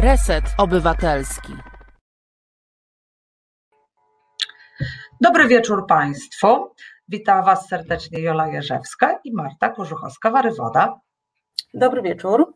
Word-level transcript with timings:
Reset 0.00 0.44
Obywatelski. 0.58 1.52
Dobry 5.20 5.48
wieczór 5.48 5.86
Państwu. 5.86 6.74
Witam 7.08 7.44
Was 7.44 7.68
serdecznie 7.68 8.20
Jola 8.22 8.46
Jerzewska 8.46 9.18
i 9.24 9.32
Marta 9.34 9.68
Korzuchowska-Warywoda. 9.68 10.94
Dobry 11.74 12.02
wieczór. 12.02 12.54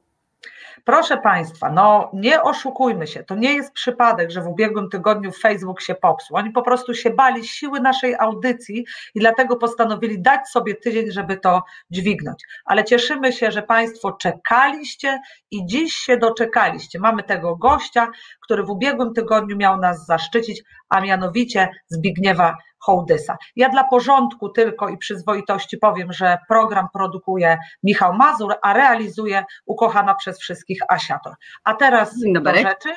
Proszę 0.85 1.17
Państwa, 1.17 1.71
no 1.71 2.11
nie 2.15 2.43
oszukujmy 2.43 3.07
się, 3.07 3.25
to 3.25 3.35
nie 3.35 3.55
jest 3.55 3.73
przypadek, 3.73 4.31
że 4.31 4.41
w 4.43 4.47
ubiegłym 4.47 4.89
tygodniu 4.89 5.33
Facebook 5.33 5.81
się 5.81 5.95
popsuł. 5.95 6.37
Oni 6.37 6.51
po 6.51 6.63
prostu 6.63 6.95
się 6.95 7.11
bali 7.11 7.49
siły 7.49 7.81
naszej 7.81 8.15
audycji 8.15 8.87
i 9.15 9.21
dlatego 9.21 9.57
postanowili 9.57 10.23
dać 10.23 10.49
sobie 10.49 10.75
tydzień, 10.75 11.11
żeby 11.11 11.37
to 11.37 11.63
dźwignąć. 11.91 12.45
Ale 12.65 12.85
cieszymy 12.85 13.33
się, 13.33 13.51
że 13.51 13.63
Państwo 13.63 14.13
czekaliście 14.13 15.21
i 15.51 15.67
dziś 15.67 15.95
się 15.95 16.17
doczekaliście. 16.17 16.99
Mamy 16.99 17.23
tego 17.23 17.57
gościa, 17.57 18.09
który 18.41 18.63
w 18.63 18.71
ubiegłym 18.71 19.15
tygodniu 19.15 19.57
miał 19.57 19.81
nas 19.81 20.07
zaszczycić, 20.07 20.63
a 20.89 21.01
mianowicie 21.01 21.69
Zbigniewa 21.89 22.57
Hołdysa. 22.83 23.37
Ja 23.57 23.69
dla 23.69 23.85
porządku 23.85 24.49
tylko 24.49 24.89
i 24.89 24.99
przyzwoitości 24.99 25.79
powiem, 25.79 26.13
że 26.13 26.39
program 26.49 26.87
produkuje 26.93 27.59
Michał 27.83 28.15
Mazur, 28.15 28.55
a 28.63 28.73
realizuje 28.73 29.45
ukochana 29.67 30.15
przez 30.15 30.41
wszystkich 30.41 30.79
Asiator. 30.89 31.35
A 31.65 31.75
teraz 31.75 32.15
do 32.33 32.55
rzeczy. 32.55 32.95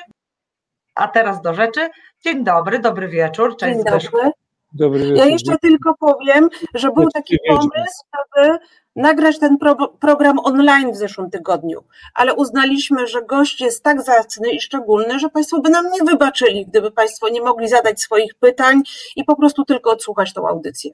A 0.94 1.08
teraz 1.08 1.42
do 1.42 1.54
rzeczy. 1.54 1.88
Dzień 2.24 2.44
dobry, 2.44 2.78
dobry 2.78 3.08
wieczór. 3.08 3.56
Cześć 3.56 3.74
Dzień 3.74 3.84
dobry. 3.84 4.00
Zbyszku. 4.00 4.45
Dobry 4.72 5.00
wieczór. 5.00 5.16
Ja 5.16 5.26
jeszcze 5.26 5.58
tylko 5.58 5.94
powiem, 5.94 6.48
że 6.74 6.90
był 6.90 7.10
taki 7.10 7.38
pomysł, 7.48 8.02
aby 8.12 8.58
nagrać 8.96 9.38
ten 9.38 9.58
pro, 9.58 9.88
program 9.88 10.38
online 10.38 10.92
w 10.92 10.96
zeszłym 10.96 11.30
tygodniu, 11.30 11.84
ale 12.14 12.34
uznaliśmy, 12.34 13.06
że 13.06 13.22
gość 13.22 13.60
jest 13.60 13.82
tak 13.82 14.02
zacny 14.02 14.50
i 14.50 14.60
szczególny, 14.60 15.18
że 15.18 15.28
Państwo 15.28 15.60
by 15.60 15.70
nam 15.70 15.86
nie 15.92 16.04
wybaczyli, 16.04 16.66
gdyby 16.66 16.90
Państwo 16.90 17.28
nie 17.28 17.42
mogli 17.42 17.68
zadać 17.68 18.00
swoich 18.00 18.34
pytań 18.34 18.82
i 19.16 19.24
po 19.24 19.36
prostu 19.36 19.64
tylko 19.64 19.90
odsłuchać 19.90 20.32
tą 20.32 20.48
audycję. 20.48 20.90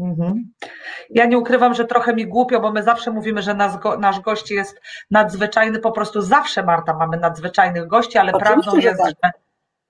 Mhm. 0.00 0.52
Ja 1.10 1.26
nie 1.26 1.38
ukrywam, 1.38 1.74
że 1.74 1.84
trochę 1.84 2.14
mi 2.14 2.26
głupio, 2.26 2.60
bo 2.60 2.72
my 2.72 2.82
zawsze 2.82 3.10
mówimy, 3.10 3.42
że 3.42 3.54
nasz, 3.54 3.76
go, 3.76 3.98
nasz 3.98 4.20
gość 4.20 4.50
jest 4.50 4.80
nadzwyczajny, 5.10 5.78
po 5.78 5.92
prostu 5.92 6.22
zawsze 6.22 6.62
Marta 6.62 6.94
mamy 6.94 7.16
nadzwyczajnych 7.16 7.86
gości, 7.86 8.18
ale 8.18 8.32
Oczywiście, 8.32 8.54
prawdą 8.54 8.80
że 8.80 8.88
jest, 8.88 9.00
tak. 9.00 9.14
że, 9.24 9.30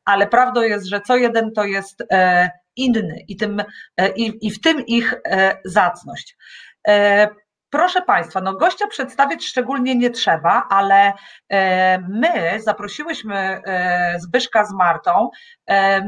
ale 0.05 0.27
prawdą 0.27 0.61
jest, 0.61 0.87
że 0.87 1.01
co 1.01 1.17
jeden 1.17 1.53
to 1.53 1.65
jest 1.65 2.05
e, 2.13 2.51
inny 2.77 3.25
i, 3.29 3.37
tym, 3.37 3.63
e, 3.97 4.13
i, 4.17 4.47
i 4.47 4.51
w 4.51 4.61
tym 4.61 4.87
ich 4.87 5.15
e, 5.25 5.59
zacność. 5.65 6.37
Proszę 7.73 8.03
Państwa, 8.03 8.41
no 8.41 8.55
gościa 8.55 8.87
przedstawiać 8.87 9.45
szczególnie 9.45 9.95
nie 9.95 10.11
trzeba, 10.11 10.67
ale 10.71 11.13
e, 11.49 11.99
my 11.99 12.61
zaprosiłyśmy 12.61 13.37
e, 13.37 14.17
Zbyszka 14.21 14.65
z 14.65 14.73
Martą 14.73 15.31
e, 15.67 16.03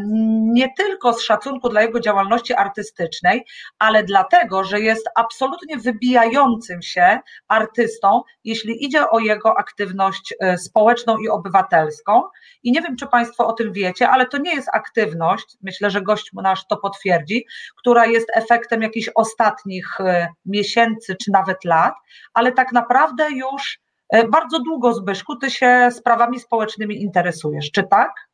nie 0.53 0.69
tylko 0.77 1.13
z 1.13 1.23
szacunku 1.23 1.69
dla 1.69 1.83
jego 1.83 2.01
działalności 2.01 2.55
artystycznej, 2.55 3.45
ale 3.79 4.03
dlatego, 4.03 4.65
że 4.65 4.81
jest 4.81 5.09
absolutnie 5.17 5.79
wybijającym 5.79 6.83
się 6.83 7.19
artystą, 7.49 8.23
jeśli 8.45 8.85
idzie 8.85 9.11
o 9.11 9.19
jego 9.19 9.59
aktywność 9.59 10.35
społeczną 10.57 11.19
i 11.19 11.29
obywatelską. 11.29 12.23
I 12.63 12.73
nie 12.73 12.83
wiem, 12.83 12.97
czy 12.97 13.07
Państwo 13.07 13.47
o 13.47 13.53
tym 13.53 13.73
wiecie, 13.73 14.09
ale 14.09 14.27
to 14.27 14.39
nie 14.39 14.55
jest 14.55 14.69
aktywność, 14.73 15.57
myślę, 15.63 15.91
że 15.91 16.03
gość 16.03 16.31
nasz 16.35 16.67
to 16.67 16.77
potwierdzi, 16.77 17.47
która 17.77 18.07
jest 18.07 18.29
efektem 18.35 18.83
jakichś 18.83 19.11
ostatnich 19.15 19.99
miesięcy 20.47 21.17
czy 21.25 21.31
nawet 21.31 21.54
lat, 21.65 21.95
ale 22.35 22.53
tak 22.53 22.73
naprawdę 22.73 23.31
już 23.31 23.81
e, 24.09 24.29
bardzo 24.29 24.61
długo, 24.61 24.95
Zbyszku, 24.95 25.37
ty 25.37 25.51
się 25.51 25.89
sprawami 25.91 26.41
społecznymi 26.41 27.03
interesujesz, 27.03 27.71
czy 27.71 27.83
tak? 27.83 28.29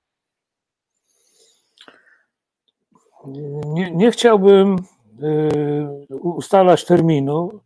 Nie, 3.64 3.90
nie 3.90 4.10
chciałbym 4.10 4.76
y, 5.22 6.16
ustalać 6.16 6.84
terminu, 6.84 7.60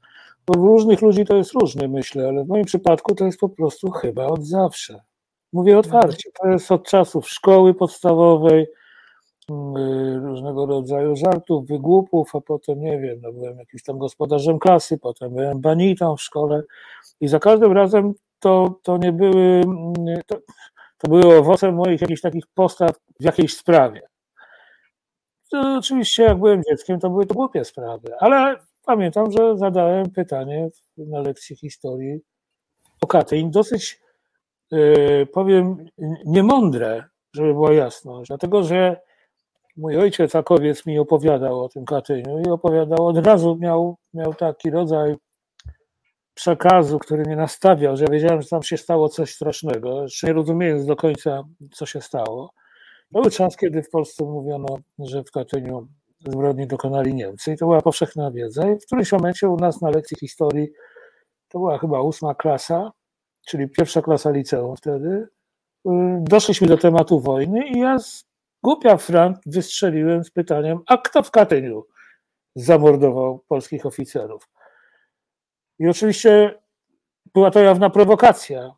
bo 0.47 0.61
u 0.61 0.67
różnych 0.67 1.03
ludzi 1.03 1.25
to 1.25 1.37
jest 1.37 1.53
różnie, 1.53 1.89
myślę, 1.89 2.29
ale 2.29 2.45
w 2.45 2.49
moim 2.49 2.65
przypadku 2.65 3.15
to 3.15 3.25
jest 3.25 3.41
po 3.41 3.49
prostu 3.49 3.91
chyba 3.91 4.27
od 4.27 4.45
zawsze. 4.47 5.03
Mówię 5.53 5.79
otwarcie, 5.79 6.31
to 6.41 6.49
jest 6.49 6.73
od 6.73 6.89
czasów 6.89 7.29
szkoły 7.29 7.75
podstawowej, 7.75 8.67
różnego 10.23 10.67
rodzaju 10.67 11.17
żartów, 11.17 11.67
wygłupów, 11.67 12.35
a 12.35 12.41
potem 12.41 12.81
nie 12.81 12.99
wiem, 12.99 13.21
no 13.23 13.33
byłem 13.33 13.59
jakimś 13.59 13.83
tam 13.83 13.99
gospodarzem 13.99 14.59
klasy, 14.59 14.99
potem 14.99 15.35
byłem 15.35 15.61
banitą 15.61 16.17
w 16.17 16.23
szkole 16.23 16.63
i 17.21 17.29
za 17.29 17.39
każdym 17.39 17.73
razem 17.73 18.15
to, 18.39 18.81
to 18.83 18.97
nie 18.97 19.13
były, 19.13 19.63
to, 20.27 20.37
to 20.99 21.09
były 21.09 21.39
owocem 21.39 21.75
moich 21.75 22.01
jakichś 22.01 22.21
takich 22.21 22.45
postaw 22.55 22.91
w 23.21 23.25
jakiejś 23.25 23.57
sprawie. 23.57 24.03
To 25.51 25.77
oczywiście 25.79 26.23
jak 26.23 26.39
byłem 26.39 26.63
dzieckiem, 26.71 27.01
to 27.01 27.11
były 27.11 27.27
to 27.27 27.35
głupie 27.35 27.65
sprawy, 27.65 28.15
ale 28.19 28.57
pamiętam, 28.85 29.33
że 29.33 29.59
zadałem 29.59 30.11
pytanie 30.11 30.69
na 30.97 31.21
lekcji 31.21 31.57
historii 31.57 32.21
o 33.01 33.07
Katyń, 33.07 33.51
dosyć 33.51 34.01
yy, 34.71 35.27
powiem 35.33 35.87
niemądre, 36.27 37.05
żeby 37.35 37.53
była 37.53 37.73
jasność, 37.73 38.29
dlatego 38.29 38.63
że 38.63 39.04
mój 39.77 39.97
ojciec 39.97 40.35
Akowiec 40.35 40.87
mi 40.87 40.99
opowiadał 40.99 41.65
o 41.65 41.69
tym 41.69 41.85
Katyniu 41.85 42.43
i 42.47 42.51
opowiadał, 42.51 43.07
od 43.07 43.27
razu 43.27 43.57
miał, 43.61 43.97
miał 44.15 44.35
taki 44.35 44.71
rodzaj 44.71 45.17
przekazu, 46.35 46.99
który 46.99 47.23
mnie 47.23 47.37
nastawiał, 47.37 47.97
że 47.97 48.05
ja 48.05 48.11
wiedziałem, 48.11 48.43
że 48.43 48.49
tam 48.49 48.63
się 48.63 48.77
stało 48.77 49.09
coś 49.09 49.35
strasznego, 49.35 50.03
jeszcze 50.03 50.27
nie 50.27 50.33
rozumiejąc 50.33 50.87
do 50.87 50.97
końca, 50.97 51.43
co 51.73 51.87
się 51.87 52.01
stało. 52.01 52.53
Był 53.11 53.31
czas, 53.31 53.57
kiedy 53.57 53.83
w 53.83 53.91
Polsce 53.91 54.25
mówiono, 54.25 54.79
że 54.99 55.25
w 55.25 55.31
Katyniu 55.31 55.89
zbrodni 56.29 56.67
dokonali 56.67 57.15
Niemcy 57.15 57.53
i 57.53 57.57
to 57.57 57.67
była 57.67 57.83
powszechna 57.83 58.31
wiedza 58.31 58.71
i 58.71 58.79
w 58.79 58.87
którymś 58.87 59.13
momencie 59.13 59.49
u 59.49 59.57
nas 59.57 59.81
na 59.81 59.91
lekcji 59.91 60.17
historii, 60.21 60.69
to 61.49 61.59
była 61.59 61.79
chyba 61.79 62.01
ósma 62.01 62.35
klasa, 62.35 62.93
czyli 63.47 63.69
pierwsza 63.69 64.03
klasa 64.03 64.31
liceum 64.31 64.77
wtedy, 64.77 65.09
y, 65.09 65.91
doszliśmy 66.21 66.67
do 66.67 66.79
tematu 66.79 67.21
wojny 67.21 67.69
i 67.69 67.79
ja 67.79 67.99
z 67.99 68.25
głupia 68.65 68.97
Frank 68.97 69.39
wystrzeliłem 69.47 70.25
z 70.25 70.31
pytaniem, 70.31 70.79
a 70.87 70.99
kto 70.99 71.23
w 71.23 71.31
Katyniu 71.31 71.87
zamordował 72.55 73.45
polskich 73.49 73.87
oficerów? 73.87 74.49
I 75.79 75.89
oczywiście 75.89 76.59
była 77.35 77.51
to 77.51 77.61
jawna 77.61 77.91
prowokacja. 77.91 78.75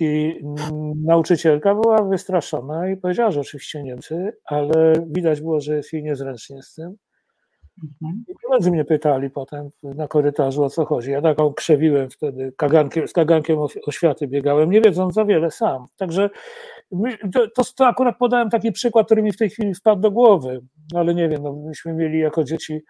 I 0.00 0.40
nauczycielka 1.04 1.74
była 1.74 2.02
wystraszona 2.02 2.88
i 2.88 2.96
powiedziała, 2.96 3.30
że 3.30 3.40
oczywiście 3.40 3.82
Niemcy, 3.82 4.36
ale 4.44 4.92
widać 5.06 5.40
było, 5.40 5.60
że 5.60 5.76
jest 5.76 5.92
jej 5.92 6.02
niezręcznie 6.02 6.62
z 6.62 6.74
tym. 6.74 6.96
I 8.28 8.34
koledzy 8.46 8.70
mnie 8.70 8.84
pytali 8.84 9.30
potem 9.30 9.70
na 9.82 10.08
korytarzu 10.08 10.64
o 10.64 10.70
co 10.70 10.84
chodzi. 10.84 11.10
Ja 11.10 11.22
taką 11.22 11.54
krzewiłem 11.54 12.10
wtedy, 12.10 12.52
kagankiem, 12.56 13.08
z 13.08 13.12
kagankiem 13.12 13.58
oświaty 13.86 14.26
biegałem, 14.26 14.70
nie 14.70 14.80
wiedząc 14.80 15.14
za 15.14 15.24
wiele 15.24 15.50
sam. 15.50 15.86
Także 15.96 16.30
to, 17.54 17.64
to, 17.76 17.86
akurat 17.86 18.18
podałem 18.18 18.50
taki 18.50 18.72
przykład, 18.72 19.06
który 19.06 19.22
mi 19.22 19.32
w 19.32 19.36
tej 19.36 19.50
chwili 19.50 19.74
wpadł 19.74 20.00
do 20.00 20.10
głowy, 20.10 20.60
ale 20.94 21.14
nie 21.14 21.28
wiem, 21.28 21.42
no, 21.42 21.52
myśmy 21.52 21.92
mieli 21.94 22.18
jako 22.18 22.44
dzieci 22.44 22.80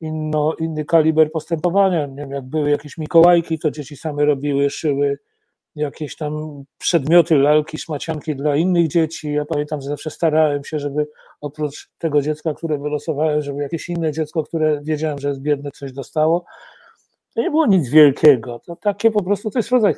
inno, 0.00 0.54
inny 0.58 0.84
kaliber 0.84 1.32
postępowania. 1.32 2.06
Nie 2.06 2.16
wiem, 2.16 2.30
jak 2.30 2.44
były 2.44 2.70
jakieś 2.70 2.98
Mikołajki, 2.98 3.58
to 3.58 3.70
dzieci 3.70 3.96
same 3.96 4.24
robiły, 4.24 4.70
szyły 4.70 5.18
jakieś 5.74 6.16
tam 6.16 6.62
przedmioty, 6.78 7.36
lalki, 7.36 7.78
szmacianki 7.78 8.36
dla 8.36 8.56
innych 8.56 8.88
dzieci. 8.88 9.32
Ja 9.32 9.44
pamiętam, 9.44 9.80
że 9.80 9.88
zawsze 9.88 10.10
starałem 10.10 10.64
się, 10.64 10.78
żeby 10.78 11.06
oprócz 11.40 11.88
tego 11.98 12.22
dziecka, 12.22 12.54
które 12.54 12.78
wylosowałem, 12.78 13.42
żeby 13.42 13.62
jakieś 13.62 13.88
inne 13.88 14.12
dziecko, 14.12 14.42
które 14.42 14.80
wiedziałem, 14.82 15.18
że 15.18 15.28
jest 15.28 15.40
biedne, 15.40 15.70
coś 15.70 15.92
dostało. 15.92 16.44
To 17.34 17.42
nie 17.42 17.50
było 17.50 17.66
nic 17.66 17.90
wielkiego. 17.90 18.60
To 18.66 18.76
takie 18.76 19.10
po 19.10 19.22
prostu, 19.22 19.50
to 19.50 19.58
jest 19.58 19.70
rodzaj, 19.70 19.94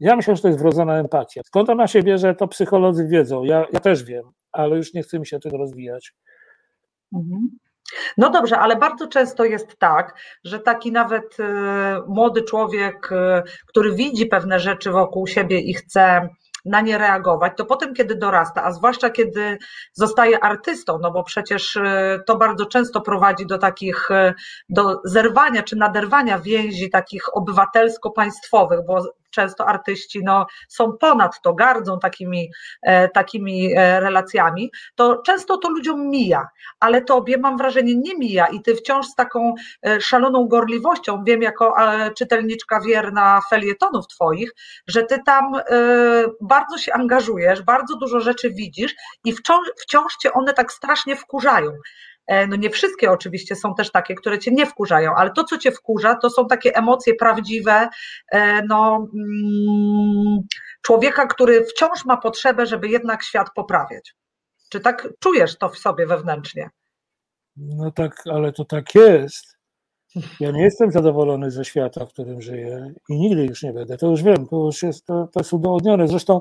ja 0.00 0.16
myślę, 0.16 0.36
że 0.36 0.42
to 0.42 0.48
jest 0.48 0.60
wrodzona 0.60 0.98
empatia. 0.98 1.40
Skąd 1.44 1.70
ona 1.70 1.86
się 1.86 2.02
bierze, 2.02 2.34
to 2.34 2.48
psycholodzy 2.48 3.08
wiedzą. 3.08 3.44
Ja, 3.44 3.66
ja 3.72 3.80
też 3.80 4.04
wiem, 4.04 4.24
ale 4.52 4.76
już 4.76 4.94
nie 4.94 5.02
chcę 5.02 5.18
mi 5.18 5.26
się 5.26 5.38
tym 5.38 5.52
rozwijać. 5.52 6.12
Mhm. 7.14 7.48
No 8.16 8.30
dobrze, 8.30 8.58
ale 8.58 8.76
bardzo 8.76 9.06
często 9.06 9.44
jest 9.44 9.78
tak, 9.78 10.14
że 10.44 10.60
taki 10.60 10.92
nawet 10.92 11.40
y, 11.40 11.44
młody 12.06 12.42
człowiek, 12.42 13.12
y, 13.12 13.42
który 13.66 13.94
widzi 13.94 14.26
pewne 14.26 14.60
rzeczy 14.60 14.90
wokół 14.90 15.26
siebie 15.26 15.60
i 15.60 15.74
chce 15.74 16.28
na 16.64 16.80
nie 16.80 16.98
reagować, 16.98 17.52
to 17.56 17.64
potem, 17.64 17.94
kiedy 17.94 18.14
dorasta, 18.14 18.64
a 18.64 18.72
zwłaszcza 18.72 19.10
kiedy 19.10 19.58
zostaje 19.92 20.44
artystą, 20.44 20.98
no 21.02 21.10
bo 21.10 21.24
przecież 21.24 21.76
y, 21.76 22.20
to 22.26 22.36
bardzo 22.36 22.66
często 22.66 23.00
prowadzi 23.00 23.46
do 23.46 23.58
takich, 23.58 24.08
do 24.68 25.00
zerwania 25.04 25.62
czy 25.62 25.76
naderwania 25.76 26.38
więzi 26.38 26.90
takich 26.90 27.36
obywatelsko-państwowych, 27.36 28.80
bo 28.86 29.02
często 29.30 29.66
artyści 29.66 30.20
no, 30.24 30.46
są 30.68 30.92
ponad 30.92 31.42
to, 31.42 31.54
gardzą 31.54 31.98
takimi, 31.98 32.50
e, 32.82 33.08
takimi 33.08 33.72
e, 33.76 34.00
relacjami, 34.00 34.70
to 34.94 35.22
często 35.26 35.58
to 35.58 35.70
ludziom 35.70 36.10
mija, 36.10 36.48
ale 36.80 37.02
tobie 37.02 37.38
mam 37.38 37.56
wrażenie 37.56 37.94
nie 37.96 38.14
mija 38.14 38.46
i 38.46 38.62
ty 38.62 38.74
wciąż 38.74 39.06
z 39.06 39.14
taką 39.14 39.54
e, 39.86 40.00
szaloną 40.00 40.48
gorliwością, 40.48 41.24
wiem 41.24 41.42
jako 41.42 41.74
czytelniczka 42.16 42.80
wierna 42.80 43.40
felietonów 43.50 44.06
twoich, 44.06 44.54
że 44.86 45.02
ty 45.02 45.22
tam 45.26 45.44
bardzo 46.40 46.78
się 46.78 46.92
angażujesz, 46.92 47.62
bardzo 47.62 47.96
dużo 47.96 48.20
rzeczy 48.20 48.50
widzisz 48.50 48.94
i 49.24 49.32
wciąż, 49.32 49.68
wciąż 49.80 50.16
cię 50.16 50.32
one 50.32 50.54
tak 50.54 50.72
strasznie 50.72 51.16
wkurzają. 51.16 51.70
E, 52.28 52.46
no 52.46 52.56
nie 52.56 52.70
wszystkie 52.70 53.10
oczywiście 53.10 53.56
są 53.56 53.74
też 53.74 53.90
takie, 53.90 54.14
które 54.14 54.38
cię 54.38 54.50
nie 54.50 54.66
wkurzają, 54.66 55.14
ale 55.16 55.30
to, 55.30 55.44
co 55.44 55.58
cię 55.58 55.72
wkurza, 55.72 56.14
to 56.14 56.30
są 56.30 56.46
takie 56.46 56.76
emocje 56.76 57.14
prawdziwe, 57.14 57.88
e, 58.32 58.62
no, 58.62 59.08
mm, 59.14 60.38
człowieka, 60.82 61.26
który 61.26 61.64
wciąż 61.64 62.04
ma 62.04 62.16
potrzebę, 62.16 62.66
żeby 62.66 62.88
jednak 62.88 63.22
świat 63.22 63.48
poprawiać. 63.54 64.14
Czy 64.70 64.80
tak 64.80 65.08
czujesz 65.20 65.58
to 65.58 65.68
w 65.68 65.78
sobie 65.78 66.06
wewnętrznie? 66.06 66.70
No 67.56 67.90
tak, 67.90 68.22
ale 68.32 68.52
to 68.52 68.64
tak 68.64 68.94
jest. 68.94 69.58
Ja 70.40 70.50
nie 70.50 70.62
jestem 70.62 70.92
zadowolony 70.92 71.50
ze 71.50 71.64
świata, 71.64 72.06
w 72.06 72.12
którym 72.12 72.42
żyję 72.42 72.92
i 73.08 73.18
nigdy 73.18 73.44
już 73.44 73.62
nie 73.62 73.72
będę. 73.72 73.96
To 73.96 74.06
już 74.06 74.22
wiem, 74.22 74.46
to 74.46 74.56
już 74.56 74.82
jest, 74.82 75.06
to, 75.06 75.28
to 75.32 75.40
jest 75.40 75.52
udowodnione. 75.52 76.08
Zresztą 76.08 76.40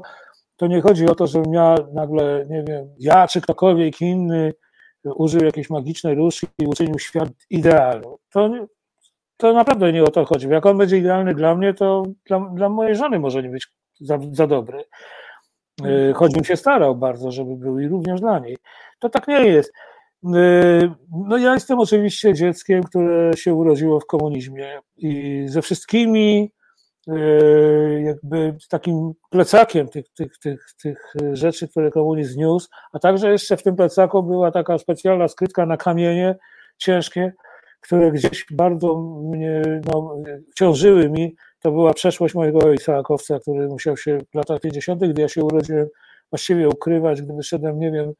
to 0.56 0.68
nie 0.68 0.82
chodzi 0.82 1.06
o 1.06 1.16
to, 1.16 1.28
żebym 1.28 1.54
ja 1.54 1.76
nagle, 1.94 2.46
nie 2.50 2.64
wiem, 2.64 2.90
ja 3.00 3.28
czy 3.28 3.42
ktokolwiek 3.42 4.02
inny 4.02 4.54
użył 5.16 5.46
jakiejś 5.46 5.70
magicznej 5.70 6.16
różki 6.16 6.48
i 6.60 6.68
uczynił 6.68 7.00
świat 7.00 7.30
idealny. 7.50 8.08
To, 8.30 8.50
to 9.38 9.54
naprawdę 9.54 9.94
nie 9.94 10.04
o 10.04 10.12
to 10.12 10.26
chodzi. 10.26 10.50
Jak 10.50 10.66
on 10.66 10.78
będzie 10.78 10.98
idealny 10.98 11.34
dla 11.34 11.56
mnie, 11.56 11.74
to 11.74 12.04
dla, 12.26 12.40
dla 12.40 12.70
mojej 12.70 12.96
żony 12.96 13.20
może 13.20 13.44
nie 13.44 13.50
być 13.50 13.68
za, 14.00 14.20
za 14.32 14.48
dobry. 14.48 14.84
E, 15.86 16.14
choćbym 16.14 16.44
się 16.44 16.56
starał 16.56 16.96
bardzo, 16.96 17.32
żeby 17.32 17.56
był 17.56 17.80
i 17.80 17.88
również 17.88 18.22
dla 18.22 18.40
niej. 18.40 18.58
To 19.00 19.10
tak 19.10 19.28
nie 19.28 19.46
jest. 19.46 19.74
E, 20.26 20.96
no 21.28 21.38
ja 21.38 21.54
jestem 21.54 21.80
oczywiście 21.80 22.34
dzieckiem, 22.34 22.84
które 22.84 23.34
się 23.38 23.54
urodziło 23.54 24.00
w 24.00 24.06
komunizmie 24.06 24.80
i 24.98 25.44
ze 25.48 25.62
wszystkimi 25.62 26.52
jakby 28.04 28.58
takim 28.70 29.14
plecakiem 29.30 29.90
tych, 29.90 30.10
tych, 30.14 30.38
tych, 30.38 30.74
tych 30.82 31.14
rzeczy, 31.34 31.68
które 31.68 31.92
komunizm 31.92 32.40
niósł, 32.40 32.70
a 32.94 33.00
także 33.00 33.32
jeszcze 33.32 33.58
w 33.58 33.64
tym 33.64 33.76
plecaku 33.76 34.24
była 34.24 34.52
taka 34.52 34.78
specjalna 34.78 35.28
skrytka 35.28 35.66
na 35.66 35.78
kamienie 35.78 36.36
ciężkie, 36.78 37.34
które 37.82 38.12
gdzieś 38.12 38.46
bardzo 38.52 38.96
mnie, 39.24 39.62
no, 39.94 40.18
ciążyły 40.56 41.10
mi. 41.10 41.36
To 41.60 41.72
była 41.72 41.94
przeszłość 41.94 42.36
mojego 42.36 42.60
ojca 42.60 42.98
Akowca, 42.98 43.40
który 43.40 43.68
musiał 43.68 43.98
się 43.98 44.20
w 44.32 44.36
latach 44.36 44.62
50., 44.62 45.06
gdy 45.06 45.22
ja 45.22 45.28
się 45.28 45.44
urodziłem, 45.44 45.88
właściwie 46.32 46.70
ukrywać, 46.70 47.22
gdy 47.22 47.34
wyszedłem, 47.34 47.80
nie 47.80 47.92
wiem, 47.92 48.14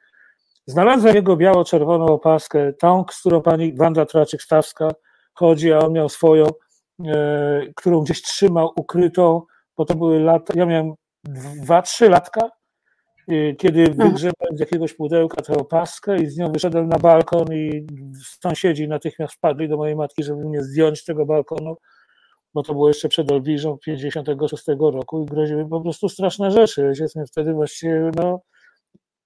znalazłem 0.66 1.16
jego 1.16 1.38
biało-czerwoną 1.38 2.06
opaskę, 2.06 2.74
tą, 2.74 3.06
z 3.12 3.20
którą 3.20 3.42
pani 3.42 3.76
Wanda 3.76 4.04
Traczyk-Stawska 4.04 4.92
chodzi, 5.34 5.74
a 5.74 5.80
on 5.80 5.94
miał 5.94 6.10
swoją, 6.10 6.46
którą 7.76 8.02
gdzieś 8.02 8.22
trzymał 8.22 8.72
ukrytą, 8.76 9.42
bo 9.78 9.86
to 9.86 9.96
były 9.96 10.20
lata, 10.20 10.54
ja 10.56 10.66
miałem 10.66 10.94
dwa, 11.24 11.82
trzy 11.82 12.10
latka, 12.10 12.50
e, 13.28 13.54
kiedy 13.56 13.82
mhm. 13.82 14.10
wygrzebałem 14.10 14.58
z 14.58 14.60
jakiegoś 14.60 14.94
pudełka 14.94 15.42
tę 15.42 15.54
opaskę 15.54 16.18
i 16.18 16.28
z 16.28 16.38
nią 16.38 16.52
wyszedłem 16.52 16.90
na 16.90 17.00
balkon 17.00 17.54
i 17.54 17.88
sąsiedzi 18.44 18.88
natychmiast 18.88 19.34
wpadli 19.34 19.70
do 19.70 19.78
mojej 19.78 19.96
matki, 19.96 20.24
żeby 20.24 20.46
mnie 20.46 20.64
zdjąć 20.64 21.00
z 21.00 21.06
tego 21.06 21.26
balkonu, 21.26 21.78
bo 22.54 22.64
to 22.64 22.74
było 22.74 22.88
jeszcze 22.88 23.10
przed 23.10 23.32
Olwiżą 23.32 23.78
56 23.86 24.64
roku 24.80 25.24
i 25.24 25.26
groziły 25.26 25.70
po 25.70 25.82
prostu 25.82 26.10
straszne 26.10 26.52
rzeczy. 26.52 26.88
Ojciec 26.88 27.16
mnie 27.16 27.26
wtedy 27.26 27.54
właściwie 27.54 28.12
no, 28.16 28.42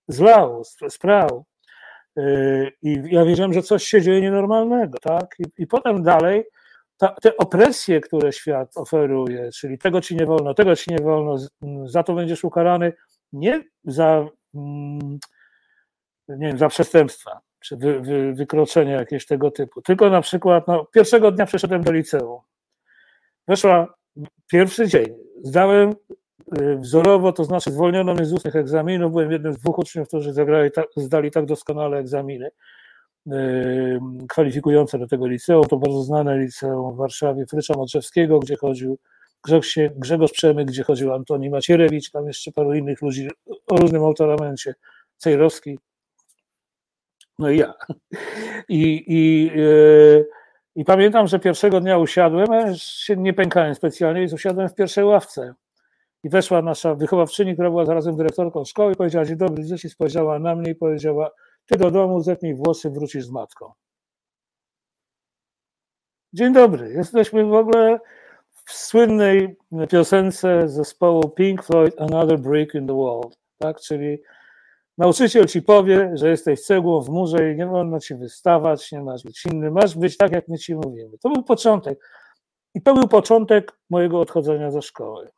zlał, 0.08 0.64
sprał. 0.90 1.46
E, 2.18 2.24
I 2.82 3.04
ja 3.06 3.26
wiedziałem, 3.26 3.54
że 3.54 3.64
coś 3.64 3.84
się 3.84 4.02
dzieje 4.02 4.22
nienormalnego, 4.22 4.98
tak? 5.02 5.36
I, 5.40 5.44
i 5.64 5.68
potem 5.68 6.04
dalej 6.04 6.44
ta, 7.02 7.16
te 7.22 7.38
opresje, 7.38 8.02
które 8.02 8.34
świat 8.34 8.78
oferuje, 8.78 9.50
czyli 9.52 9.78
tego 9.78 10.02
ci 10.02 10.16
nie 10.16 10.26
wolno, 10.26 10.54
tego 10.54 10.76
ci 10.76 10.92
nie 10.92 10.98
wolno, 10.98 11.38
za 11.86 12.04
to 12.04 12.14
będziesz 12.14 12.44
ukarany 12.44 12.94
nie 13.34 13.64
za, 13.84 14.28
mm, 14.56 15.20
nie 16.30 16.48
wiem, 16.48 16.58
za 16.58 16.70
przestępstwa, 16.70 17.40
czy 17.60 17.78
wy, 17.78 18.02
wy, 18.02 18.34
wykroczenia 18.34 18.96
jakieś 18.96 19.26
tego 19.26 19.52
typu, 19.52 19.82
tylko 19.82 20.10
na 20.10 20.22
przykład 20.22 20.68
no, 20.68 20.86
pierwszego 20.86 21.32
dnia 21.32 21.46
przeszedłem 21.46 21.84
do 21.84 21.92
liceum. 21.92 22.42
Weszła 23.48 23.94
pierwszy 24.48 24.88
dzień, 24.88 25.06
zdałem 25.44 25.96
y, 26.62 26.78
wzorowo, 26.78 27.34
to 27.34 27.44
znaczy 27.44 27.72
zwolniono 27.72 28.14
mnie 28.14 28.26
z 28.26 28.34
ustnych 28.34 28.56
egzaminów, 28.56 29.12
byłem 29.12 29.32
jednym 29.32 29.54
z 29.54 29.58
dwóch 29.58 29.78
uczniów, 29.78 30.08
którzy 30.08 30.34
zagrali, 30.34 30.70
zdali 30.96 31.32
tak 31.32 31.46
doskonale 31.46 31.98
egzaminy 31.98 32.52
kwalifikujące 34.30 35.00
do 35.00 35.08
tego 35.08 35.28
liceum. 35.28 35.66
To 35.66 35.78
bardzo 35.78 36.04
znane 36.04 36.38
liceum 36.38 36.94
w 36.94 36.98
Warszawie, 36.98 37.46
Frycza 37.46 37.74
Modrzewskiego, 37.78 38.40
gdzie 38.40 38.56
chodził 38.56 38.98
Grzegorz, 39.98 40.32
Przemyk, 40.32 40.68
gdzie 40.68 40.84
chodził 40.84 41.14
Antoni 41.14 41.50
Macierewicz, 41.50 42.12
tam 42.12 42.28
jeszcze 42.28 42.52
paru 42.52 42.74
innych 42.74 43.02
ludzi 43.02 43.30
o 43.68 43.78
różnym 43.78 44.04
autoramencie, 44.04 44.76
Cejrowski, 45.18 45.78
no 47.42 47.50
i 47.50 47.58
ja. 47.58 47.74
I, 48.70 49.04
i, 49.08 49.52
yy, 49.56 50.28
i 50.76 50.86
pamiętam, 50.86 51.28
że 51.28 51.40
pierwszego 51.40 51.80
dnia 51.82 51.98
usiadłem, 51.98 52.48
się 52.76 53.18
nie 53.18 53.34
pękałem 53.34 53.76
specjalnie, 53.76 54.20
więc 54.20 54.34
usiadłem 54.34 54.70
w 54.70 54.76
pierwszej 54.76 55.04
ławce. 55.04 55.54
I 56.24 56.30
weszła 56.30 56.62
nasza 56.62 56.96
wychowawczyni, 56.96 57.54
która 57.54 57.70
była 57.70 57.86
zarazem 57.86 58.16
dyrektorką 58.16 58.66
szkoły, 58.66 58.96
powiedziała: 58.96 59.26
Dzień 59.26 59.38
dobry, 59.38 59.64
dzieci, 59.64 59.90
spojrzała 59.90 60.40
na 60.40 60.56
mnie 60.56 60.72
i 60.72 60.76
powiedziała: 60.76 61.32
ty 61.66 61.78
do 61.78 61.92
domu 61.92 62.22
zetnij 62.22 62.56
włosy, 62.56 62.90
wrócisz 62.90 63.26
z 63.26 63.32
matką. 63.32 63.72
Dzień 66.34 66.54
dobry. 66.54 66.94
Jesteśmy 66.94 67.46
w 67.46 67.54
ogóle 67.54 68.00
w 68.66 68.72
słynnej 68.72 69.56
piosence 69.90 70.70
zespołu 70.70 71.30
Pink 71.30 71.64
Floyd 71.64 72.02
Another 72.02 72.40
Brick 72.40 72.76
in 72.76 72.88
the 72.88 72.98
Wall. 72.98 73.22
Tak? 73.58 73.80
Czyli 73.80 74.22
nauczyciel 74.98 75.48
ci 75.48 75.62
powie, 75.62 76.12
że 76.14 76.30
jesteś 76.30 76.62
cegłą 76.62 77.02
w 77.02 77.10
murze 77.10 77.52
i 77.52 77.56
nie 77.56 77.68
wolno 77.68 78.00
ci 78.00 78.16
wystawać, 78.16 78.92
nie 78.92 79.02
masz 79.02 79.24
być 79.24 79.46
inny, 79.46 79.72
masz 79.72 79.98
być 79.98 80.18
tak, 80.18 80.32
jak 80.32 80.48
my 80.48 80.58
ci 80.58 80.76
mówimy. 80.76 81.18
To 81.18 81.30
był 81.30 81.44
początek. 81.44 82.00
I 82.74 82.82
to 82.82 82.94
był 82.94 83.08
początek 83.08 83.80
mojego 83.90 84.20
odchodzenia 84.20 84.72
ze 84.72 84.82
szkoły. 84.82 85.30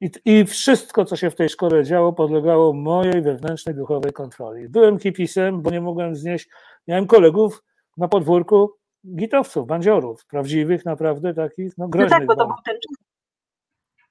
I, 0.00 0.10
I, 0.24 0.44
wszystko, 0.44 1.04
co 1.04 1.16
się 1.16 1.30
w 1.30 1.34
tej 1.34 1.48
szkole 1.48 1.84
działo, 1.84 2.12
podlegało 2.12 2.72
mojej 2.72 3.22
wewnętrznej 3.22 3.74
duchowej 3.74 4.12
kontroli. 4.12 4.68
Byłem 4.68 4.98
hipisem, 4.98 5.62
bo 5.62 5.70
nie 5.70 5.80
mogłem 5.80 6.16
znieść. 6.16 6.48
Miałem 6.88 7.06
kolegów 7.06 7.62
na 7.96 8.08
podwórku 8.08 8.76
gitowców, 9.16 9.66
bandziorów, 9.66 10.26
prawdziwych, 10.26 10.84
naprawdę 10.84 11.34
takich, 11.34 11.78
no 11.78 11.88
groźnych. 11.88 12.10
No 12.10 12.18
tak, 12.18 12.26
bo 12.26 12.36
to 12.36 12.46
był 12.46 12.56
ten 12.64 12.74
czas. 12.74 13.06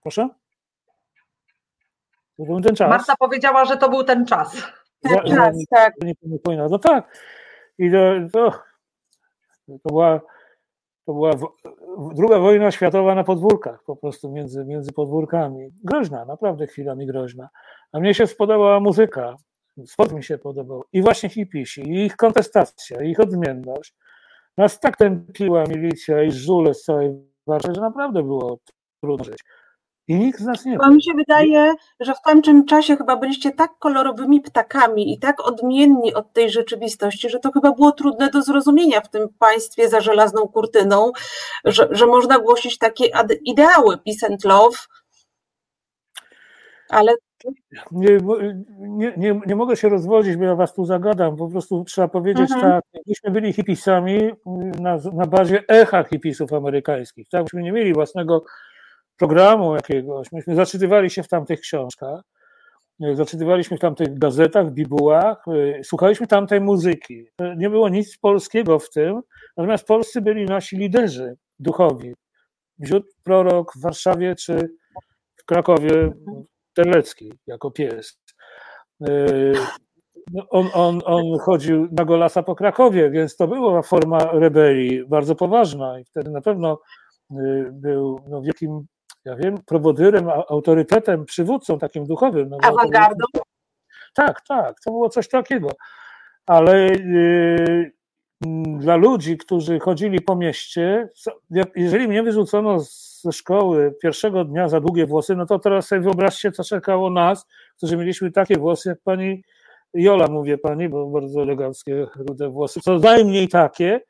Proszę? 0.02 0.30
To 2.38 2.44
był 2.44 2.62
ten 2.62 2.76
czas. 2.76 2.90
Marta 2.90 3.16
powiedziała, 3.20 3.66
że 3.66 3.78
to 3.78 3.90
był 3.90 4.04
ten 4.04 4.26
czas. 4.26 4.68
Ten 5.02 5.36
czas, 5.36 5.58
tak. 5.70 5.94
Nie, 6.02 6.14
nie, 6.24 6.68
no 6.70 6.80
tak. 6.80 7.18
I 7.78 7.92
to, 7.92 7.98
to, 8.34 8.52
to 9.68 9.90
była 9.90 10.22
to 11.06 11.14
była 11.14 11.32
druga 12.16 12.40
wojna 12.40 12.72
światowa 12.72 13.16
na 13.16 13.24
podwórkach, 13.24 13.84
po 13.84 13.96
prostu 13.96 14.32
między, 14.32 14.66
między 14.66 14.94
podwórkami. 14.94 15.70
Groźna, 15.84 16.26
naprawdę 16.26 16.68
chwilami 16.68 17.08
groźna. 17.08 17.50
A 17.92 18.00
mnie 18.00 18.14
się 18.14 18.28
spodobała 18.28 18.80
muzyka, 18.80 19.36
sport 19.86 20.14
mi 20.14 20.24
się 20.24 20.38
podobał. 20.38 20.84
I 20.94 21.02
właśnie 21.02 21.30
hipisi, 21.30 21.82
i 21.82 22.06
ich 22.06 22.16
kontestacja, 22.16 23.04
i 23.04 23.10
ich 23.10 23.20
odmienność. 23.20 23.94
Nas 24.58 24.80
tak 24.80 24.98
tępiła 24.98 25.64
milicja 25.64 26.24
i 26.24 26.32
żule 26.32 26.74
z 26.74 26.84
całej 26.84 27.12
Warszawy, 27.48 27.76
że 27.76 27.82
naprawdę 27.82 28.24
było 28.24 28.58
trudno 29.02 29.26
żyć. 29.26 29.44
I 30.08 30.16
nikt 30.16 30.40
z 30.40 30.46
nas 30.46 30.66
nie 30.66 30.78
Bo 30.78 30.90
mi 30.90 31.04
się 31.04 31.14
wydaje, 31.14 31.74
że 32.00 32.14
w 32.14 32.22
tamtym 32.22 32.66
czasie 32.66 32.96
chyba 32.96 33.16
byliście 33.16 33.52
tak 33.52 33.72
kolorowymi 33.80 34.42
ptakami 34.42 35.14
i 35.14 35.20
tak 35.20 35.48
odmienni 35.48 36.14
od 36.14 36.34
tej 36.34 36.50
rzeczywistości, 36.50 37.30
że 37.30 37.40
to 37.40 37.52
chyba 37.52 37.72
było 37.72 37.92
trudne 37.92 38.30
do 38.30 38.42
zrozumienia 38.42 39.02
w 39.02 39.10
tym 39.10 39.28
państwie 39.40 39.90
za 39.90 40.02
żelazną 40.02 40.48
kurtyną, 40.48 41.12
że, 41.66 41.88
że 41.92 42.06
można 42.06 42.40
głosić 42.40 42.78
takie 42.78 43.06
ideały 43.46 43.98
peace 43.98 44.28
and 44.28 44.44
love, 44.44 44.78
ale 46.90 47.14
nie, 47.92 48.18
nie, 48.80 49.14
nie, 49.18 49.42
nie, 49.48 49.56
mogę 49.56 49.76
się 49.76 49.90
rozwodzić, 49.90 50.36
bo 50.38 50.44
ja 50.44 50.56
was 50.56 50.74
tu 50.74 50.86
zagadam. 50.86 51.38
Po 51.38 51.48
prostu 51.48 51.84
trzeba 51.84 52.08
powiedzieć 52.08 52.52
mhm. 52.52 52.62
tak, 52.62 52.84
myśmy 53.08 53.32
byli 53.32 53.54
hipisami 53.54 54.32
na, 54.80 54.98
na 55.14 55.26
bazie 55.26 55.64
echa 55.68 56.04
hipisów 56.04 56.54
amerykańskich. 56.54 57.30
Tak, 57.30 57.44
myśmy 57.44 57.64
nie 57.64 57.72
mieli 57.72 57.94
własnego 57.94 58.44
programu 59.18 59.76
jakiegoś. 59.76 60.32
Myśmy 60.32 60.56
zaczytywali 60.56 61.10
się 61.10 61.24
w 61.24 61.28
tamtych 61.28 61.60
książkach, 61.60 62.22
e, 63.04 63.16
zaczytywaliśmy 63.16 63.78
w 63.78 63.80
tamtych 63.80 64.20
gazetach, 64.20 64.72
bibułach, 64.72 65.46
e, 65.48 65.84
słuchaliśmy 65.84 66.28
tamtej 66.28 66.62
muzyki. 66.62 67.28
Nie 67.58 67.70
było 67.70 67.90
nic 67.90 68.18
polskiego 68.18 68.80
w 68.80 68.90
tym, 68.90 69.22
natomiast 69.58 69.88
polscy 69.88 70.22
byli 70.22 70.46
nasi 70.46 70.78
liderzy 70.78 71.36
duchowi. 71.60 72.14
Wziód 72.80 73.04
Prorok 73.24 73.74
w 73.76 73.82
Warszawie, 73.82 74.36
czy 74.36 74.70
w 75.36 75.46
Krakowie 75.46 76.12
Terlecki 76.74 77.34
jako 77.48 77.72
pies. 77.72 78.20
No, 80.34 80.50
on, 80.50 80.70
on, 80.74 81.02
on 81.06 81.40
chodził 81.40 81.88
na 81.92 82.06
golasa 82.06 82.44
po 82.44 82.56
Krakowie, 82.56 83.10
więc 83.10 83.36
to 83.36 83.48
była 83.48 83.82
forma 83.82 84.32
rebelii 84.32 85.08
bardzo 85.08 85.36
poważna 85.36 86.00
i 86.00 86.06
wtedy 86.06 86.32
na 86.32 86.42
pewno 86.42 86.80
był 87.72 88.20
no, 88.28 88.42
wielkim, 88.42 88.86
ja 89.26 89.36
wiem, 89.36 89.58
prowodyrem, 89.66 90.30
autorytetem, 90.30 91.26
przywódcą 91.26 91.80
takim 91.80 92.06
duchowym. 92.06 92.50
No, 92.50 92.58
Awangardą? 92.62 93.26
Tak, 94.14 94.42
tak, 94.48 94.80
to 94.86 94.92
było 94.92 95.10
coś 95.10 95.28
takiego. 95.28 95.70
Ale 96.46 96.88
yy, 96.88 97.92
dla 98.80 98.96
ludzi, 98.96 99.38
którzy 99.38 99.80
chodzili 99.80 100.22
po 100.22 100.36
mieście, 100.36 101.10
jeżeli 101.76 102.08
mnie 102.08 102.24
wyrzucono 102.24 102.80
ze 103.22 103.32
szkoły 103.32 103.94
pierwszego 104.02 104.46
dnia 104.46 104.70
za 104.70 104.80
długie 104.80 105.06
włosy, 105.06 105.36
no 105.36 105.46
to 105.46 105.60
teraz 105.60 105.88
sobie 105.88 106.02
wyobraźcie, 106.02 106.52
co 106.52 106.64
czekało 106.64 107.10
nas, 107.10 107.46
którzy 107.78 107.98
mieliśmy 107.98 108.32
takie 108.32 108.58
włosy, 108.58 108.90
jak 108.90 109.00
pani 109.04 109.44
Jola, 109.94 110.28
mówię 110.28 110.58
pani, 110.58 110.90
bo 110.90 111.08
bardzo 111.08 111.42
eleganckie, 111.42 112.08
rude 112.16 112.50
włosy, 112.50 112.80
co 112.82 113.00
najmniej 113.00 113.48
takie. 113.48 114.02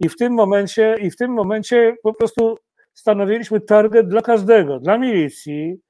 I 0.00 0.08
w 0.08 0.16
tym 0.16 0.32
momencie, 0.32 0.96
i 1.00 1.10
w 1.10 1.16
tym 1.16 1.30
momencie 1.30 1.96
po 2.02 2.14
prostu 2.14 2.58
stanowiliśmy 2.96 3.60
target 3.60 4.08
dla 4.08 4.22
każdego, 4.22 4.80
dla 4.80 4.98
milicji, 4.98 5.80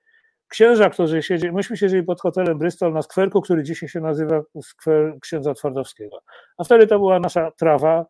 księża, 0.49 0.91
którzy 0.91 1.23
siedzieli, 1.23 1.53
myśmy 1.53 1.77
siedzieli 1.77 2.03
pod 2.03 2.21
hotelem 2.21 2.59
Bristol 2.59 2.93
na 2.93 3.03
skwerku, 3.03 3.41
który 3.41 3.63
dzisiaj 3.63 3.89
się 3.89 4.01
nazywa 4.01 4.43
skwer 4.63 5.15
księdza 5.21 5.55
Twardowskiego. 5.55 6.23
A 6.59 6.65
wtedy 6.65 6.87
to 6.87 6.99
była 6.99 7.21
nasza 7.21 7.51
trawa 7.51 8.07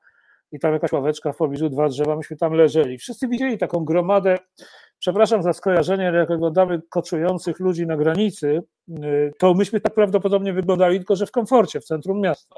i 0.52 0.58
tam 0.58 0.72
jakaś 0.72 0.92
ławeczka 0.92 1.32
w 1.32 1.36
pobliżu, 1.36 1.68
dwa 1.68 1.88
drzewa, 1.88 2.16
myśmy 2.16 2.36
tam 2.36 2.52
leżeli. 2.52 2.98
Wszyscy 2.98 3.28
widzieli 3.28 3.58
taką 3.58 3.84
gromadę, 3.84 4.38
przepraszam 4.98 5.42
za 5.42 5.52
skojarzenie, 5.52 6.08
ale 6.08 6.18
jak 6.18 6.30
oglądamy 6.30 6.82
koczujących 6.90 7.60
ludzi 7.60 7.86
na 7.86 7.96
granicy, 7.96 8.62
y, 8.88 9.32
to 9.38 9.54
myśmy 9.54 9.80
tak 9.80 9.94
prawdopodobnie 9.94 10.52
wyglądali, 10.52 10.98
tylko 10.98 11.16
że 11.16 11.26
w 11.26 11.30
komforcie, 11.30 11.80
w 11.80 11.84
centrum 11.84 12.20
miasta. 12.20 12.56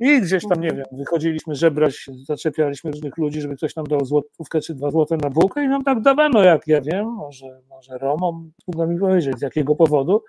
I 0.00 0.20
gdzieś 0.20 0.48
tam, 0.48 0.60
nie 0.60 0.68
mhm. 0.68 0.76
wiem, 0.76 0.98
wychodziliśmy 0.98 1.54
żebrać, 1.54 2.10
zaczepialiśmy 2.24 2.90
różnych 2.90 3.18
ludzi, 3.18 3.40
żeby 3.40 3.56
ktoś 3.56 3.76
nam 3.76 3.86
dał 3.86 4.04
złotówkę 4.04 4.60
czy 4.60 4.74
dwa 4.74 4.90
złote 4.90 5.16
na 5.16 5.30
bułkę 5.30 5.64
i 5.64 5.68
nam 5.68 5.84
tak 5.84 6.00
dawano, 6.00 6.42
jak 6.42 6.66
ja 6.66 6.80
wiem, 6.80 7.06
może, 7.06 7.60
może 7.68 7.98
Romom, 7.98 8.52
trudno 8.64 8.86
mi 8.86 8.98
powiedzieć 8.98 9.38
z 9.38 9.42
jakiego 9.42 9.74
powodu, 9.74 10.22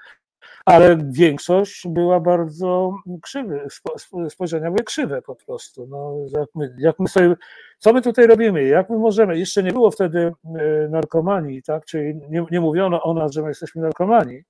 ale 0.66 0.98
większość 1.12 1.88
była 1.88 2.20
bardzo 2.20 2.94
krzywy, 3.22 3.68
spojrzenia 4.30 4.72
były 4.72 4.84
krzywe 4.84 5.22
po 5.22 5.36
prostu. 5.36 5.88
No, 5.88 6.16
jak, 6.40 6.50
my, 6.56 6.76
jak 6.78 7.00
my 7.00 7.08
sobie, 7.08 7.36
co 7.78 7.94
my 7.94 8.02
tutaj 8.02 8.28
robimy, 8.28 8.64
jak 8.64 8.90
my 8.90 8.98
możemy, 8.98 9.40
jeszcze 9.40 9.64
nie 9.64 9.72
było 9.72 9.92
wtedy 9.92 10.32
e, 10.60 10.88
narkomanii, 10.90 11.64
tak, 11.64 11.86
czyli 11.86 12.20
nie, 12.30 12.46
nie 12.52 12.62
mówiono 12.62 13.04
o 13.04 13.14
nas, 13.14 13.32
że 13.32 13.42
my 13.42 13.48
jesteśmy 13.48 13.82
narkomani, 13.82 14.44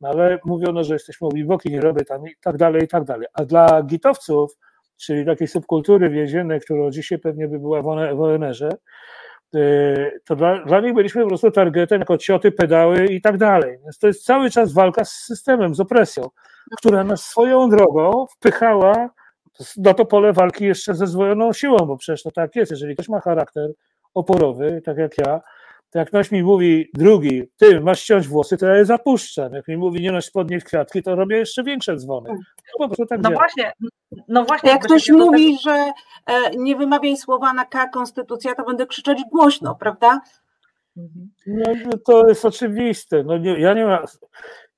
no 0.00 0.08
ale 0.08 0.38
mówiono, 0.44 0.84
że 0.84 0.94
jesteśmy 0.94 1.26
obiboki, 1.26 1.70
nie 1.70 1.80
robię 1.80 2.04
tam 2.04 2.26
i 2.26 2.30
tak 2.40 2.56
dalej, 2.56 2.82
i 2.84 2.88
tak 2.88 3.04
dalej. 3.04 3.26
A 3.32 3.44
dla 3.44 3.82
gitowców, 3.82 4.56
czyli 4.96 5.26
takiej 5.26 5.48
subkultury 5.48 6.10
więziennej, 6.10 6.60
która 6.60 6.90
dzisiaj 6.90 7.18
pewnie 7.18 7.48
by 7.48 7.58
była 7.58 7.82
w 7.82 8.20
ONR-ze, 8.20 8.68
y, 9.54 10.20
to 10.24 10.36
dla, 10.36 10.64
dla 10.64 10.80
nich 10.80 10.94
byliśmy 10.94 11.22
po 11.22 11.28
prostu 11.28 11.50
targetem 11.50 12.00
jako 12.00 12.18
cioty, 12.18 12.52
pedały 12.52 13.06
i 13.06 13.20
tak 13.20 13.36
dalej. 13.38 13.78
Więc 13.84 13.98
to 13.98 14.06
jest 14.06 14.24
cały 14.24 14.50
czas 14.50 14.72
walka 14.72 15.04
z 15.04 15.12
systemem, 15.12 15.74
z 15.74 15.80
opresją, 15.80 16.28
która 16.78 17.04
nas 17.04 17.22
swoją 17.22 17.68
drogą 17.68 18.26
wpychała 18.36 19.10
na 19.76 19.94
to 19.94 20.04
pole 20.04 20.32
walki 20.32 20.64
jeszcze 20.64 20.94
ze 20.94 21.06
zwojoną 21.06 21.52
siłą, 21.52 21.76
bo 21.78 21.96
przecież 21.96 22.22
to 22.22 22.30
tak 22.30 22.56
jest, 22.56 22.70
jeżeli 22.70 22.94
ktoś 22.94 23.08
ma 23.08 23.20
charakter 23.20 23.70
oporowy, 24.14 24.82
tak 24.84 24.98
jak 24.98 25.18
ja, 25.18 25.40
to 25.90 25.98
jak 25.98 26.08
ktoś 26.08 26.30
mi 26.30 26.42
mówi 26.42 26.90
drugi, 26.94 27.42
ty 27.56 27.80
masz 27.80 28.00
ściąć 28.00 28.28
włosy, 28.28 28.56
to 28.56 28.66
ja 28.66 28.74
je 28.74 28.84
zapuszczam. 28.84 29.52
Jak 29.52 29.68
mi 29.68 29.76
mówi 29.76 30.00
nie 30.00 30.12
noś 30.12 30.30
w 30.60 30.64
kwiatki, 30.64 31.02
to 31.02 31.14
robię 31.14 31.36
jeszcze 31.36 31.62
większe 31.62 31.96
dzwony. 31.96 32.30
No, 32.80 32.88
tak 33.08 33.20
no 33.22 33.30
właśnie, 33.30 33.72
no 34.28 34.44
właśnie. 34.44 34.70
Jak 34.70 34.84
ktoś 34.84 35.10
mówi, 35.10 35.46
tego... 35.46 35.60
że 35.62 35.92
e, 36.26 36.56
nie 36.56 36.76
wymawiaj 36.76 37.16
słowa 37.16 37.52
na 37.52 37.64
K 37.64 37.88
konstytucja, 37.88 38.54
to 38.54 38.64
będę 38.64 38.86
krzyczeć 38.86 39.18
głośno, 39.32 39.74
prawda? 39.74 40.20
No, 41.46 41.72
no 41.84 41.92
to 42.06 42.28
jest 42.28 42.44
oczywiste. 42.44 43.22
No, 43.22 43.38
nie, 43.38 43.60
ja 43.60 43.74
nie 43.74 43.84
mam, 43.84 44.04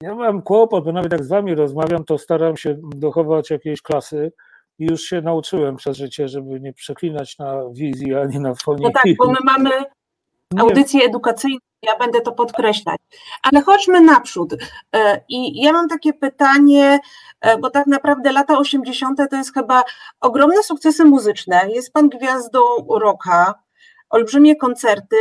ja 0.02 0.14
mam 0.14 0.43
kłopot, 0.43 0.85
bo 0.85 0.93
nawet 0.93 1.12
jak 1.12 1.25
z 1.25 1.29
wami 1.29 1.55
rozmawiam, 1.55 2.05
to 2.05 2.19
staram 2.19 2.57
się 2.57 2.76
dochować 2.83 3.50
jakiejś 3.50 3.83
klasy 3.83 4.33
i 4.79 4.85
już 4.85 5.02
się 5.02 5.21
nauczyłem 5.21 5.76
przez 5.76 5.97
życie, 5.97 6.29
żeby 6.29 6.61
nie 6.61 6.73
przeklinać 6.73 7.38
na 7.38 7.62
wizji 7.73 8.14
ani 8.14 8.38
na 8.38 8.55
fonie. 8.55 8.83
No 8.83 8.90
tak, 8.95 9.17
bo 9.19 9.31
my 9.31 9.38
mamy 9.45 9.71
audycje 10.59 11.04
edukacyjne, 11.04 11.59
ja 11.83 11.99
będę 11.99 12.21
to 12.21 12.33
podkreślać. 12.33 13.00
Ale 13.42 13.62
chodźmy 13.62 14.00
naprzód. 14.00 14.54
E, 14.95 15.25
I 15.28 15.62
ja 15.62 15.73
mam 15.73 15.88
takie 15.88 16.12
pytanie, 16.12 17.00
e, 17.40 17.59
bo 17.59 17.71
tak 17.71 17.87
naprawdę 17.87 18.33
lata 18.33 18.59
80. 18.59 19.19
to 19.30 19.37
jest 19.37 19.54
chyba 19.54 19.83
ogromne 20.21 20.62
sukcesy 20.62 21.04
muzyczne. 21.04 21.61
Jest 21.69 21.92
pan 21.92 22.09
gwiazdą 22.09 22.61
rocka, 23.00 23.54
olbrzymie 24.11 24.57
koncerty, 24.57 25.16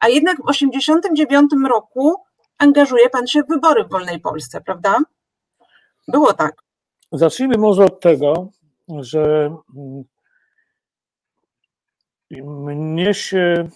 a 0.00 0.08
jednak 0.08 0.36
w 0.36 0.48
89 0.48 1.50
roku 1.68 2.14
angażuje 2.58 3.10
pan 3.10 3.26
się 3.26 3.42
w 3.42 3.48
wybory 3.48 3.84
w 3.84 3.90
wolnej 3.90 4.20
Polsce, 4.20 4.60
prawda? 4.60 4.98
Było 6.08 6.32
tak. 6.32 6.62
Zacznijmy 7.12 7.58
może 7.58 7.84
od 7.84 8.00
tego, 8.00 8.48
że 8.88 9.54
mnie 12.74 13.14
się 13.14 13.68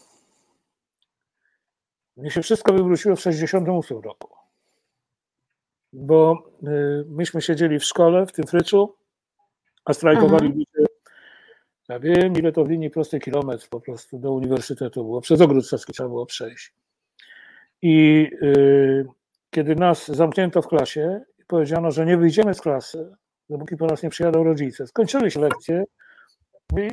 mnie 2.18 2.30
się 2.30 2.42
wszystko 2.42 2.72
wywróciło 2.72 3.16
w 3.16 3.18
1968 3.18 4.00
roku. 4.00 4.28
Bo 5.92 6.50
y, 6.62 7.04
myśmy 7.08 7.42
siedzieli 7.42 7.78
w 7.78 7.84
szkole, 7.84 8.26
w 8.26 8.32
tym 8.32 8.46
fryczu, 8.46 8.96
a 9.84 9.92
strajkowali 9.92 10.46
mhm. 10.46 10.58
ludzie. 10.58 10.88
Ja 11.88 11.98
wiem, 11.98 12.32
ile 12.32 12.52
to 12.52 12.64
w 12.64 12.70
linii 12.70 12.90
prostej 12.90 13.20
kilometr 13.20 13.68
po 13.68 13.80
prostu 13.80 14.18
do 14.18 14.32
uniwersytetu 14.32 15.04
było. 15.04 15.20
Przez 15.20 15.40
ogród 15.40 15.66
Saski 15.66 15.92
trzeba 15.92 16.08
było 16.08 16.26
przejść. 16.26 16.74
I 17.82 18.26
y, 18.42 19.06
kiedy 19.50 19.74
nas 19.74 20.08
zamknięto 20.08 20.62
w 20.62 20.68
klasie 20.68 21.20
i 21.38 21.44
powiedziano, 21.44 21.90
że 21.90 22.06
nie 22.06 22.16
wyjdziemy 22.16 22.54
z 22.54 22.60
klasy, 22.60 23.16
dopóki 23.50 23.76
po 23.76 23.86
nas 23.86 24.02
nie 24.02 24.10
przyjadą 24.10 24.44
rodzice, 24.44 24.86
skończyły 24.86 25.30
się 25.30 25.40
lekcje 25.40 25.84
i 26.76 26.90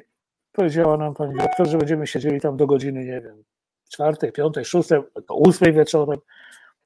powiedziała 0.52 0.98
nam 0.98 1.14
pani 1.14 1.36
doktor, 1.38 1.68
że 1.68 1.78
będziemy 1.78 2.08
siedzieli 2.08 2.42
tam 2.42 2.58
do 2.58 2.68
godziny, 2.68 3.06
nie 3.06 3.22
wiem, 3.22 3.44
czwartej, 3.90 4.32
piątej, 4.32 4.66
szóstej, 4.66 5.00
do 5.28 5.36
ósmej 5.36 5.74
wieczorem. 5.74 6.20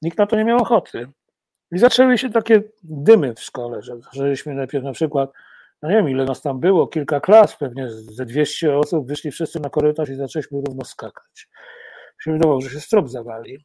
Nikt 0.02 0.18
na 0.18 0.26
to 0.26 0.36
nie 0.36 0.44
miał 0.44 0.58
ochoty. 0.58 1.08
I 1.72 1.78
zaczęły 1.78 2.18
się 2.18 2.30
takie 2.30 2.62
dymy 2.82 3.34
w 3.34 3.40
szkole, 3.40 3.82
że 3.82 3.96
żeśmy 4.12 4.54
najpierw 4.54 4.84
na 4.84 4.92
przykład, 4.92 5.30
no 5.82 5.88
nie 5.88 5.94
wiem 5.94 6.08
ile 6.08 6.24
nas 6.24 6.42
tam 6.42 6.60
było, 6.60 6.86
kilka 6.86 7.20
klas, 7.20 7.56
pewnie 7.56 7.90
ze 7.90 8.26
200 8.26 8.78
osób, 8.78 9.08
wyszli 9.08 9.30
wszyscy 9.30 9.60
na 9.60 9.70
korytarz 9.70 10.08
i 10.08 10.14
zaczęliśmy 10.14 10.60
równo 10.66 10.84
skakać. 10.84 11.48
Się 12.20 12.32
wydawało, 12.32 12.60
że 12.60 12.70
się 12.70 12.80
strop 12.80 13.08
zawali. 13.08 13.64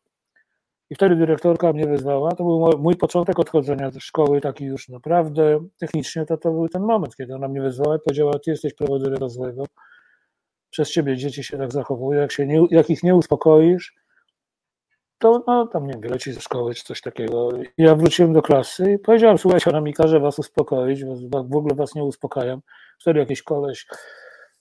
I 0.90 0.96
wtedy 0.96 1.16
dyrektorka 1.16 1.74
mnie 1.74 1.88
wezwała. 1.88 2.32
To 2.32 2.44
był 2.44 2.82
mój 2.82 2.96
początek 2.96 3.40
odchodzenia 3.40 3.92
ze 3.92 4.00
szkoły, 4.00 4.42
taki 4.42 4.66
już 4.66 4.90
naprawdę 4.90 5.68
technicznie, 5.80 6.26
to, 6.26 6.38
to 6.38 6.52
był 6.52 6.70
ten 6.70 6.82
moment, 6.82 7.16
kiedy 7.16 7.36
ona 7.36 7.48
mnie 7.48 7.62
wezwała 7.62 7.96
i 7.96 8.00
powiedziała, 8.00 8.40
ty 8.40 8.52
jesteś 8.52 8.74
prowodyrem 8.74 9.18
rozwojowego, 9.18 9.66
przez 10.76 10.92
ciebie 10.92 11.18
dzieci 11.18 11.44
się 11.44 11.58
tak 11.58 11.72
zachowują, 11.72 12.22
jak, 12.22 12.32
się 12.32 12.48
nie, 12.48 12.68
jak 12.72 12.90
ich 12.90 13.04
nie 13.04 13.16
uspokoisz, 13.16 13.94
to 15.18 15.44
no, 15.48 15.68
tam 15.68 15.88
nie 15.88 15.94
wiem, 15.94 16.02
wyleci 16.02 16.34
ze 16.34 16.42
szkoły 16.42 16.74
czy 16.74 16.84
coś 16.84 17.02
takiego. 17.02 17.50
Ja 17.78 17.96
wróciłem 17.96 18.34
do 18.34 18.42
klasy 18.42 18.92
i 18.92 19.00
powiedziałem, 19.00 19.38
słuchajcie, 19.38 19.70
ona 19.70 19.82
mi 19.82 19.94
każe 19.94 20.20
was 20.20 20.40
uspokoić, 20.40 21.04
w 21.32 21.56
ogóle 21.56 21.76
was 21.76 21.96
nie 21.96 22.04
uspokajam. 22.04 22.62
Wtedy 23.00 23.20
jakiś 23.20 23.44
koleś 23.44 23.88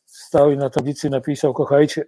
stał 0.04 0.50
i 0.50 0.56
na 0.56 0.70
tablicy 0.70 1.10
napisał, 1.10 1.54
kochajcie, 1.54 2.04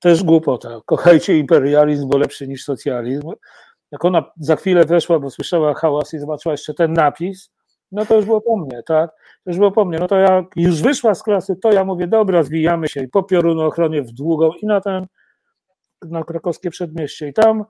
też 0.00 0.24
głupota, 0.24 0.80
kochajcie 0.86 1.38
imperializm, 1.38 2.08
bo 2.08 2.18
lepszy 2.18 2.48
niż 2.48 2.64
socjalizm. 2.64 3.32
Jak 3.90 4.04
ona 4.04 4.24
za 4.40 4.56
chwilę 4.56 4.84
weszła, 4.84 5.18
bo 5.18 5.30
słyszała 5.30 5.74
hałas 5.74 6.14
i 6.14 6.18
zobaczyła 6.18 6.52
jeszcze 6.52 6.74
ten 6.74 6.92
napis, 6.92 7.50
no 7.92 8.06
to 8.06 8.16
już 8.16 8.24
było 8.24 8.40
po 8.40 8.56
mnie, 8.56 8.82
tak? 8.86 9.10
To 9.44 9.50
już 9.50 9.58
było 9.58 9.72
po 9.72 9.84
mnie. 9.84 9.98
No 9.98 10.08
to 10.08 10.16
jak 10.16 10.44
już 10.56 10.82
wyszła 10.82 11.14
z 11.14 11.22
klasy, 11.22 11.56
to 11.56 11.72
ja 11.72 11.84
mówię, 11.84 12.06
dobra, 12.06 12.42
zwijamy 12.42 12.88
się 12.88 13.02
i 13.02 13.08
po 13.08 13.26
ochronie 13.66 14.02
w 14.02 14.12
długą 14.12 14.50
i 14.62 14.66
na 14.66 14.80
ten, 14.80 15.06
na 16.02 16.24
krakowskie 16.24 16.70
przedmieście. 16.70 17.28
I 17.28 17.32
tam 17.32 17.64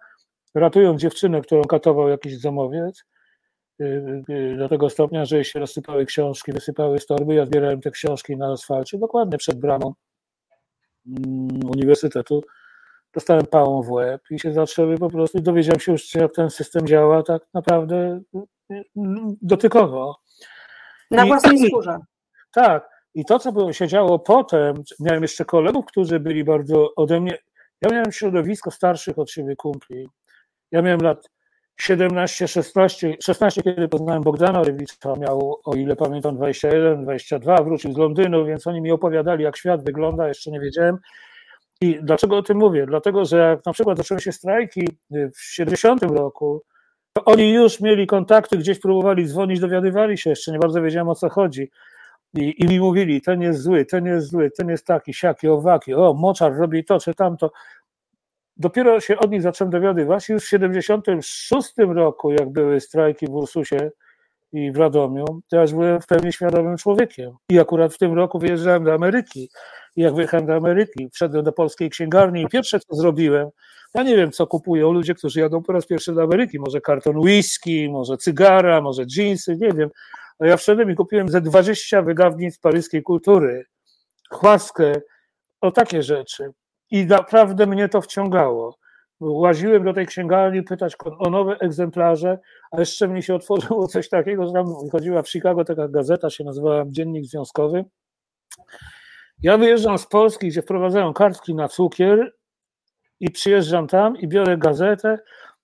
ratują 0.55 0.97
dziewczynę, 0.97 1.41
którą 1.41 1.63
katował 1.63 2.09
jakiś 2.09 2.41
domowiec, 2.41 3.05
y, 3.81 4.25
y, 4.31 4.57
do 4.59 4.69
tego 4.69 4.91
stopnia, 4.91 5.25
że 5.25 5.45
się 5.45 5.59
rozsypały 5.59 6.07
książki, 6.07 6.53
wysypały 6.53 6.99
z 6.99 7.07
torby, 7.07 7.35
ja 7.35 7.47
zbierałem 7.47 7.81
te 7.81 7.91
książki 7.91 8.37
na 8.37 8.53
asfalcie, 8.53 8.99
dokładnie 8.99 9.39
przed 9.39 9.61
bramą 9.61 9.95
mm, 11.07 11.71
uniwersytetu. 11.75 12.43
Dostałem 13.15 13.47
pałą 13.47 13.83
w 13.83 13.91
łeb 13.91 14.23
i 14.31 14.39
się 14.39 14.53
zaczęły 14.53 14.99
po 14.99 15.11
prostu, 15.11 15.41
dowiedziałem 15.41 15.81
się 15.81 15.93
już, 15.93 16.15
jak 16.15 16.35
ten 16.35 16.51
system 16.51 16.87
działa 16.87 17.23
tak 17.23 17.43
naprawdę 17.55 18.21
dotykowo. 19.43 20.21
Na 21.11 21.27
własnej 21.27 21.69
skórze. 21.69 21.99
Tak. 22.53 22.89
I 23.15 23.25
to, 23.25 23.39
co 23.39 23.53
było, 23.53 23.73
się 23.73 23.89
działo 23.89 24.19
potem, 24.19 24.83
miałem 25.01 25.23
jeszcze 25.23 25.45
kolegów, 25.45 25.87
którzy 25.87 26.21
byli 26.21 26.45
bardzo 26.45 26.95
ode 26.97 27.21
mnie. 27.21 27.39
Ja 27.81 27.91
miałem 27.91 28.13
środowisko 28.13 28.71
starszych 28.71 29.19
od 29.19 29.31
siebie 29.31 29.57
kumpli. 29.57 30.09
Ja 30.71 30.83
miałem 30.83 31.01
lat 31.01 31.29
17, 31.81 32.49
16, 32.49 33.17
16, 33.23 33.63
kiedy 33.63 33.89
poznałem 33.89 34.23
Bogdana 34.23 34.63
Rewicza, 34.63 35.15
miał, 35.19 35.61
o 35.65 35.75
ile 35.75 35.97
pamiętam, 35.97 36.37
21, 36.37 37.03
22, 37.03 37.63
wrócił 37.63 37.93
z 37.93 37.97
Londynu, 37.97 38.47
więc 38.47 38.67
oni 38.67 38.81
mi 38.81 38.93
opowiadali, 38.93 39.45
jak 39.45 39.57
świat 39.57 39.85
wygląda, 39.85 40.29
jeszcze 40.29 40.51
nie 40.51 40.61
wiedziałem. 40.61 40.99
I 41.81 41.99
dlaczego 42.03 42.37
o 42.37 42.43
tym 42.43 42.59
mówię? 42.59 42.87
Dlatego, 42.87 43.25
że 43.25 43.39
jak 43.39 43.67
na 43.67 43.73
przykład 43.73 43.99
zaczęły 43.99 44.21
się 44.21 44.33
strajki 44.33 44.89
w 45.11 45.41
70 45.41 46.03
roku, 46.03 46.63
oni 47.25 47.53
już 47.53 47.81
mieli 47.81 48.07
kontakty, 48.07 48.59
gdzieś 48.59 48.79
próbowali 48.79 49.27
dzwonić, 49.27 49.61
dowiadywali 49.61 50.19
się, 50.19 50.31
jeszcze 50.31 50.53
nie 50.53 50.59
bardzo 50.59 50.83
wiedziałem 50.83 51.09
o 51.09 51.15
co 51.15 51.29
chodzi. 51.29 51.71
I, 52.35 52.65
I 52.65 52.69
mi 52.69 52.81
mówili, 52.81 53.21
ten 53.21 53.43
jest 53.43 53.61
zły, 53.61 53.85
ten 53.85 54.07
jest 54.07 54.27
zły, 54.27 54.51
ten 54.51 54.69
jest 54.69 54.87
taki, 54.87 55.15
siaki, 55.15 55.49
owaki, 55.49 55.95
o, 55.95 56.15
moczar 56.15 56.57
robi 56.57 56.85
to 56.85 57.01
czy 57.01 57.15
tamto. 57.15 57.51
Dopiero 58.57 59.01
się 59.01 59.19
od 59.19 59.31
nich 59.31 59.43
zacząłem 59.43 59.71
dowiadywać. 59.71 60.29
Już 60.29 60.45
w 60.45 60.49
76 60.49 61.73
roku, 61.79 62.33
jak 62.33 62.49
były 62.53 62.81
strajki 62.81 63.27
w 63.27 63.35
Ursusie 63.35 63.91
i 64.53 64.73
w 64.73 64.77
Radomiu, 64.77 65.25
to 65.49 65.57
ja 65.57 65.63
już 65.63 65.73
byłem 65.73 66.01
w 66.01 66.07
pełni 66.07 66.33
świadomym 66.33 66.77
człowiekiem. 66.77 67.37
I 67.51 67.59
akurat 67.59 67.95
w 67.95 67.99
tym 67.99 68.15
roku 68.15 68.39
wyjeżdżałem 68.39 68.85
do 68.85 68.95
Ameryki. 68.95 69.51
Jak 70.03 70.15
wyjechałem 70.15 70.47
do 70.47 70.55
Ameryki, 70.55 71.09
wszedłem 71.13 71.45
do 71.45 71.53
polskiej 71.53 71.91
księgarni 71.91 72.43
i 72.43 72.49
pierwsze, 72.49 72.81
co 72.81 72.97
zrobiłem, 72.97 73.49
ja 73.95 74.03
nie 74.03 74.17
wiem, 74.17 74.33
co 74.33 74.47
kupują 74.47 74.93
ludzie, 74.93 75.15
którzy 75.15 75.41
jadą 75.41 75.63
po 75.63 75.73
raz 75.73 75.87
pierwszy 75.87 76.13
do 76.15 76.23
Ameryki. 76.23 76.59
Może 76.59 76.81
karton 76.81 77.17
whisky, 77.17 77.89
może 77.91 78.17
cygara, 78.17 78.81
może 78.81 79.05
jeansy, 79.17 79.57
nie 79.57 79.73
wiem. 79.73 79.91
A 80.39 80.47
ja 80.47 80.57
wszedłem 80.57 80.91
i 80.91 80.95
kupiłem 80.95 81.29
ze 81.29 81.41
20 81.41 82.03
wydawnictw 82.03 82.61
paryskiej 82.61 83.03
kultury, 83.03 83.65
chłaskę, 84.31 84.93
o 85.61 85.71
takie 85.71 86.03
rzeczy. 86.03 86.51
I 86.91 87.07
naprawdę 87.07 87.67
mnie 87.67 87.89
to 87.89 88.01
wciągało. 88.01 88.79
Łaziłem 89.21 89.85
do 89.85 89.93
tej 89.93 90.07
księgarni 90.07 90.63
pytać 90.63 90.97
o 91.19 91.31
nowe 91.31 91.57
egzemplarze, 91.61 92.39
a 92.71 92.81
jeszcze 92.81 93.09
mi 93.09 93.23
się 93.23 93.35
otworzyło 93.35 93.89
coś 93.89 94.09
takiego, 94.09 94.47
że 94.47 94.53
tam 94.53 94.67
wychodziła 94.85 95.23
w 95.23 95.29
Chicago 95.29 95.65
taka 95.65 95.89
gazeta, 95.89 96.31
się 96.31 96.45
nazywała 96.45 96.85
Dziennik 96.87 97.25
Związkowy. 97.25 97.85
Ja 99.43 99.59
wyjeżdżam 99.59 99.99
z 99.99 100.07
Polski, 100.07 100.49
gdzie 100.49 100.63
wprowadzają 100.63 101.13
kartki 101.13 101.55
na 101.55 101.69
cukier 101.69 102.35
i 103.21 103.31
przyjeżdżam 103.31 103.87
tam 103.87 104.17
i 104.17 104.29
biorę 104.29 104.59
gazetę, 104.59 105.19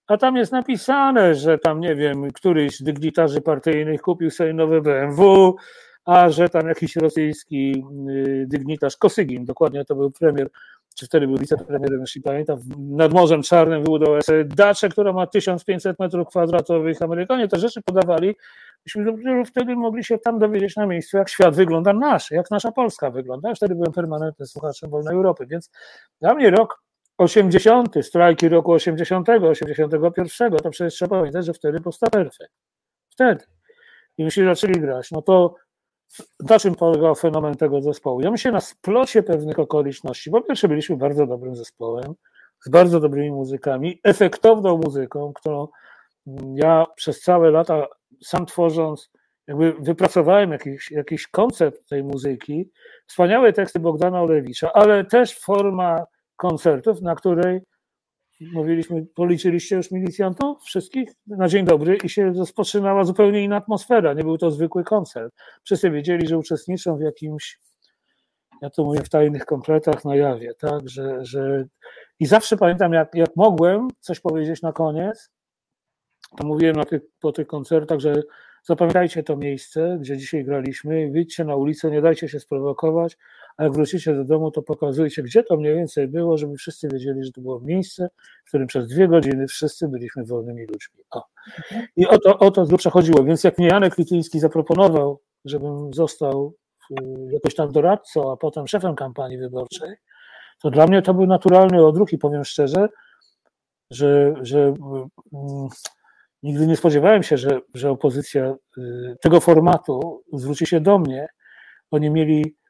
a 0.07 0.17
tam 0.17 0.37
jest 0.37 0.53
napisane, 0.53 1.35
że 1.35 1.59
tam, 1.59 1.81
nie 1.81 1.95
wiem, 1.95 2.33
któryś 2.33 2.77
z 2.77 2.83
dygnitarzy 2.83 3.41
partyjnych 3.41 4.03
kupił 4.03 4.31
sobie 4.31 4.53
nowe 4.53 4.81
BMW, 4.81 5.55
a 6.05 6.29
że 6.29 6.49
tam 6.49 6.69
jakiś 6.69 6.97
rosyjski 6.97 7.85
y, 8.09 8.47
dygnitarz 8.49 8.97
Kosygin, 8.97 9.45
dokładnie 9.45 9.85
to 9.85 9.95
był 9.95 10.11
premier, 10.11 10.51
czy 10.95 11.07
wtedy 11.07 11.27
był 11.27 11.37
wicepremierem, 11.37 12.01
jeśli 12.01 12.21
pamiętam, 12.21 12.59
nad 12.79 13.13
Morzem 13.13 13.43
Czarnym 13.43 13.83
wybudował 13.83 14.21
daczę, 14.47 14.89
która 14.89 15.13
ma 15.13 15.27
1500 15.27 15.99
metrów 15.99 16.29
kwadratowych. 16.29 17.03
Amerykanie 17.03 17.49
te 17.49 17.59
rzeczy 17.59 17.83
podawali, 17.83 18.37
myśmy 18.87 19.45
wtedy 19.45 19.77
mogli 19.77 20.05
się 20.05 20.19
tam 20.19 20.39
dowiedzieć 20.39 20.77
na 20.77 20.87
miejscu, 20.87 21.17
jak 21.17 21.29
świat 21.29 21.57
wygląda 21.57 21.93
nasz, 21.93 22.31
jak 22.31 22.51
nasza 22.51 22.73
Polska 22.73 23.11
wygląda. 23.11 23.49
Ja 23.49 23.55
wtedy 23.55 23.75
byłem 23.75 23.93
permanentnym 23.93 24.47
słuchaczem 24.47 24.91
Wolnej 24.91 25.15
Europy, 25.15 25.47
więc 25.47 25.71
dla 26.21 26.35
mnie 26.35 26.51
rok 26.51 26.83
80, 27.19 27.95
strajki 28.03 28.49
roku 28.49 28.73
80, 28.73 29.29
81, 29.29 30.59
to 30.63 30.71
przecież 30.71 30.95
trzeba 30.95 31.17
pamiętać, 31.17 31.47
że 31.47 31.53
wtedy 31.53 31.81
powstał 31.81 32.11
perfekt. 32.11 32.53
Wtedy. 33.11 33.45
I 34.19 34.25
myśmy 34.25 34.45
zaczęli 34.45 34.81
grać. 34.81 35.11
No 35.11 35.23
to 35.23 35.55
na 36.51 36.59
czym 36.59 36.75
polegał 36.75 37.15
fenomen 37.15 37.55
tego 37.55 37.83
zespołu? 37.83 38.21
Ja 38.21 38.31
myślę 38.31 38.53
na 38.53 38.61
splocie 38.61 39.23
pewnych 39.23 39.59
okoliczności. 39.59 40.31
Po 40.31 40.41
pierwsze, 40.41 40.69
byliśmy 40.69 40.97
bardzo 40.97 41.27
dobrym 41.27 41.57
zespołem, 41.57 42.15
z 42.65 42.69
bardzo 42.69 43.01
dobrymi 43.01 43.31
muzykami, 43.31 44.01
efektowną 44.05 44.79
muzyką, 44.79 45.33
którą 45.33 45.69
ja 46.55 46.87
przez 46.97 47.21
całe 47.21 47.51
lata 47.51 47.87
sam 48.25 48.47
tworząc, 48.47 49.11
jakby 49.47 49.73
wypracowałem 49.73 50.53
jakiś, 50.53 50.91
jakiś 50.91 51.29
koncept 51.29 51.89
tej 51.89 52.05
muzyki. 52.05 52.71
Wspaniałe 53.07 53.53
teksty 53.53 53.81
Bogdana 53.81 54.23
Olewicza, 54.23 54.73
ale 54.73 55.05
też 55.05 55.39
forma 55.39 56.05
koncertów, 56.37 57.03
na 57.03 57.15
której 57.15 57.61
mówiliśmy, 58.41 59.07
policzyliście 59.15 59.77
już 59.77 59.91
milicjantów 59.91 60.63
wszystkich 60.63 61.09
na 61.27 61.49
dzień 61.49 61.65
dobry 61.65 61.97
i 62.05 62.09
się 62.09 62.33
rozpoczynała 62.33 63.05
zupełnie 63.05 63.45
inna 63.45 63.57
atmosfera. 63.57 64.15
Nie 64.15 64.23
był 64.23 64.39
to 64.39 64.51
zwykły 64.51 64.85
koncert. 64.85 65.35
Wszyscy 65.65 65.91
wiedzieli, 65.91 66.29
że 66.29 66.39
uczestniczą 66.39 66.97
w 66.97 67.01
jakimś, 67.01 67.61
ja 68.63 68.71
to 68.71 68.85
mówię, 68.85 69.01
w 69.01 69.09
tajnych 69.09 69.45
kompletach 69.45 70.05
na 70.05 70.17
jawie, 70.17 70.55
tak, 70.55 70.89
że, 70.89 71.25
że... 71.25 71.65
i 72.21 72.27
zawsze 72.27 72.57
pamiętam, 72.57 72.93
jak, 72.93 73.15
jak 73.15 73.37
mogłem 73.37 73.89
coś 74.01 74.21
powiedzieć 74.21 74.63
na 74.63 74.73
koniec, 74.73 75.31
to 76.37 76.47
mówiłem 76.47 76.77
na 76.77 76.85
tych, 76.85 77.03
po 77.21 77.33
tych 77.33 77.47
koncertach, 77.47 78.01
że 78.01 78.23
zapamiętajcie 78.65 79.23
to 79.23 79.37
miejsce, 79.37 79.99
gdzie 80.01 80.17
dzisiaj 80.17 80.45
graliśmy, 80.45 81.11
wyjdźcie 81.11 81.45
na 81.45 81.57
ulicę, 81.57 81.91
nie 81.91 82.03
dajcie 82.03 82.29
się 82.29 82.41
sprowokować, 82.41 83.17
a 83.57 83.65
jak 83.65 83.73
wrócicie 83.73 84.15
do 84.15 84.25
domu, 84.25 84.51
to 84.51 84.63
pokazujcie, 84.63 85.23
gdzie 85.23 85.43
to 85.43 85.57
mniej 85.57 85.75
więcej 85.75 86.09
było, 86.09 86.39
żeby 86.39 86.57
wszyscy 86.57 86.89
wiedzieli, 86.89 87.25
że 87.25 87.33
to 87.33 87.41
było 87.41 87.61
miejsce, 87.61 88.09
w 88.45 88.49
którym 88.49 88.67
przez 88.67 88.89
dwie 88.89 89.09
godziny 89.09 89.47
wszyscy 89.47 89.89
byliśmy 89.89 90.25
wolnymi 90.25 90.67
ludźmi. 90.67 91.05
O. 91.11 91.25
I 91.97 92.07
o 92.07 92.19
to, 92.19 92.39
o 92.39 92.51
to 92.51 92.65
z 92.65 92.69
grubsza 92.69 92.91
chodziło. 92.91 93.25
Więc 93.25 93.45
jak 93.45 93.59
mnie 93.59 93.67
Janek 93.67 93.99
Lityński 93.99 94.41
zaproponował, 94.41 95.21
żebym 95.45 95.95
został 95.95 96.55
jakoś 97.31 97.55
tam 97.55 97.73
doradcą, 97.73 98.33
a 98.33 98.37
potem 98.37 98.67
szefem 98.67 98.95
kampanii 98.95 99.39
wyborczej, 99.39 99.95
to 100.63 100.71
dla 100.71 100.87
mnie 100.87 101.03
to 101.03 101.15
był 101.15 101.27
naturalny 101.27 101.87
odruch 101.87 102.13
i 102.13 102.19
powiem 102.19 102.45
szczerze, 102.45 102.89
że, 103.91 104.35
że 104.43 104.59
mm, 105.33 105.69
nigdy 106.43 106.67
nie 106.67 106.77
spodziewałem 106.77 107.23
się, 107.23 107.39
że, 107.39 107.61
że 107.75 107.91
opozycja 107.91 108.55
y, 108.79 109.17
tego 109.21 109.41
formatu 109.41 110.23
zwróci 110.33 110.67
się 110.67 110.81
do 110.81 110.99
mnie. 110.99 111.29
Oni 111.91 112.11
mieli 112.11 112.55
Y, 112.55 112.64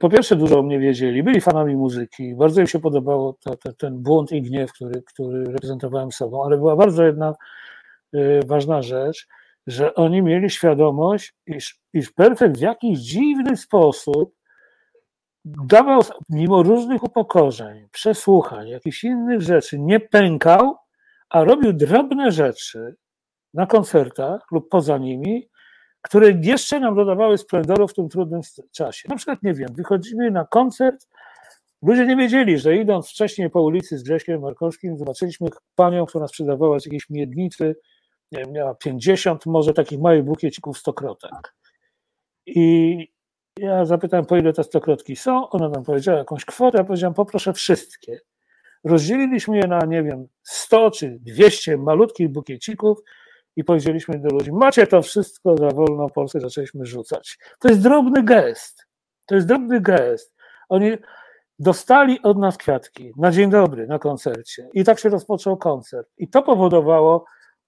po 0.00 0.08
pierwsze 0.08 0.36
dużo 0.36 0.58
o 0.58 0.62
mnie 0.62 0.78
wiedzieli, 0.78 1.22
byli 1.22 1.40
fanami 1.40 1.76
muzyki, 1.76 2.34
bardzo 2.34 2.60
im 2.60 2.66
się 2.66 2.80
podobało 2.80 3.38
ten 3.78 4.02
błąd 4.02 4.32
i 4.32 4.42
gniew, 4.42 4.72
który, 4.72 5.02
który 5.02 5.44
reprezentowałem 5.44 6.12
sobą, 6.12 6.44
ale 6.44 6.56
była 6.56 6.76
bardzo 6.76 7.04
jedna 7.04 7.34
y, 8.14 8.40
ważna 8.46 8.82
rzecz, 8.82 9.26
że 9.66 9.94
oni 9.94 10.22
mieli 10.22 10.50
świadomość, 10.50 11.34
iż, 11.46 11.80
iż 11.92 12.12
perfekt 12.12 12.58
w 12.58 12.60
jakiś 12.60 12.98
dziwny 12.98 13.56
sposób 13.56 14.34
dawał, 15.44 16.02
mimo 16.30 16.62
różnych 16.62 17.02
upokorzeń, 17.02 17.88
przesłuchań, 17.92 18.68
jakichś 18.68 19.04
innych 19.04 19.40
rzeczy, 19.40 19.78
nie 19.78 20.00
pękał, 20.00 20.76
a 21.30 21.44
robił 21.44 21.72
drobne 21.72 22.32
rzeczy 22.32 22.96
na 23.54 23.66
koncertach 23.66 24.40
lub 24.52 24.68
poza 24.68 24.98
nimi, 24.98 25.48
które 26.04 26.30
jeszcze 26.42 26.80
nam 26.80 26.94
dodawały 26.94 27.38
splendoru 27.38 27.88
w 27.88 27.94
tym 27.94 28.08
trudnym 28.08 28.40
czasie. 28.72 29.08
Na 29.08 29.16
przykład, 29.16 29.42
nie 29.42 29.54
wiem, 29.54 29.68
wychodzimy 29.74 30.30
na 30.30 30.44
koncert, 30.44 31.08
ludzie 31.82 32.06
nie 32.06 32.16
wiedzieli, 32.16 32.58
że 32.58 32.76
idąc 32.76 33.08
wcześniej 33.08 33.50
po 33.50 33.62
ulicy 33.62 33.98
z 33.98 34.02
Grześkiem 34.02 34.40
Markowskim, 34.40 34.98
zobaczyliśmy 34.98 35.48
panią, 35.74 36.06
która 36.06 36.28
sprzedawała 36.28 36.76
jakieś 36.84 37.10
miednicy, 37.10 37.76
nie 38.32 38.38
wiem, 38.40 38.52
miała 38.52 38.74
50 38.74 39.46
może 39.46 39.74
takich 39.74 40.00
małych 40.00 40.24
bukiecików 40.24 40.78
stokrotek. 40.78 41.54
I 42.46 42.96
ja 43.58 43.84
zapytałem, 43.84 44.26
po 44.26 44.36
ile 44.36 44.52
te 44.52 44.64
stokrotki 44.64 45.16
są, 45.16 45.50
ona 45.50 45.68
nam 45.68 45.84
powiedziała 45.84 46.18
jakąś 46.18 46.44
kwotę, 46.44 46.78
ja 46.78 46.84
powiedziałem, 46.84 47.14
poproszę 47.14 47.52
wszystkie. 47.52 48.20
Rozdzieliliśmy 48.84 49.56
je 49.56 49.66
na, 49.66 49.78
nie 49.78 50.02
wiem, 50.02 50.26
100 50.42 50.90
czy 50.90 51.18
200 51.20 51.76
malutkich 51.76 52.28
bukiecików 52.28 52.98
i 53.56 53.64
powiedzieliśmy 53.64 54.18
do 54.18 54.28
ludzi, 54.28 54.52
macie 54.52 54.86
to 54.86 55.02
wszystko 55.02 55.56
za 55.56 55.70
wolną 55.70 56.10
Polskę, 56.10 56.40
zaczęliśmy 56.40 56.86
rzucać. 56.86 57.38
To 57.58 57.68
jest 57.68 57.80
drobny 57.80 58.22
gest. 58.22 58.86
To 59.26 59.34
jest 59.34 59.46
drobny 59.46 59.80
gest. 59.80 60.34
Oni 60.68 60.90
dostali 61.58 62.22
od 62.22 62.38
nas 62.38 62.56
kwiatki 62.56 63.12
na 63.16 63.30
dzień 63.30 63.50
dobry, 63.50 63.86
na 63.86 63.98
koncercie. 63.98 64.68
I 64.74 64.84
tak 64.84 64.98
się 64.98 65.08
rozpoczął 65.08 65.56
koncert. 65.56 66.08
I 66.18 66.28
to 66.28 66.42
powodowało, 66.42 67.24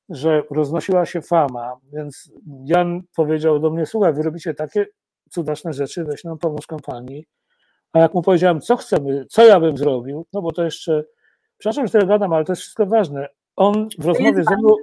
że 0.08 0.42
roznosiła 0.50 1.06
się 1.06 1.22
fama, 1.22 1.76
więc 1.92 2.32
Jan 2.64 3.02
powiedział 3.16 3.58
do 3.58 3.70
mnie, 3.70 3.86
słuchaj, 3.86 4.14
wy 4.14 4.22
robicie 4.22 4.54
takie 4.54 4.86
cudaczne 5.30 5.72
rzeczy, 5.72 6.04
weź 6.04 6.24
nam 6.24 6.38
pomóż 6.38 6.66
kampanii. 6.66 7.26
A 7.92 7.98
jak 7.98 8.14
mu 8.14 8.22
powiedziałem, 8.22 8.60
co 8.60 8.76
chcemy, 8.76 9.26
co 9.28 9.44
ja 9.44 9.60
bym 9.60 9.78
zrobił, 9.78 10.26
no 10.32 10.42
bo 10.42 10.52
to 10.52 10.64
jeszcze, 10.64 11.04
przepraszam, 11.58 11.86
że 11.86 11.92
tyle 11.92 12.06
gadam, 12.06 12.32
ale 12.32 12.44
to 12.44 12.52
jest 12.52 12.62
wszystko 12.62 12.86
ważne. 12.86 13.28
On 13.56 13.88
w 13.98 14.04
rozmowie 14.04 14.44
ze 14.44 14.56
mną 14.56 14.74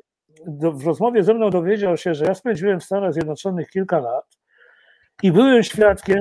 w 0.58 0.86
rozmowie 0.86 1.24
ze 1.24 1.34
mną 1.34 1.50
dowiedział 1.50 1.98
się, 1.98 2.14
że 2.14 2.26
ja 2.26 2.34
spędziłem 2.34 2.80
w 2.80 2.84
Stanach 2.84 3.14
Zjednoczonych 3.14 3.70
kilka 3.70 4.00
lat 4.00 4.38
i 5.24 5.32
byłem 5.32 5.64
świadkiem 5.64 6.20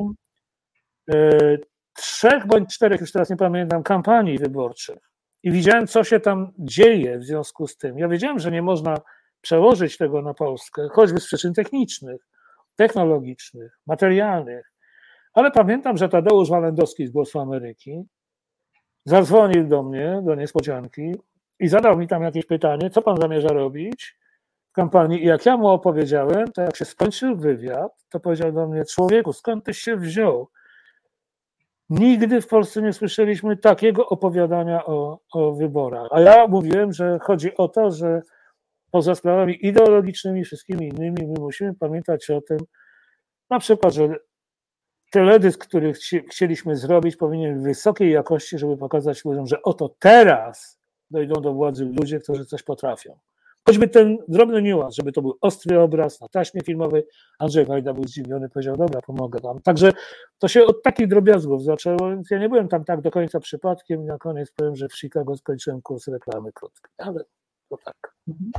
e, 1.11 1.59
trzech 1.93 2.47
bądź 2.47 2.75
czterech, 2.75 3.01
już 3.01 3.13
teraz 3.13 3.31
nie 3.31 3.37
pamiętam, 3.37 3.83
kampanii 3.83 4.39
wyborczych. 4.39 4.99
I 5.43 5.51
widziałem, 5.51 5.87
co 5.87 6.05
się 6.05 6.21
tam 6.21 6.53
dzieje 6.59 7.19
w 7.19 7.25
związku 7.25 7.67
z 7.67 7.77
tym. 7.77 7.99
Ja 7.99 8.09
wiedziałem, 8.09 8.39
że 8.39 8.51
nie 8.51 8.63
można 8.63 8.95
przełożyć 9.41 9.97
tego 9.97 10.23
na 10.23 10.35
Polskę, 10.35 10.89
choćby 10.93 11.21
z 11.21 11.27
przyczyn 11.27 11.55
technicznych, 11.55 12.27
technologicznych, 12.77 13.79
materialnych. 13.87 14.73
Ale 15.35 15.51
pamiętam, 15.51 15.97
że 15.97 16.09
Tadeusz 16.09 16.51
Walendowski 16.51 17.07
z 17.07 17.11
Głosu 17.11 17.41
Ameryki 17.41 18.03
zadzwonił 19.05 19.69
do 19.69 19.83
mnie, 19.83 20.21
do 20.25 20.35
niespodzianki 20.35 21.15
i 21.62 21.68
zadał 21.68 21.98
mi 21.98 22.09
tam 22.09 22.22
jakieś 22.22 22.46
pytanie, 22.46 22.90
co 22.90 23.03
pan 23.03 23.16
zamierza 23.16 23.48
robić 23.48 24.18
w 24.70 24.72
kampanii. 24.72 25.22
I 25.22 25.27
jak 25.27 25.46
ja 25.46 25.57
mu 25.57 25.68
opowiedziałem, 25.68 26.53
to 26.53 26.62
jak 26.62 26.77
się 26.77 26.85
skończył 26.85 27.37
wywiad, 27.37 27.92
to 28.09 28.20
powiedział 28.20 28.53
do 28.53 28.68
mnie, 28.68 28.85
człowieku, 28.85 29.33
skąd 29.33 29.64
tyś 29.64 29.79
się 29.79 29.96
wziął? 29.96 30.48
Nigdy 31.90 32.40
w 32.40 32.46
Polsce 32.46 32.83
nie 32.83 32.92
słyszeliśmy 32.92 33.57
takiego 33.57 34.09
opowiadania 34.09 34.85
o, 34.87 35.18
o 35.33 35.53
wyborach. 35.53 36.09
A 36.11 36.20
ja 36.20 36.46
mówiłem, 36.46 36.92
że 36.92 37.18
chodzi 37.22 37.57
o 37.57 37.68
to, 37.68 37.90
że 37.90 38.22
poza 38.90 39.14
sprawami 39.14 39.66
ideologicznymi, 39.66 40.44
wszystkimi 40.44 40.88
innymi, 40.88 41.27
my 41.27 41.40
musimy 41.40 41.75
pamiętać 41.75 42.31
o 42.31 42.40
tym, 42.40 42.59
na 43.51 43.59
przykład, 43.59 43.94
że 43.94 44.16
teledysk, 45.11 45.66
który 45.66 45.92
chcieliśmy 46.31 46.77
zrobić, 46.77 47.16
powinien 47.16 47.55
być 47.55 47.64
wysokiej 47.64 48.12
jakości, 48.12 48.59
żeby 48.59 48.77
pokazać 48.77 49.25
ludziom, 49.25 49.46
że 49.46 49.62
oto 49.62 49.94
teraz 49.98 50.82
dojdą 51.12 51.40
do 51.40 51.53
władzy 51.53 51.85
ludzie, 51.85 52.20
którzy 52.20 52.44
coś 52.44 52.62
potrafią. 52.62 53.18
Choćby 53.66 53.88
ten 53.88 54.18
drobny 54.29 54.62
niuans, 54.62 54.94
żeby 54.94 55.12
to 55.12 55.22
był 55.22 55.38
ostry 55.40 55.81
obraz 55.81 56.20
na 56.20 56.29
taśmie 56.29 56.61
filmowej. 56.61 57.03
Andrzej 57.38 57.66
Wajda 57.66 57.94
był 57.94 58.05
zdziwiony, 58.05 58.48
powiedział, 58.48 58.77
dobra, 58.77 59.01
pomogę 59.01 59.40
wam. 59.40 59.61
Także 59.61 59.92
to 60.38 60.48
się 60.48 60.64
od 60.64 60.83
takich 60.83 61.09
drobiazgów 61.09 61.64
zaczęło, 61.64 62.11
więc 62.11 62.31
ja 62.31 62.38
nie 62.38 62.48
byłem 62.48 62.68
tam 62.68 62.85
tak 62.85 63.01
do 63.01 63.11
końca 63.11 63.40
przypadkiem. 63.40 64.07
Na 64.07 64.18
koniec 64.18 64.53
powiem, 64.57 64.77
że 64.77 64.88
w 64.88 64.94
Chicago 64.94 65.37
skończyłem 65.37 65.83
kurs 65.83 66.09
reklamy 66.09 66.53
krótkiej, 66.53 66.90
ale 66.98 67.25
to 67.73 67.85
tak. 67.85 68.15
Mhm. 68.29 68.53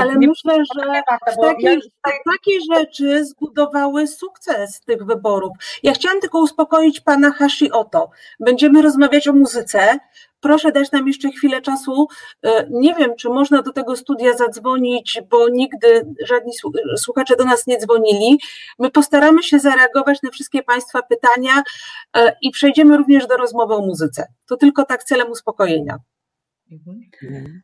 Ale 0.00 0.18
nie 0.18 0.28
myślę, 0.28 0.64
że 0.74 1.02
takie, 1.40 1.78
takie 2.04 2.58
rzeczy 2.74 3.24
zbudowały 3.24 4.06
sukces 4.06 4.80
tych 4.80 5.04
wyborów. 5.04 5.52
Ja 5.82 5.92
chciałam 5.92 6.20
tylko 6.20 6.38
uspokoić 6.40 7.00
pana 7.00 7.30
Hashioto. 7.30 8.10
Będziemy 8.40 8.82
rozmawiać 8.82 9.28
o 9.28 9.32
muzyce. 9.32 9.98
Proszę 10.40 10.72
dać 10.72 10.92
nam 10.92 11.06
jeszcze 11.06 11.30
chwilę 11.30 11.60
czasu. 11.62 12.06
E, 12.42 12.66
nie 12.70 12.94
wiem, 12.94 13.16
czy 13.16 13.28
można 13.28 13.62
do 13.62 13.72
tego 13.72 13.96
studia 13.96 14.36
zadzwonić, 14.36 15.20
bo 15.30 15.48
nigdy 15.48 16.06
żadni 16.26 16.52
słuchacze 16.96 17.36
do 17.36 17.44
nas 17.44 17.66
nie 17.66 17.78
dzwonili. 17.78 18.38
My 18.78 18.90
postaramy 18.90 19.42
się 19.42 19.58
zareagować 19.58 20.22
na 20.22 20.30
wszystkie 20.30 20.62
Państwa 20.62 21.02
pytania 21.02 21.62
e, 22.16 22.36
i 22.42 22.50
przejdziemy 22.50 22.96
również 22.96 23.26
do 23.26 23.36
rozmowy 23.36 23.74
o 23.74 23.80
muzyce. 23.80 24.26
To 24.46 24.56
tylko 24.56 24.84
tak 24.84 25.04
celem 25.04 25.30
uspokojenia. 25.30 25.98
Mhm. 26.72 27.62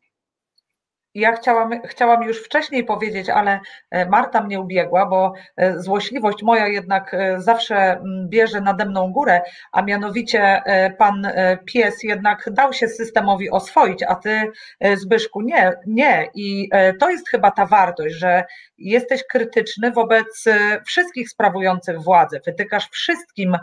Ja 1.15 1.33
chciałam, 1.33 1.71
chciałam 1.87 2.23
już 2.23 2.45
wcześniej 2.45 2.85
powiedzieć, 2.85 3.31
ale 3.31 3.61
e, 3.91 4.07
Marta 4.07 4.43
mnie 4.43 4.61
ubiegła, 4.61 5.07
bo 5.07 5.33
e, 5.57 5.79
złośliwość 5.79 6.43
moja 6.43 6.69
jednak 6.69 7.15
e, 7.15 7.41
zawsze 7.41 8.03
bierze 8.29 8.61
nade 8.61 8.87
mną 8.87 9.13
górę, 9.13 9.43
a 9.73 9.83
mianowicie 9.83 10.63
pan 10.99 11.29
pies 11.65 12.03
jednak 12.03 12.51
dał 12.53 12.73
się 12.73 12.89
systemowi 12.89 13.51
oswoić, 13.51 14.03
a 14.03 14.15
ty, 14.15 14.51
Zbyszku, 14.95 15.41
nie, 15.41 15.73
nie. 15.87 16.29
I 16.35 16.69
to 17.01 17.11
jest 17.11 17.29
chyba 17.29 17.51
ta 17.51 17.67
wartość, 17.67 18.15
że 18.15 18.45
jesteś 18.79 19.23
krytyczny 19.31 19.91
wobec 19.91 20.45
wszystkich 20.87 21.31
sprawujących 21.31 22.01
władzę, 22.01 22.41
wytykasz 22.47 22.89
wszystkim 22.91 23.57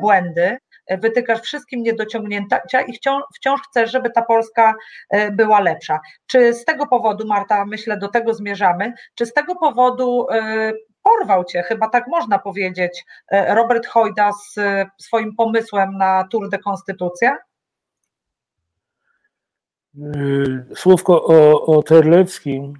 błędy, 0.00 0.58
wytykasz 0.90 1.40
wszystkim 1.40 1.82
niedociągnięcia 1.82 2.80
i 2.88 2.92
wciąż, 2.92 3.22
wciąż 3.34 3.60
chcesz, 3.60 3.92
żeby 3.92 4.10
ta 4.10 4.22
Polska 4.22 4.74
e, 5.10 5.30
była 5.30 5.60
lepsza. 5.60 6.00
Czy 6.26 6.54
z 6.54 6.64
tego 6.64 6.86
powodu, 6.86 7.26
Marta, 7.26 7.64
myślę, 7.64 7.98
do 7.98 8.08
tego 8.08 8.34
zmierzamy, 8.34 8.92
czy 9.14 9.26
z 9.26 9.32
tego 9.32 9.56
powodu 9.56 10.26
e, 10.30 10.72
porwał 11.02 11.44
cię, 11.44 11.62
chyba 11.62 11.88
tak 11.88 12.06
można 12.06 12.38
powiedzieć, 12.38 13.04
e, 13.28 13.54
Robert 13.54 13.86
Hojda 13.86 14.30
z 14.32 14.54
swoim 15.00 15.34
pomysłem 15.36 15.98
na 15.98 16.28
Tour 16.30 16.50
de 16.50 16.58
Konstytucja? 16.58 17.36
Słówko 20.74 21.24
o, 21.24 21.66
o 21.66 21.82
Terleckim. 21.82 22.78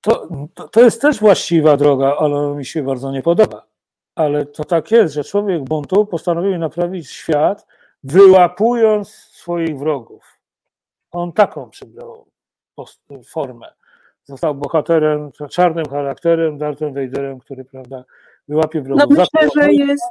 To, 0.00 0.28
to, 0.54 0.68
to 0.68 0.80
jest 0.80 1.00
też 1.02 1.20
właściwa 1.20 1.76
droga, 1.76 2.16
ale 2.18 2.54
mi 2.54 2.64
się 2.66 2.82
bardzo 2.82 3.10
nie 3.12 3.22
podoba 3.22 3.71
ale 4.14 4.46
to 4.46 4.64
tak 4.64 4.90
jest, 4.90 5.14
że 5.14 5.24
człowiek 5.24 5.64
buntu 5.64 6.06
postanowił 6.06 6.58
naprawić 6.58 7.10
świat, 7.10 7.66
wyłapując 8.04 9.08
swoich 9.10 9.78
wrogów. 9.78 10.38
On 11.10 11.32
taką 11.32 11.70
przybrał 11.70 12.26
formę. 13.26 13.72
Został 14.24 14.54
bohaterem, 14.54 15.30
czarnym 15.50 15.86
charakterem, 15.86 16.58
Darthem 16.58 16.94
Vaderem, 16.94 17.40
który, 17.40 17.64
prawda, 17.64 18.04
wyłapie 18.48 18.82
wrogów. 18.82 19.04
No 19.08 19.26
myślę, 19.34 19.50
że 19.62 19.72
jest 19.72 20.04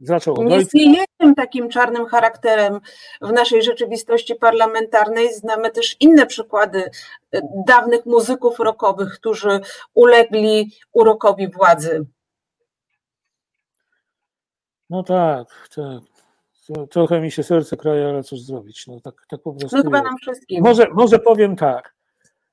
zaczął 0.00 0.40
od 0.40 0.50
Jest 0.50 0.74
niejednym 0.74 1.34
takim 1.36 1.68
czarnym 1.68 2.06
charakterem 2.06 2.80
w 3.22 3.32
naszej 3.32 3.62
rzeczywistości 3.62 4.34
parlamentarnej. 4.34 5.34
Znamy 5.34 5.70
też 5.70 5.96
inne 6.00 6.26
przykłady 6.26 6.90
e, 7.32 7.40
dawnych 7.66 8.06
muzyków 8.06 8.58
rockowych, 8.58 9.14
którzy 9.14 9.60
ulegli 9.94 10.72
urokowi 10.92 11.48
władzy. 11.48 12.06
No 14.94 15.02
tak, 15.02 15.68
tak. 15.74 16.02
Trochę 16.90 17.20
mi 17.20 17.30
się 17.30 17.42
serce 17.42 17.76
kraje, 17.76 18.08
ale 18.08 18.22
cóż 18.22 18.40
zrobić. 18.40 18.86
No 18.86 19.00
tak, 19.00 19.14
tak 19.28 19.42
po 19.42 19.52
prostu. 19.52 19.76
No 19.76 19.82
chyba 19.82 20.02
nam 20.02 20.16
wszystkim. 20.18 20.62
Może, 20.62 20.86
może 20.92 21.18
powiem 21.18 21.56
tak. 21.56 21.94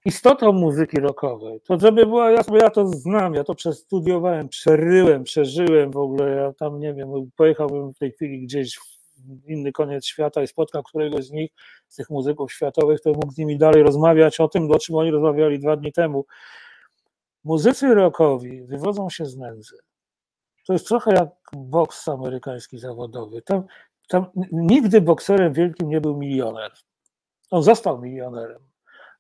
Istotą 0.06 0.52
muzyki 0.52 1.00
rockowej, 1.00 1.62
to 1.62 1.80
żeby 1.80 2.06
była 2.06 2.32
jasna, 2.32 2.58
ja 2.58 2.70
to 2.70 2.88
znam, 2.88 3.34
ja 3.34 3.44
to 3.44 3.56
przestudiowałem, 3.56 4.50
przeryłem, 4.50 5.24
przeżyłem 5.24 5.92
w 5.92 5.98
ogóle, 5.98 6.30
ja 6.30 6.54
tam 6.54 6.80
nie 6.80 6.94
wiem, 6.94 7.32
pojechałbym 7.36 7.94
w 7.94 7.98
tej 7.98 8.12
chwili 8.12 8.42
gdzieś 8.42 8.78
w 8.78 9.50
inny 9.50 9.72
koniec 9.72 10.06
świata 10.06 10.44
i 10.44 10.48
spotkał 10.48 10.84
któregoś 10.84 11.26
z 11.26 11.32
nich, 11.32 11.52
z 11.88 11.96
tych 11.96 12.10
muzyków 12.10 12.54
światowych, 12.54 13.02
to 13.02 13.10
mógł 13.10 13.32
z 13.32 13.38
nimi 13.38 13.58
dalej 13.58 13.84
rozmawiać 13.84 14.40
o 14.40 14.48
tym, 14.48 14.72
o 14.72 14.80
czym 14.80 14.96
oni 14.96 15.12
rozmawiali 15.12 15.60
dwa 15.60 15.76
dni 15.76 15.92
temu. 15.92 16.26
Muzycy 17.44 17.94
rockowi 17.94 18.64
wywodzą 18.64 19.10
się 19.10 19.26
z 19.26 19.38
nędzy. 19.38 19.78
To 20.68 20.74
jest 20.74 20.88
trochę 20.88 21.14
jak 21.14 21.30
boks 21.54 22.08
amerykański 22.08 22.80
zawodowy. 22.80 23.42
Tam, 23.42 23.64
tam 24.08 24.26
nigdy 24.52 25.02
bokserem 25.02 25.54
wielkim 25.54 25.90
nie 25.90 26.02
był 26.02 26.18
milioner. 26.18 26.72
On 27.52 27.64
został 27.64 28.02
milionerem. 28.02 28.72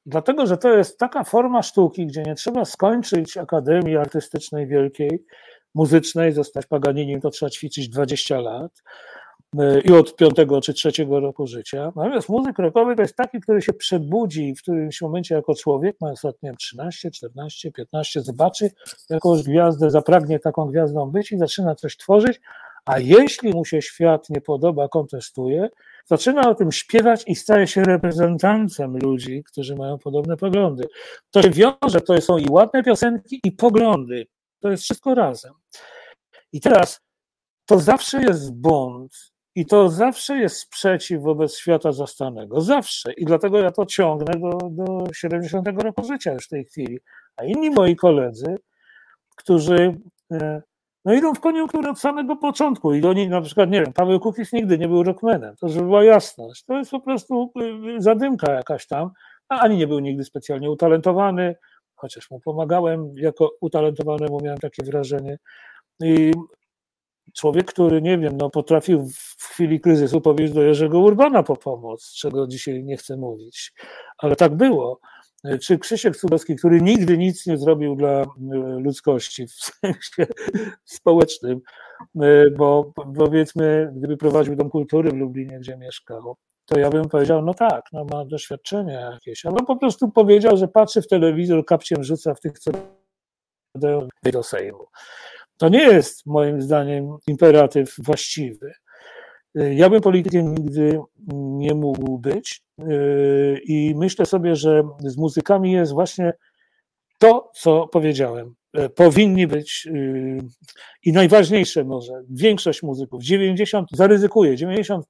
Dlatego, 0.06 0.48
że 0.48 0.58
to 0.58 0.70
jest 0.70 1.00
taka 1.00 1.24
forma 1.24 1.64
sztuki, 1.64 2.08
gdzie 2.08 2.24
nie 2.24 2.36
trzeba 2.36 2.66
skończyć 2.66 3.38
Akademii 3.38 3.98
Artystycznej 3.98 4.68
Wielkiej, 4.68 5.26
muzycznej, 5.74 6.32
zostać 6.32 6.66
Paganinim, 6.66 7.22
to 7.22 7.30
trzeba 7.30 7.50
ćwiczyć 7.50 7.90
20 7.90 8.40
lat 8.40 8.84
i 9.86 9.92
od 9.92 10.16
piątego 10.16 10.62
czy 10.62 10.74
trzeciego 10.74 11.20
roku 11.20 11.48
życia. 11.48 11.92
Natomiast 11.96 12.30
muzyk 12.30 12.60
rockowy 12.60 12.96
to 12.96 13.02
jest 13.02 13.16
taki, 13.16 13.40
który 13.40 13.62
się 13.62 13.74
przebudzi 13.74 14.56
w 14.56 14.62
którymś 14.62 15.02
momencie 15.02 15.36
jako 15.36 15.56
człowiek, 15.56 15.98
ma 16.02 16.12
ostatnio 16.12 16.56
13, 16.56 17.12
14, 17.12 17.72
15, 17.72 18.22
zobaczy 18.22 18.72
jakąś 19.10 19.44
gwiazdę, 19.44 19.92
zapragnie 19.92 20.40
taką 20.40 20.66
gwiazdą 20.66 21.12
być 21.12 21.32
i 21.32 21.38
zaczyna 21.38 21.76
coś 21.76 21.98
tworzyć, 21.98 22.42
a 22.86 23.00
jeśli 23.00 23.54
mu 23.54 23.66
się 23.66 23.82
świat 23.82 24.30
nie 24.30 24.42
podoba, 24.42 24.88
kontestuje, 24.88 25.70
zaczyna 26.06 26.50
o 26.50 26.56
tym 26.56 26.72
śpiewać 26.72 27.24
i 27.28 27.36
staje 27.36 27.68
się 27.68 27.84
reprezentantem 27.84 28.98
ludzi, 28.98 29.44
którzy 29.44 29.76
mają 29.76 29.98
podobne 29.98 30.38
poglądy. 30.38 30.84
To 31.32 31.42
się 31.42 31.50
wiąże, 31.50 32.02
to 32.06 32.22
są 32.22 32.38
i 32.38 32.50
ładne 32.50 32.84
piosenki, 32.84 33.40
i 33.44 33.52
poglądy. 33.52 34.28
To 34.60 34.72
jest 34.72 34.84
wszystko 34.84 35.16
razem. 35.16 35.54
I 36.54 36.62
teraz 36.62 37.02
to 37.66 37.80
zawsze 37.80 38.22
jest 38.22 38.54
bunt, 38.54 39.31
i 39.56 39.66
to 39.66 39.90
zawsze 39.90 40.38
jest 40.38 40.58
sprzeciw 40.58 41.22
wobec 41.22 41.58
świata 41.58 41.92
zastanego. 41.92 42.62
Zawsze. 42.62 43.14
I 43.14 43.26
dlatego 43.26 43.60
ja 43.60 43.72
to 43.72 43.86
ciągnę 43.86 44.40
do, 44.40 44.70
do 44.70 45.14
70 45.14 45.68
roku 45.68 46.04
życia 46.04 46.34
już 46.34 46.46
w 46.46 46.50
tej 46.50 46.66
chwili. 46.66 47.00
A 47.38 47.44
inni 47.44 47.70
moi 47.70 47.96
koledzy, 47.96 48.56
którzy 49.36 49.98
e, 50.32 50.62
no 51.06 51.14
idą 51.14 51.34
w 51.34 51.40
koniunkturę 51.40 51.90
od 51.90 52.00
samego 52.00 52.36
początku 52.36 52.94
i 52.94 53.06
oni 53.06 53.30
na 53.30 53.42
przykład, 53.42 53.70
nie 53.70 53.82
wiem, 53.82 53.94
Paweł 53.94 54.20
Kukiz 54.20 54.54
nigdy 54.54 54.78
nie 54.78 54.88
był 54.88 55.04
rockmanem, 55.04 55.56
to 55.56 55.70
żeby 55.70 55.86
była 55.86 56.04
jasność. 56.04 56.64
To 56.64 56.78
jest 56.78 56.92
po 56.92 57.00
prostu 57.00 57.52
e, 57.98 58.02
zadymka 58.02 58.52
jakaś 58.52 58.88
tam, 58.88 59.12
a 59.50 59.60
ani 59.60 59.78
nie 59.78 59.88
był 59.88 60.00
nigdy 60.00 60.24
specjalnie 60.24 60.72
utalentowany, 60.72 61.56
chociaż 61.96 62.32
mu 62.32 62.40
pomagałem 62.40 63.14
jako 63.16 63.52
utalentowanemu, 63.62 64.40
miałem 64.44 64.60
takie 64.60 64.84
wrażenie. 64.84 65.38
I 66.04 66.32
człowiek, 67.34 67.66
który, 67.66 68.02
nie 68.02 68.18
wiem, 68.18 68.38
no, 68.38 68.50
potrafił 68.50 69.10
w 69.38 69.44
chwili 69.44 69.80
kryzysu 69.80 70.22
powiedzieć 70.22 70.54
do 70.56 70.62
Jerzego 70.62 71.00
Urbana 71.00 71.44
po 71.44 71.56
pomoc, 71.56 72.14
czego 72.14 72.48
dzisiaj 72.48 72.84
nie 72.84 72.98
chcę 72.98 73.18
mówić, 73.18 73.74
ale 74.18 74.36
tak 74.36 74.56
było. 74.56 75.00
Czy 75.62 75.80
Krzysiek 75.80 76.18
Cudowski, 76.18 76.56
który 76.56 76.82
nigdy 76.82 77.18
nic 77.18 77.46
nie 77.46 77.58
zrobił 77.58 77.96
dla 77.96 78.10
e, 78.10 78.26
ludzkości 78.80 79.48
w 79.48 79.52
sensie 79.82 80.34
społecznym, 80.86 81.62
e, 82.22 82.50
bo 82.50 82.94
powiedzmy, 83.18 83.94
gdyby 83.96 84.18
prowadził 84.18 84.56
dom 84.56 84.70
kultury 84.70 85.12
w 85.12 85.16
Lublinie, 85.16 85.60
gdzie 85.60 85.78
mieszkał, 85.78 86.36
to 86.66 86.80
ja 86.80 86.90
bym 86.90 87.10
powiedział, 87.10 87.42
no 87.42 87.54
tak, 87.54 87.86
no 87.94 88.06
ma 88.06 88.26
doświadczenie 88.26 88.94
jakieś, 88.94 89.46
ale 89.46 89.58
po 89.68 89.76
prostu 89.76 90.12
powiedział, 90.12 90.58
że 90.58 90.68
patrzy 90.68 91.02
w 91.02 91.08
telewizor, 91.08 91.66
kapciem 91.66 92.04
rzuca 92.04 92.34
w 92.34 92.40
tych, 92.40 92.60
co 92.60 92.72
dają 93.76 94.08
do 94.24 94.44
Sejmu. 94.44 94.86
To 95.62 95.70
nie 95.70 95.84
jest 95.84 96.26
moim 96.26 96.62
zdaniem 96.62 97.18
imperatyw 97.28 97.96
właściwy. 97.98 98.74
Ja 99.56 99.90
bym 99.90 100.02
politykiem 100.02 100.56
nigdy 100.56 101.00
nie 101.34 101.76
mógł 101.76 102.18
być. 102.18 102.62
I 103.64 103.94
myślę 103.98 104.26
sobie, 104.26 104.56
że 104.56 104.84
z 105.00 105.18
muzykami 105.18 105.72
jest 105.72 105.92
właśnie 105.92 106.34
to, 107.20 107.52
co 107.56 107.88
powiedziałem. 107.88 108.56
E, 108.74 108.90
powinni 108.90 109.48
być 109.48 109.88
y, 109.88 110.38
i 111.04 111.12
najważniejsze 111.14 111.84
może, 111.84 112.14
większość 112.30 112.84
muzyków, 112.84 113.24
90, 113.24 113.90
zaryzykuję, 113.94 114.56
95% 114.56 115.02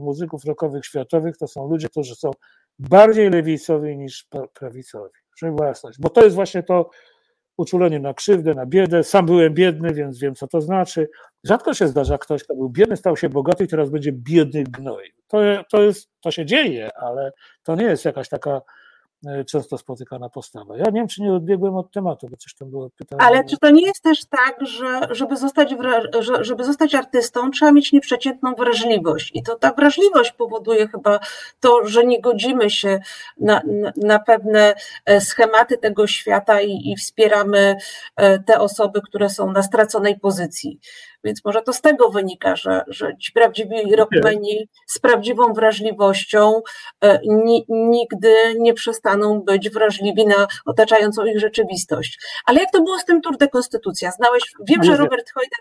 muzyków 0.00 0.44
rockowych 0.44 0.84
światowych 0.84 1.36
to 1.36 1.46
są 1.46 1.68
ludzie, 1.68 1.88
którzy 1.88 2.14
są 2.14 2.30
bardziej 2.78 3.30
lewicowi 3.30 3.96
niż 3.96 4.26
prawicowi, 4.54 5.10
żeby 5.38 5.52
była 5.52 5.72
bo 5.98 6.08
to 6.08 6.24
jest 6.24 6.34
właśnie 6.34 6.62
to 6.62 6.90
uczulenie 7.56 8.00
na 8.00 8.14
krzywdę, 8.14 8.54
na 8.54 8.66
biedę, 8.66 9.04
sam 9.04 9.26
byłem 9.26 9.54
biedny, 9.54 9.94
więc 9.94 10.18
wiem 10.18 10.34
co 10.34 10.46
to 10.46 10.60
znaczy, 10.60 11.08
rzadko 11.44 11.74
się 11.74 11.88
zdarza 11.88 12.18
ktoś, 12.18 12.44
kto 12.44 12.54
był 12.54 12.70
biedny, 12.70 12.96
stał 12.96 13.16
się 13.16 13.28
bogaty 13.28 13.64
i 13.64 13.68
teraz 13.68 13.90
będzie 13.90 14.12
biedny 14.12 14.64
gnoj, 14.64 15.14
to, 15.28 15.38
to, 15.70 15.82
jest, 15.82 16.10
to 16.20 16.30
się 16.30 16.46
dzieje, 16.46 16.90
ale 16.96 17.32
to 17.62 17.76
nie 17.76 17.84
jest 17.84 18.04
jakaś 18.04 18.28
taka 18.28 18.60
często 19.46 19.78
spotykana 19.78 20.28
postawa. 20.28 20.76
Ja 20.76 20.84
nie 20.84 20.92
wiem, 20.92 21.08
czy 21.08 21.22
nie 21.22 21.32
odbiegłem 21.32 21.76
od 21.76 21.92
tematu, 21.92 22.28
bo 22.28 22.36
coś 22.36 22.54
tam 22.54 22.70
było 22.70 22.90
pytanie. 22.90 23.22
Ale 23.22 23.44
czy 23.44 23.58
to 23.58 23.70
nie 23.70 23.86
jest 23.86 24.02
też 24.02 24.24
tak, 24.24 24.56
że 24.60 25.00
żeby 25.10 25.36
zostać, 25.36 25.74
żeby 26.40 26.64
zostać 26.64 26.94
artystą, 26.94 27.50
trzeba 27.50 27.72
mieć 27.72 27.92
nieprzeciętną 27.92 28.54
wrażliwość. 28.54 29.30
I 29.34 29.42
to 29.42 29.56
ta 29.56 29.72
wrażliwość 29.72 30.32
powoduje 30.32 30.88
chyba 30.88 31.20
to, 31.60 31.86
że 31.86 32.04
nie 32.04 32.20
godzimy 32.20 32.70
się 32.70 33.00
na, 33.40 33.62
na 33.96 34.18
pewne 34.18 34.74
e, 35.04 35.20
schematy 35.20 35.78
tego 35.78 36.06
świata 36.06 36.60
i, 36.60 36.90
i 36.92 36.96
wspieramy 36.96 37.76
e, 38.16 38.38
te 38.38 38.60
osoby, 38.60 39.00
które 39.02 39.30
są 39.30 39.52
na 39.52 39.62
straconej 39.62 40.20
pozycji. 40.20 40.80
Więc 41.24 41.44
może 41.44 41.62
to 41.62 41.72
z 41.72 41.80
tego 41.80 42.10
wynika, 42.10 42.56
że, 42.56 42.84
że 42.86 43.16
ci 43.16 43.32
prawdziwi 43.32 43.96
rockmeni 43.96 44.68
z 44.86 44.98
prawdziwą 44.98 45.52
wrażliwością 45.52 46.62
e, 47.00 47.20
nigdy 47.68 48.34
nie 48.58 48.74
przestaną 48.74 49.40
być 49.40 49.70
wrażliwi 49.70 50.26
na 50.26 50.46
otaczającą 50.64 51.24
ich 51.24 51.40
rzeczywistość. 51.40 52.18
Ale 52.46 52.60
jak 52.60 52.70
to 52.70 52.82
było 52.82 52.98
z 52.98 53.04
tym 53.04 53.20
Tour 53.20 53.36
de 53.36 53.48
Konstytucja? 53.48 54.10
Znałeś, 54.10 54.42
wiem, 54.68 54.84
że 54.84 54.96
Robert 54.96 55.30
Hojda 55.30 55.56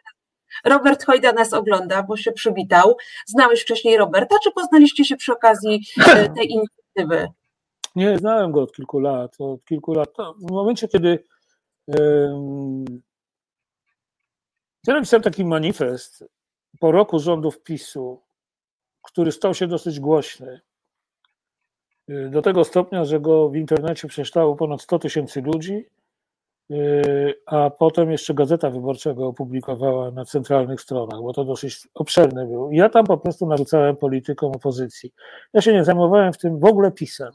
Robert 0.65 1.05
Hojda 1.05 1.33
nas 1.33 1.53
ogląda, 1.53 2.03
bo 2.03 2.17
się 2.17 2.31
przywitał. 2.31 2.97
Znałeś 3.25 3.61
wcześniej 3.61 3.97
Roberta, 3.97 4.35
czy 4.43 4.51
poznaliście 4.51 5.05
się 5.05 5.15
przy 5.15 5.33
okazji 5.33 5.81
e, 6.07 6.29
tej 6.35 6.51
inicjatywy? 6.51 7.27
Nie, 7.95 8.17
znałem 8.17 8.51
go 8.51 8.61
od 8.61 8.71
kilku 8.71 8.99
lat. 8.99 9.35
Od 9.39 9.65
kilku 9.65 9.93
lat. 9.93 10.09
W 10.47 10.51
momencie, 10.51 10.87
kiedy 10.87 11.23
ja 14.87 14.93
napisałem 14.93 15.23
taki 15.23 15.45
manifest 15.45 16.23
po 16.79 16.91
roku 16.91 17.19
rządów 17.19 17.63
PiSu, 17.63 18.21
który 19.01 19.31
stał 19.31 19.53
się 19.53 19.67
dosyć 19.67 19.99
głośny. 19.99 20.61
Y, 22.09 22.29
do 22.29 22.41
tego 22.41 22.63
stopnia, 22.63 23.05
że 23.05 23.19
go 23.19 23.49
w 23.49 23.55
internecie 23.55 24.07
przeczytało 24.07 24.55
ponad 24.55 24.81
100 24.81 24.99
tysięcy 24.99 25.41
ludzi, 25.41 25.85
y, 26.71 27.33
a 27.45 27.69
potem 27.69 28.11
jeszcze 28.11 28.33
Gazeta 28.33 28.69
Wyborcza 28.69 29.13
go 29.13 29.27
opublikowała 29.27 30.11
na 30.11 30.25
centralnych 30.25 30.81
stronach, 30.81 31.21
bo 31.21 31.33
to 31.33 31.45
dosyć 31.45 31.87
obszerny 31.93 32.47
był. 32.47 32.71
Ja 32.71 32.89
tam 32.89 33.05
po 33.05 33.17
prostu 33.17 33.47
narzucałem 33.47 33.95
politykom 33.95 34.51
opozycji. 34.51 35.13
Ja 35.53 35.61
się 35.61 35.73
nie 35.73 35.83
zajmowałem 35.83 36.33
w 36.33 36.37
tym 36.37 36.59
w 36.59 36.65
ogóle 36.65 36.91
pisem. 36.91 37.31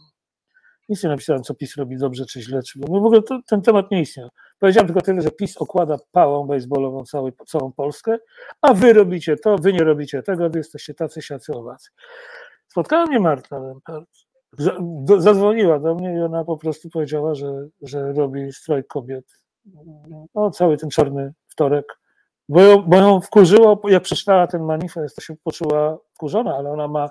Nic 0.88 1.02
nie 1.02 1.08
napisałem, 1.08 1.42
co 1.42 1.54
PiS 1.54 1.76
robi 1.76 1.96
dobrze 1.96 2.26
czy 2.26 2.42
źle, 2.42 2.62
czy 2.62 2.78
w 2.78 2.94
ogóle 2.94 3.22
to, 3.22 3.40
ten 3.46 3.62
temat 3.62 3.90
nie 3.90 4.00
istniał. 4.00 4.28
Powiedziałem 4.58 4.86
tylko 4.86 5.00
tyle, 5.00 5.22
że 5.22 5.30
PiS 5.30 5.56
okłada 5.56 5.96
pałą 6.12 6.46
baseballową 6.46 7.04
cały, 7.04 7.32
całą 7.46 7.72
Polskę, 7.72 8.18
a 8.62 8.74
wy 8.74 8.92
robicie 8.92 9.36
to, 9.36 9.56
wy 9.58 9.72
nie 9.72 9.84
robicie 9.84 10.22
tego, 10.22 10.50
wy 10.50 10.58
jesteście 10.58 10.94
tacy, 10.94 11.22
siacy, 11.22 11.52
owacy. 11.52 11.90
Spotkała 12.68 13.06
mnie 13.06 13.20
Marta 13.20 13.58
Lempert. 13.58 14.08
Zadzwoniła 15.18 15.78
do 15.78 15.94
mnie 15.94 16.14
i 16.18 16.20
ona 16.22 16.44
po 16.44 16.56
prostu 16.56 16.90
powiedziała, 16.90 17.34
że, 17.34 17.68
że 17.82 18.12
robi 18.12 18.52
strajk 18.52 18.86
kobiet. 18.86 19.24
No, 20.34 20.50
cały 20.50 20.76
ten 20.76 20.90
czarny 20.90 21.32
wtorek. 21.48 21.98
Bo 22.48 22.60
ją, 22.60 22.82
bo 22.82 22.96
ją 22.96 23.20
wkurzyło, 23.20 23.80
jak 23.88 24.02
przeczytała 24.02 24.46
ten 24.46 24.62
manifest, 24.62 25.16
to 25.16 25.22
się 25.22 25.34
poczuła 25.44 25.98
wkurzona, 26.14 26.56
ale 26.56 26.70
ona 26.70 26.88
ma, 26.88 27.10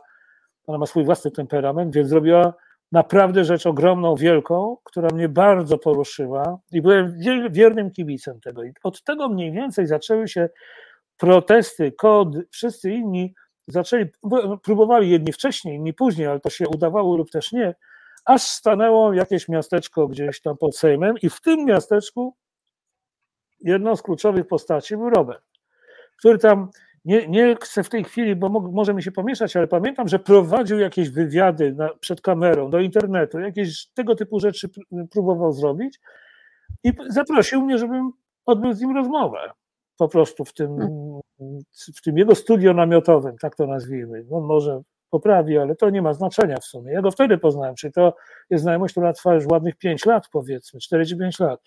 ona 0.67 0.77
ma 0.77 0.85
swój 0.85 1.05
własny 1.05 1.31
temperament, 1.31 1.95
więc 1.95 2.09
zrobiła 2.09 2.53
naprawdę 2.91 3.43
rzecz 3.43 3.65
ogromną, 3.65 4.15
wielką, 4.15 4.77
która 4.83 5.09
mnie 5.13 5.29
bardzo 5.29 5.77
poruszyła 5.77 6.59
i 6.71 6.81
byłem 6.81 7.17
wiernym 7.49 7.91
kibicem 7.91 8.39
tego. 8.39 8.63
I 8.63 8.73
od 8.83 9.03
tego 9.03 9.29
mniej 9.29 9.51
więcej 9.51 9.87
zaczęły 9.87 10.27
się 10.27 10.49
protesty, 11.17 11.91
kod, 11.91 12.29
wszyscy 12.51 12.91
inni 12.91 13.33
zaczęli, 13.67 14.05
próbowali 14.63 15.09
jedni 15.09 15.33
wcześniej, 15.33 15.75
inni 15.75 15.93
później, 15.93 16.27
ale 16.27 16.39
to 16.39 16.49
się 16.49 16.67
udawało 16.67 17.17
lub 17.17 17.31
też 17.31 17.51
nie, 17.51 17.75
aż 18.25 18.41
stanęło 18.41 19.13
jakieś 19.13 19.49
miasteczko 19.49 20.07
gdzieś 20.07 20.41
tam 20.41 20.57
pod 20.57 20.77
Sejmem 20.77 21.15
i 21.21 21.29
w 21.29 21.41
tym 21.41 21.65
miasteczku 21.65 22.35
jedną 23.59 23.95
z 23.95 24.01
kluczowych 24.01 24.47
postaci 24.47 24.97
był 24.97 25.09
Robert, 25.09 25.43
który 26.17 26.37
tam 26.37 26.69
nie, 27.07 27.27
nie 27.27 27.55
chcę 27.61 27.83
w 27.83 27.89
tej 27.89 28.03
chwili, 28.03 28.35
bo 28.35 28.49
mo, 28.49 28.59
może 28.59 28.93
mi 28.93 29.03
się 29.03 29.11
pomieszać, 29.11 29.55
ale 29.55 29.67
pamiętam, 29.67 30.07
że 30.07 30.19
prowadził 30.19 30.79
jakieś 30.79 31.09
wywiady 31.09 31.73
na, 31.73 31.89
przed 31.99 32.21
kamerą, 32.21 32.69
do 32.69 32.79
internetu, 32.79 33.39
jakieś 33.39 33.87
tego 33.87 34.15
typu 34.15 34.39
rzeczy 34.39 34.69
próbował 35.11 35.51
zrobić 35.51 35.99
i 36.83 36.91
zaprosił 37.09 37.61
mnie, 37.61 37.77
żebym 37.77 38.11
odbył 38.45 38.73
z 38.73 38.81
nim 38.81 38.95
rozmowę. 38.95 39.51
Po 39.97 40.07
prostu 40.07 40.45
w 40.45 40.53
tym, 40.53 40.77
w 41.95 42.01
tym 42.01 42.17
jego 42.17 42.35
studio 42.35 42.73
namiotowym, 42.73 43.37
tak 43.37 43.55
to 43.55 43.67
nazwijmy. 43.67 44.25
On 44.31 44.43
może 44.43 44.81
poprawi, 45.09 45.57
ale 45.57 45.75
to 45.75 45.89
nie 45.89 46.01
ma 46.01 46.13
znaczenia 46.13 46.57
w 46.57 46.65
sumie. 46.65 46.93
Ja 46.93 47.01
go 47.01 47.11
wtedy 47.11 47.37
poznałem, 47.37 47.75
czyli 47.75 47.93
to 47.93 48.15
jest 48.49 48.63
znajomość, 48.63 48.93
która 48.93 49.13
trwa 49.13 49.33
już 49.33 49.45
ładnych 49.45 49.75
5 49.75 50.05
lat, 50.05 50.27
powiedzmy, 50.31 50.79
4-5 50.79 51.43
lat. 51.43 51.61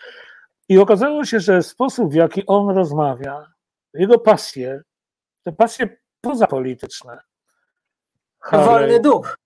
I 0.69 0.79
okazało 0.79 1.25
się, 1.25 1.41
że 1.41 1.63
sposób, 1.63 2.13
w 2.13 2.15
jaki 2.15 2.47
on 2.47 2.77
rozmawia, 2.77 3.47
jego 3.95 4.19
pasje, 4.19 4.83
te 5.43 5.53
pasje 5.53 5.97
pozapolityczne. 6.21 7.19
Harley, 8.41 8.67
Wolny 8.67 9.01
duch. 9.01 9.37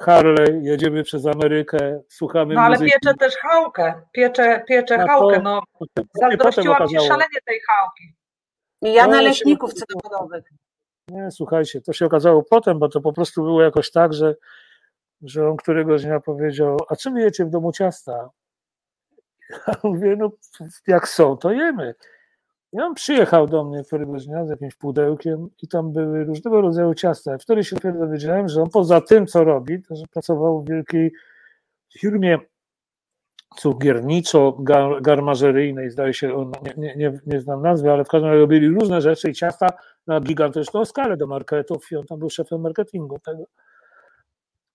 Harley, 0.00 0.60
jedziemy 0.62 1.02
przez 1.02 1.26
Amerykę, 1.26 2.00
słuchamy 2.08 2.54
No 2.54 2.60
ale 2.60 2.74
muzyki. 2.76 2.92
piecze 2.92 3.14
też 3.14 3.36
chałkę, 3.36 4.02
piecze, 4.12 4.64
piecze 4.68 4.98
no 4.98 5.06
chałkę, 5.06 5.40
no 5.42 5.62
zazdrościłam 6.14 6.88
się 6.88 7.00
szalenie 7.00 7.40
tej 7.44 7.60
chałki. 7.68 8.14
I 8.82 8.94
ja 8.94 9.06
na 9.06 9.22
leśników 9.22 9.70
samochodowych. 9.72 10.44
Nie, 11.08 11.30
słuchajcie, 11.30 11.80
to 11.80 11.92
się 11.92 12.06
okazało 12.06 12.42
potem, 12.42 12.78
bo 12.78 12.88
to 12.88 13.00
po 13.00 13.12
prostu 13.12 13.42
było 13.42 13.62
jakoś 13.62 13.90
tak, 13.90 14.14
że, 14.14 14.34
że 15.22 15.48
on 15.48 15.56
któregoś 15.56 16.04
dnia 16.04 16.20
powiedział, 16.20 16.76
a 16.88 16.96
czym 16.96 17.16
jecie 17.16 17.44
w 17.44 17.50
domu 17.50 17.72
ciasta? 17.72 18.30
Ja 19.66 19.74
mówię, 19.82 20.16
no 20.16 20.30
jak 20.86 21.08
są, 21.08 21.36
to 21.36 21.52
jemy. 21.52 21.94
I 22.72 22.80
on 22.80 22.94
przyjechał 22.94 23.46
do 23.46 23.64
mnie 23.64 23.84
któregoś 23.84 24.26
dnia 24.26 24.46
z 24.46 24.50
jakimś 24.50 24.74
pudełkiem 24.74 25.48
i 25.62 25.68
tam 25.68 25.92
były 25.92 26.24
różnego 26.24 26.60
rodzaju 26.60 26.94
ciasta. 26.94 27.38
Wtedy 27.38 27.64
się 27.64 27.76
dopiero 27.76 27.98
dowiedziałem, 27.98 28.48
że 28.48 28.62
on 28.62 28.70
poza 28.70 29.00
tym, 29.00 29.26
co 29.26 29.44
robi, 29.44 29.82
to 29.82 29.96
że 29.96 30.04
pracował 30.12 30.62
w 30.62 30.68
wielkiej 30.68 31.12
firmie 31.98 32.38
cukierniczo-garmażeryjnej, 33.56 35.90
zdaje 35.90 36.14
się, 36.14 36.34
on, 36.34 36.52
nie, 36.76 36.96
nie, 36.96 37.20
nie 37.26 37.40
znam 37.40 37.62
nazwy, 37.62 37.90
ale 37.90 38.04
w 38.04 38.08
każdym 38.08 38.28
razie 38.28 38.40
robili 38.40 38.68
różne 38.68 39.00
rzeczy 39.00 39.30
i 39.30 39.34
ciasta 39.34 39.68
na 40.06 40.20
gigantyczną 40.20 40.84
skalę 40.84 41.16
do 41.16 41.26
marketów 41.26 41.92
i 41.92 41.96
on 41.96 42.06
tam 42.06 42.18
był 42.18 42.30
szefem 42.30 42.60
marketingu 42.60 43.18
tego. 43.18 43.44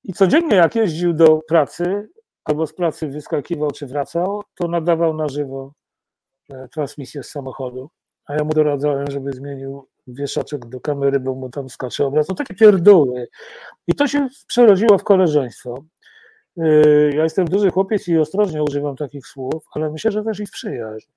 I 0.03 0.13
codziennie 0.13 0.55
jak 0.55 0.75
jeździł 0.75 1.13
do 1.13 1.39
pracy, 1.47 2.09
albo 2.45 2.67
z 2.67 2.73
pracy 2.73 3.07
wyskakiwał 3.07 3.71
czy 3.71 3.87
wracał, 3.87 4.43
to 4.55 4.67
nadawał 4.67 5.13
na 5.13 5.27
żywo 5.27 5.71
transmisję 6.71 7.23
z 7.23 7.29
samochodu, 7.29 7.89
a 8.25 8.33
ja 8.33 8.43
mu 8.43 8.53
doradzałem, 8.53 9.11
żeby 9.11 9.33
zmienił 9.33 9.87
wieszaczek 10.07 10.65
do 10.65 10.81
kamery, 10.81 11.19
bo 11.19 11.35
mu 11.35 11.49
tam 11.49 11.69
skacze 11.69 12.05
obraz. 12.05 12.29
No 12.29 12.35
takie 12.35 12.53
pierdoły. 12.53 13.27
I 13.87 13.93
to 13.93 14.07
się 14.07 14.27
przerodziło 14.47 14.97
w 14.97 15.03
koleżeństwo. 15.03 15.83
E, 16.57 16.65
ja 17.15 17.23
jestem 17.23 17.45
duży 17.45 17.71
chłopiec 17.71 18.07
i 18.07 18.17
ostrożnie 18.17 18.63
używam 18.63 18.95
takich 18.95 19.27
słów, 19.27 19.63
ale 19.71 19.91
myślę, 19.91 20.11
że 20.11 20.23
też 20.23 20.39
i 20.39 20.45
w 20.45 20.51
przyjaźń. 20.51 21.07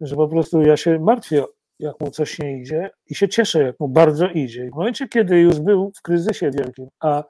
Że 0.00 0.16
po 0.16 0.28
prostu 0.28 0.62
ja 0.62 0.76
się 0.76 0.98
martwię, 0.98 1.44
jak 1.78 2.00
mu 2.00 2.10
coś 2.10 2.38
nie 2.38 2.60
idzie 2.60 2.90
i 3.06 3.14
się 3.14 3.28
cieszę, 3.28 3.62
jak 3.62 3.80
mu 3.80 3.88
bardzo 3.88 4.28
idzie. 4.28 4.66
I 4.66 4.70
w 4.70 4.74
momencie, 4.74 5.08
kiedy 5.08 5.40
już 5.40 5.60
był 5.60 5.92
w 5.96 6.02
kryzysie 6.02 6.50
wielkim, 6.50 6.88
a 7.00 7.24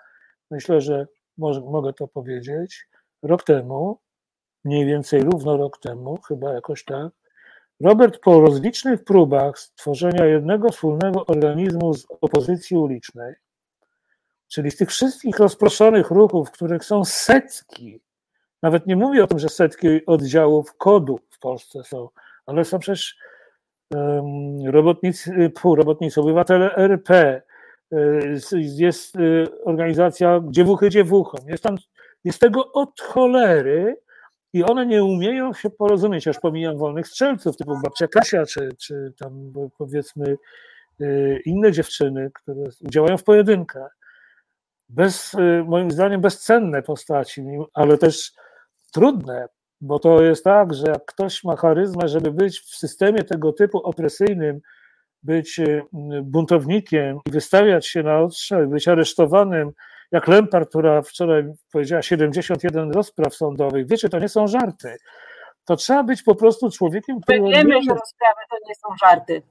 myślę, 0.51 0.81
że 0.81 1.07
może, 1.38 1.61
mogę 1.61 1.92
to 1.92 2.09
powiedzieć, 2.09 2.88
rok 3.22 3.44
temu, 3.44 3.99
mniej 4.64 4.87
więcej 4.87 5.20
równo 5.20 5.57
rok 5.57 5.79
temu, 5.79 6.18
chyba 6.29 6.53
jakoś 6.53 6.85
tak, 6.85 7.12
Robert 7.81 8.19
po 8.19 8.41
rozlicznych 8.41 9.05
próbach 9.05 9.59
stworzenia 9.59 10.25
jednego 10.25 10.73
wspólnego 10.73 11.27
organizmu 11.27 11.95
z 11.95 12.07
opozycji 12.21 12.77
ulicznej, 12.77 13.35
czyli 14.49 14.71
z 14.71 14.77
tych 14.77 14.89
wszystkich 14.89 15.39
rozproszonych 15.39 16.11
ruchów, 16.11 16.51
których 16.51 16.85
są 16.85 17.05
setki, 17.05 18.01
nawet 18.62 18.87
nie 18.87 18.97
mówię 18.97 19.25
o 19.25 19.27
tym, 19.27 19.39
że 19.39 19.49
setki 19.49 20.07
oddziałów 20.07 20.77
kodu 20.77 21.21
w 21.31 21.39
Polsce 21.39 21.85
są, 21.85 22.09
ale 22.47 22.65
są 22.65 22.79
przecież 22.79 23.17
robotnicy, 24.65 25.51
pół 25.51 25.75
robotnicy, 25.75 26.21
obywatele 26.21 26.75
RP, 26.77 27.43
jest 28.53 29.17
organizacja 29.65 30.43
Dziewuchy 30.49 30.91
Dziewuchom. 30.91 31.41
Jest 31.49 31.62
tam, 31.62 31.77
jest 32.25 32.41
tego 32.41 32.73
od 32.73 33.01
cholery 33.01 33.97
i 34.53 34.65
one 34.65 34.87
nie 34.87 35.05
umieją 35.05 35.53
się 35.53 35.71
porozumieć, 35.71 36.29
aż 36.29 36.39
pomijam 36.39 36.79
wolnych 36.79 37.09
strzelców, 37.09 37.57
typu 37.57 37.81
babcia 37.85 38.09
Kasia, 38.09 38.47
czy, 38.47 38.69
czy 38.79 39.13
tam 39.19 39.53
powiedzmy 39.79 40.37
inne 41.45 41.73
dziewczyny, 41.73 42.31
które 42.35 42.65
działają 42.91 43.17
w 43.19 43.25
pojedynkach 43.25 43.97
bez, 44.89 45.35
y, 45.35 45.65
moim 45.67 45.91
zdaniem 45.91 46.21
bezcenne 46.21 46.83
postaci, 46.83 47.45
ale 47.75 47.99
też 47.99 48.33
trudne, 48.93 49.49
bo 49.81 49.99
to 49.99 50.23
jest 50.23 50.45
tak, 50.45 50.75
że 50.75 50.87
jak 50.87 51.05
ktoś 51.05 51.45
ma 51.45 51.57
charyzmę, 51.57 52.09
żeby 52.09 52.33
być 52.33 52.61
w 52.61 52.77
systemie 52.77 53.25
tego 53.25 53.53
typu 53.53 53.79
opresyjnym, 53.79 54.61
być 55.23 55.59
y, 55.59 55.83
buntownikiem 56.23 57.19
i 57.27 57.31
wystawiać 57.31 57.87
się 57.87 58.03
na 58.03 58.19
odstrzał, 58.19 58.69
być 58.69 58.89
aresztowanym, 58.89 59.73
jak 60.12 60.29
Lempar, 60.29 60.69
która 60.69 61.03
wczoraj 61.03 61.45
powiedziała 61.73 62.03
71 62.03 62.90
rozpraw 62.90 63.35
sądowych. 63.35 63.88
Wiecie, 63.88 64.09
to 64.09 64.19
nie 64.19 64.29
są 64.29 64.47
żarty. 64.47 64.97
To 65.64 65.77
trzeba 65.77 66.03
być 66.03 66.23
po 66.23 66.35
prostu 66.35 66.71
człowiekiem, 66.71 67.21
który. 67.21 67.40
My 67.40 67.51
wiemy, 67.51 67.83
że 67.83 67.90
rozprawy 67.90 68.40
to 68.51 68.57
nie 68.69 68.75
są 68.75 68.88
żarty. 69.03 69.42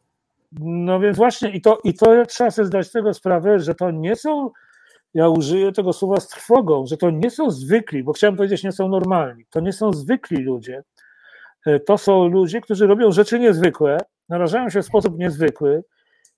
No 0.62 1.00
więc 1.00 1.18
właśnie, 1.18 1.50
i 1.50 1.62
to, 1.62 1.80
i 1.84 1.94
to 1.94 2.26
trzeba 2.26 2.52
sobie 2.52 2.66
zdać 2.66 2.88
z 2.88 2.92
tego 2.92 3.14
sprawę, 3.14 3.60
że 3.60 3.76
to 3.76 3.92
nie 3.92 4.16
są 4.16 4.50
ja 5.16 5.30
użyję 5.30 5.72
tego 5.72 5.94
słowa 5.94 6.20
z 6.20 6.28
trwogą, 6.28 6.86
że 6.86 6.98
to 6.98 7.10
nie 7.10 7.32
są 7.32 7.52
zwykli, 7.52 8.04
bo 8.04 8.14
chciałem 8.14 8.36
powiedzieć, 8.36 8.64
nie 8.64 8.72
są 8.72 8.88
normalni. 8.88 9.46
To 9.50 9.60
nie 9.60 9.74
są 9.74 9.94
zwykli 9.94 10.38
ludzie. 10.38 10.84
E, 11.66 11.80
to 11.80 11.98
są 11.98 12.28
ludzie, 12.28 12.62
którzy 12.62 12.88
robią 12.88 13.12
rzeczy 13.12 13.40
niezwykłe, 13.40 13.98
narażają 14.30 14.70
się 14.70 14.82
w 14.82 14.86
sposób 14.86 15.18
niezwykły. 15.18 15.84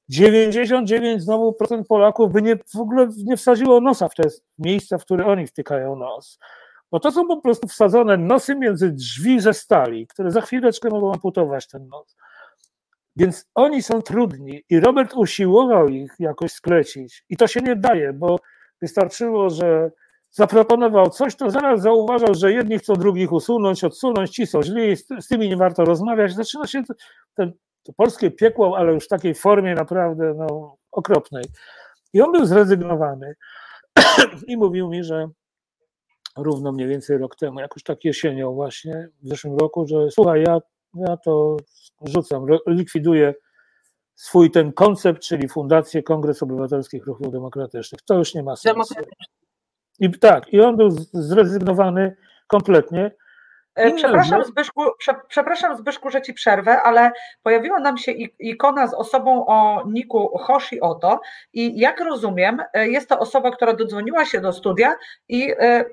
99 0.09 1.23
znowu 1.23 1.53
procent 1.53 1.87
Polaków 1.87 2.31
by 2.31 2.41
nie, 2.41 2.55
w 2.55 2.79
ogóle 2.79 3.07
nie 3.23 3.37
wsadziło 3.37 3.81
nosa 3.81 4.09
w 4.09 4.15
te 4.15 4.23
miejsca, 4.59 4.97
w 4.97 5.05
które 5.05 5.25
oni 5.25 5.47
wtykają 5.47 5.95
nos. 5.95 6.39
Bo 6.91 6.99
to 6.99 7.11
są 7.11 7.27
po 7.27 7.41
prostu 7.41 7.67
wsadzone 7.67 8.17
nosy 8.17 8.55
między 8.55 8.91
drzwi 8.91 9.39
ze 9.39 9.53
stali, 9.53 10.07
które 10.07 10.31
za 10.31 10.41
chwileczkę 10.41 10.89
mogą 10.89 11.13
amputować 11.13 11.67
ten 11.67 11.87
nos. 11.87 12.15
Więc 13.15 13.45
oni 13.55 13.83
są 13.83 14.01
trudni 14.01 14.63
i 14.69 14.79
Robert 14.79 15.13
usiłował 15.13 15.87
ich 15.87 16.15
jakoś 16.19 16.51
sklecić. 16.51 17.23
I 17.29 17.37
to 17.37 17.47
się 17.47 17.61
nie 17.61 17.75
daje, 17.75 18.13
bo 18.13 18.37
Wystarczyło, 18.81 19.49
że 19.49 19.91
zaproponował 20.31 21.09
coś, 21.09 21.35
to 21.35 21.49
zaraz 21.49 21.81
zauważał, 21.81 22.33
że 22.35 22.53
jedni 22.53 22.79
chcą 22.79 22.93
drugich 22.93 23.31
usunąć, 23.31 23.83
odsunąć, 23.83 24.31
ci 24.31 24.47
są 24.47 24.63
źli, 24.63 24.97
z, 24.97 25.27
tymi 25.29 25.49
nie 25.49 25.57
warto 25.57 25.85
rozmawiać. 25.85 26.33
Zaczyna 26.33 26.67
się 26.67 26.83
ten, 27.33 27.53
to 27.87 27.93
polskie 27.93 28.31
piekło, 28.31 28.77
ale 28.77 28.93
już 28.93 29.05
w 29.05 29.07
takiej 29.07 29.35
formie 29.35 29.75
naprawdę 29.75 30.33
no, 30.33 30.77
okropnej. 30.91 31.43
I 32.13 32.21
on 32.21 32.31
był 32.31 32.45
zrezygnowany 32.45 33.33
i 34.47 34.57
mówił 34.57 34.89
mi, 34.89 35.03
że 35.03 35.29
równo 36.37 36.71
mniej 36.71 36.87
więcej 36.87 37.17
rok 37.17 37.35
temu, 37.35 37.59
jakoś 37.59 37.83
tak 37.83 38.05
jesienią 38.05 38.53
właśnie, 38.53 39.09
w 39.23 39.27
zeszłym 39.27 39.57
roku, 39.57 39.87
że 39.87 40.11
słuchaj, 40.11 40.43
ja, 40.47 40.59
ja 40.95 41.17
to 41.17 41.57
rzucam, 42.05 42.45
likwiduję 42.67 43.33
swój 44.15 44.51
ten 44.51 44.73
koncept, 44.73 45.21
czyli 45.21 45.47
Fundację 45.47 46.03
Kongres 46.03 46.43
Obywatelskich 46.43 47.05
Ruchów 47.05 47.31
Demokratycznych. 47.31 48.01
To 48.01 48.17
już 48.17 48.33
nie 48.33 48.43
ma 48.43 48.55
sensu. 48.55 48.95
I 49.99 50.11
tak, 50.11 50.53
i 50.53 50.61
on 50.61 50.77
był 50.77 50.89
zrezygnowany 51.13 52.15
kompletnie. 52.47 53.11
E, 53.77 53.91
przepraszam 53.91 54.43
Zbyszku, 54.43 54.83
prze, 54.97 55.15
przepraszam 55.27 55.77
Zbyszku, 55.77 56.09
że 56.09 56.21
ci 56.21 56.33
przerwę, 56.33 56.81
ale 56.81 57.11
pojawiła 57.43 57.79
nam 57.79 57.97
się 57.97 58.11
ikona 58.39 58.87
z 58.87 58.93
osobą 58.93 59.45
o 59.45 59.83
niku 59.87 60.37
Hoshi 60.37 60.81
Oto 60.81 61.21
i 61.53 61.79
jak 61.79 61.99
rozumiem, 61.99 62.63
e, 62.73 62.87
jest 62.87 63.09
to 63.09 63.19
osoba, 63.19 63.51
która 63.51 63.73
dodzwoniła 63.73 64.25
się 64.25 64.41
do 64.41 64.53
studia 64.53 64.95
i 65.27 65.51
y, 65.51 65.85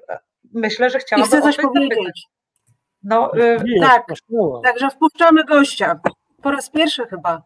myślę, 0.54 0.90
że 0.90 0.98
chciała... 0.98 1.22
I 1.22 1.24
chcę 1.24 1.42
coś 1.42 1.56
powiedzieć. 1.56 2.26
No, 3.02 3.36
y, 3.36 3.80
tak, 3.80 4.06
także 4.64 4.90
wpuszczamy 4.90 5.44
gościa. 5.44 6.00
Po 6.42 6.50
raz 6.50 6.70
pierwszy 6.70 7.06
chyba. 7.06 7.42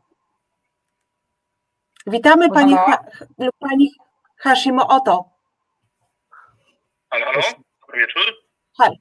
Witamy 2.06 2.50
pani, 2.50 2.74
ha, 2.74 2.98
pani 3.58 3.90
Hashimo 4.36 4.88
Oto. 4.88 5.24
Halo, 7.10 7.24
halo, 7.24 7.42
dobry 7.80 8.00
wieczór. 8.00 8.22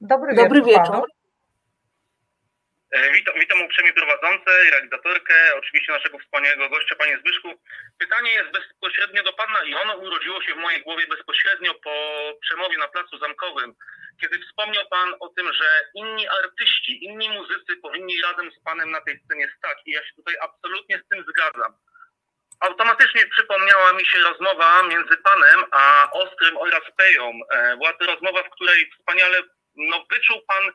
Dobry, 0.00 0.34
dobry 0.34 0.62
wieczór. 0.62 0.84
wieczór. 0.84 1.17
E, 2.90 3.12
witam, 3.12 3.34
witam 3.40 3.62
uprzejmie 3.62 3.92
prowadzącę 3.92 4.50
i 4.66 4.70
realizatorkę, 4.70 5.34
oczywiście 5.56 5.92
naszego 5.92 6.18
wspaniałego 6.18 6.68
gościa, 6.68 6.96
panie 6.96 7.18
Zbyszku. 7.18 7.48
Pytanie 7.98 8.32
jest 8.32 8.50
bezpośrednio 8.50 9.22
do 9.22 9.32
pana 9.32 9.62
i 9.64 9.74
ono 9.74 9.96
urodziło 9.96 10.42
się 10.42 10.54
w 10.54 10.58
mojej 10.58 10.82
głowie 10.82 11.06
bezpośrednio 11.06 11.74
po 11.74 11.94
przemowie 12.40 12.78
na 12.78 12.88
Placu 12.88 13.18
Zamkowym, 13.18 13.74
kiedy 14.20 14.38
wspomniał 14.38 14.84
pan 14.90 15.14
o 15.20 15.28
tym, 15.28 15.52
że 15.52 15.84
inni 15.94 16.28
artyści, 16.28 17.04
inni 17.04 17.28
muzycy 17.28 17.76
powinni 17.82 18.22
razem 18.22 18.52
z 18.52 18.60
panem 18.64 18.90
na 18.90 19.00
tej 19.00 19.20
scenie 19.24 19.48
stać 19.58 19.78
i 19.86 19.90
ja 19.90 20.04
się 20.06 20.14
tutaj 20.16 20.34
absolutnie 20.40 20.98
z 20.98 21.08
tym 21.08 21.24
zgadzam 21.28 21.74
automatycznie 22.60 23.26
przypomniała 23.26 23.92
mi 23.92 24.06
się 24.06 24.18
rozmowa 24.18 24.82
między 24.82 25.16
panem 25.16 25.64
a 25.70 26.10
Ostrym 26.12 26.56
oraz 26.56 26.82
Peją. 26.96 27.32
E, 27.50 27.76
była 27.76 27.92
to 27.92 28.06
rozmowa, 28.06 28.42
w 28.42 28.50
której 28.50 28.90
wspaniale 28.90 29.42
no, 29.76 30.06
wyczuł 30.10 30.36
pan 30.46 30.72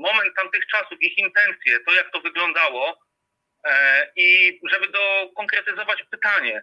moment 0.00 0.36
tamtych 0.36 0.66
czasów, 0.66 0.98
ich 1.00 1.18
intencje, 1.18 1.80
to 1.86 1.94
jak 1.94 2.10
to 2.12 2.20
wyglądało. 2.20 2.98
E, 3.64 4.06
I 4.16 4.60
żeby 4.72 4.86
dokonkretyzować 4.88 6.02
pytanie, 6.10 6.62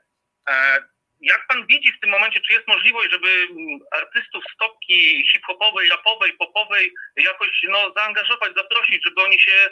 e, 0.50 0.84
jak 1.22 1.48
pan 1.48 1.68
widzi 1.68 1.94
w 1.94 2.00
tym 2.00 2.10
momencie, 2.10 2.40
czy 2.40 2.54
jest 2.54 2.68
możliwość, 2.68 3.12
żeby 3.12 3.48
artystów 3.92 4.44
stopki 4.54 5.24
hip-hopowej, 5.32 5.90
rapowej, 5.90 6.34
popowej 6.34 6.94
jakoś 7.16 7.50
no, 7.70 7.94
zaangażować, 7.98 8.54
zaprosić, 8.56 9.04
żeby 9.06 9.22
oni 9.22 9.40
się 9.40 9.70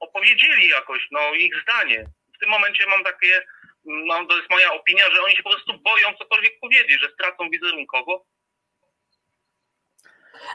opowiedzieli 0.00 0.68
jakoś, 0.68 1.08
no 1.10 1.34
ich 1.34 1.62
zdanie. 1.62 2.04
W 2.36 2.38
tym 2.38 2.48
momencie 2.48 2.86
mam 2.86 3.04
takie 3.04 3.42
no, 3.84 4.26
to 4.26 4.36
jest 4.36 4.50
moja 4.50 4.72
opinia, 4.72 5.10
że 5.10 5.22
oni 5.22 5.36
się 5.36 5.42
po 5.42 5.50
prostu 5.50 5.78
boją 5.78 6.14
cokolwiek 6.18 6.60
powiedzieć, 6.60 7.00
że 7.00 7.10
stracą 7.10 7.50
wizerunkowo. 7.50 8.26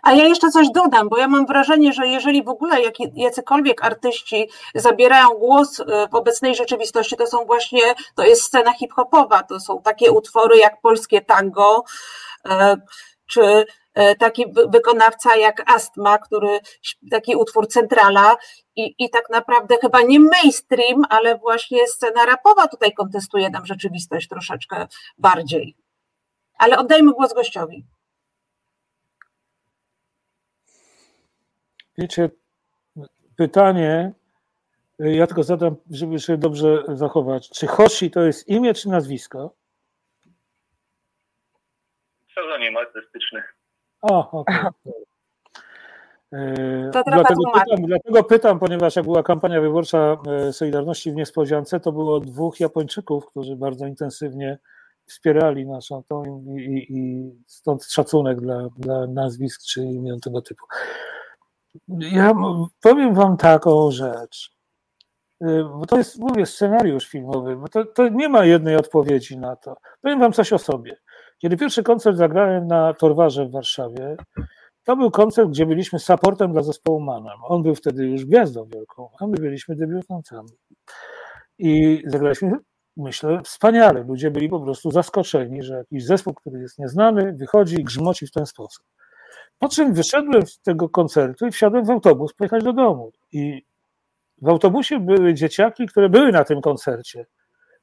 A 0.04 0.14
ja 0.14 0.24
jeszcze 0.24 0.50
coś 0.50 0.68
dodam, 0.70 1.10
bo 1.10 1.18
ja 1.18 1.28
mam 1.28 1.46
wrażenie, 1.46 1.94
że 1.94 2.08
jeżeli 2.08 2.44
w 2.44 2.50
ogóle 2.50 2.82
jak, 2.82 2.94
jacykolwiek 3.16 3.86
artyści 3.86 4.50
zabierają 4.76 5.30
głos 5.30 5.80
y, 5.80 5.86
w 6.12 6.16
obecnej 6.16 6.56
rzeczywistości, 6.56 7.18
to 7.18 7.28
są 7.28 7.46
właśnie, 7.46 7.82
to 8.16 8.24
jest 8.24 8.42
scena 8.42 8.74
hip-hopowa, 8.74 9.44
to 9.44 9.60
są 9.60 9.82
takie 9.82 10.12
utwory 10.12 10.58
jak 10.58 10.82
polskie 10.82 11.22
tango, 11.22 11.84
y, 12.48 12.52
czy 13.28 13.66
E, 14.00 14.16
taki 14.16 14.46
wykonawca 14.70 15.36
jak 15.36 15.72
Astma, 15.72 16.18
który 16.18 16.60
taki 17.12 17.36
utwór 17.36 17.68
Centrala 17.68 18.38
i, 18.76 18.96
i 19.00 19.10
tak 19.10 19.30
naprawdę 19.30 19.76
chyba 19.82 20.02
nie 20.02 20.20
mainstream, 20.20 21.06
ale 21.10 21.38
właśnie 21.38 21.88
scena 21.88 22.26
rapowa 22.26 22.68
tutaj 22.68 22.94
kontestuje 22.94 23.50
nam 23.50 23.66
rzeczywistość 23.66 24.28
troszeczkę 24.28 24.88
bardziej. 25.18 25.76
Ale 26.58 26.78
oddajmy 26.78 27.12
głos 27.12 27.34
gościowi. 27.34 27.86
Wiecie, 32.00 32.30
pytanie, 33.38 34.12
ja 35.00 35.28
tylko 35.28 35.44
zadam, 35.44 35.76
żeby 35.92 36.20
się 36.20 36.38
dobrze 36.38 36.84
zachować. 36.88 37.50
Czy 37.50 37.68
Hoshi 37.68 38.12
to 38.12 38.22
jest 38.22 38.48
imię 38.48 38.74
czy 38.74 38.90
nazwisko? 38.90 39.56
Pseudonim 42.28 42.78
artystyczny. 42.78 43.44
O, 44.02 44.32
okay. 44.32 44.70
E, 46.34 46.90
dlatego 46.92 47.52
pytam, 47.54 47.86
dlatego 47.86 48.24
pytam, 48.24 48.60
ponieważ 48.60 48.96
jak 48.96 49.06
była 49.06 49.24
kampania 49.24 49.62
wyborcza 49.62 50.18
e, 50.28 50.54
Solidarności 50.54 51.12
w 51.12 51.16
Niespodziance, 51.16 51.80
to 51.80 51.92
było 51.92 52.20
dwóch 52.20 52.60
Japończyków, 52.60 53.26
którzy 53.26 53.56
bardzo 53.56 53.88
intensywnie 53.88 54.58
wspierali 55.06 55.68
naszą 55.68 56.04
tą 56.04 56.24
i, 56.26 56.62
i, 56.62 56.98
i 56.98 57.32
stąd 57.48 57.86
szacunek 57.86 58.42
dla, 58.42 58.68
dla 58.78 59.08
nazwisk 59.08 59.62
czy 59.64 59.82
imion 59.82 60.20
tego 60.20 60.42
typu. 60.42 60.66
Ja 61.88 62.34
powiem 62.82 63.14
wam 63.14 63.38
taką 63.38 63.92
rzecz, 63.92 64.56
e, 65.42 65.64
bo 65.64 65.86
to 65.86 65.98
jest, 65.98 66.20
mówię, 66.20 66.46
scenariusz 66.46 67.08
filmowy, 67.08 67.56
bo 67.56 67.68
to, 67.68 67.86
to 67.86 68.10
nie 68.10 68.30
ma 68.30 68.46
jednej 68.46 68.76
odpowiedzi 68.76 69.38
na 69.38 69.56
to. 69.56 69.76
Powiem 70.02 70.20
wam 70.20 70.34
coś 70.34 70.54
o 70.54 70.58
sobie. 70.58 70.98
Kiedy 71.38 71.58
pierwszy 71.58 71.84
koncert 71.84 72.18
zagrałem 72.18 72.68
na 72.68 72.94
Torwarze 72.94 73.46
w 73.46 73.52
Warszawie, 73.52 74.18
to 74.84 74.96
był 74.96 75.12
koncert, 75.12 75.50
gdzie 75.50 75.66
byliśmy 75.66 76.00
supportem 76.00 76.52
dla 76.52 76.64
zespołu 76.64 77.00
Manam. 77.00 77.40
On 77.44 77.64
był 77.64 77.76
wtedy 77.76 78.06
już 78.06 78.26
gwiazdą 78.26 78.66
wielką, 78.66 79.10
a 79.20 79.28
my 79.28 79.38
byliśmy 79.38 79.76
debiutantami. 79.76 80.50
I 81.60 82.04
zagraliśmy, 82.08 82.52
myślę, 82.98 83.42
wspaniale. 83.44 84.04
Ludzie 84.04 84.32
byli 84.32 84.50
po 84.50 84.60
prostu 84.60 84.92
zaskoczeni, 84.92 85.64
że 85.64 85.74
jakiś 85.74 86.06
zespół, 86.06 86.34
który 86.34 86.60
jest 86.60 86.80
nieznany, 86.80 87.34
wychodzi 87.34 87.82
i 87.82 87.84
grzmoci 87.84 88.28
w 88.28 88.32
ten 88.32 88.46
sposób. 88.46 88.86
Po 89.60 89.70
czym 89.70 89.94
wyszedłem 89.94 90.48
z 90.48 90.60
tego 90.60 90.90
koncertu 90.90 91.48
i 91.48 91.52
wsiadłem 91.52 91.86
w 91.86 91.90
autobus 91.90 92.34
pojechać 92.34 92.64
do 92.64 92.74
domu. 92.74 93.12
I 93.32 93.66
w 94.42 94.48
autobusie 94.48 95.00
były 95.00 95.34
dzieciaki, 95.34 95.88
które 95.88 96.10
były 96.10 96.32
na 96.32 96.44
tym 96.44 96.62
koncercie. 96.62 97.26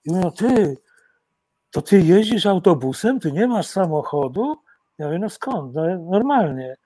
I 0.04 0.10
mówią, 0.10 0.30
ty, 0.30 0.76
to 1.70 1.82
ty 1.82 2.00
jeździsz 2.00 2.46
autobusem, 2.46 3.20
ty 3.20 3.32
nie 3.32 3.46
masz 3.46 3.66
samochodu? 3.66 4.56
Ja 4.98 5.06
mówię, 5.06 5.18
no 5.18 5.30
skąd? 5.30 5.74
No, 5.74 5.82
normalnie. 5.98 6.76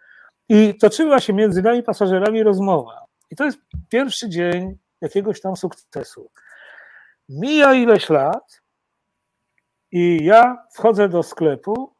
I 0.48 0.74
toczyła 0.74 1.20
się 1.20 1.32
między 1.32 1.62
nami 1.62 1.82
pasażerami 1.82 2.42
rozmowa. 2.42 3.04
I 3.30 3.36
to 3.36 3.44
jest 3.44 3.58
pierwszy 3.88 4.28
dzień 4.28 4.78
jakiegoś 5.00 5.40
tam 5.40 5.56
sukcesu. 5.56 6.30
Mija 7.28 7.74
ileś 7.74 8.10
lat 8.10 8.60
i 9.92 10.24
ja 10.24 10.66
wchodzę 10.72 11.08
do 11.08 11.22
sklepu 11.22 11.94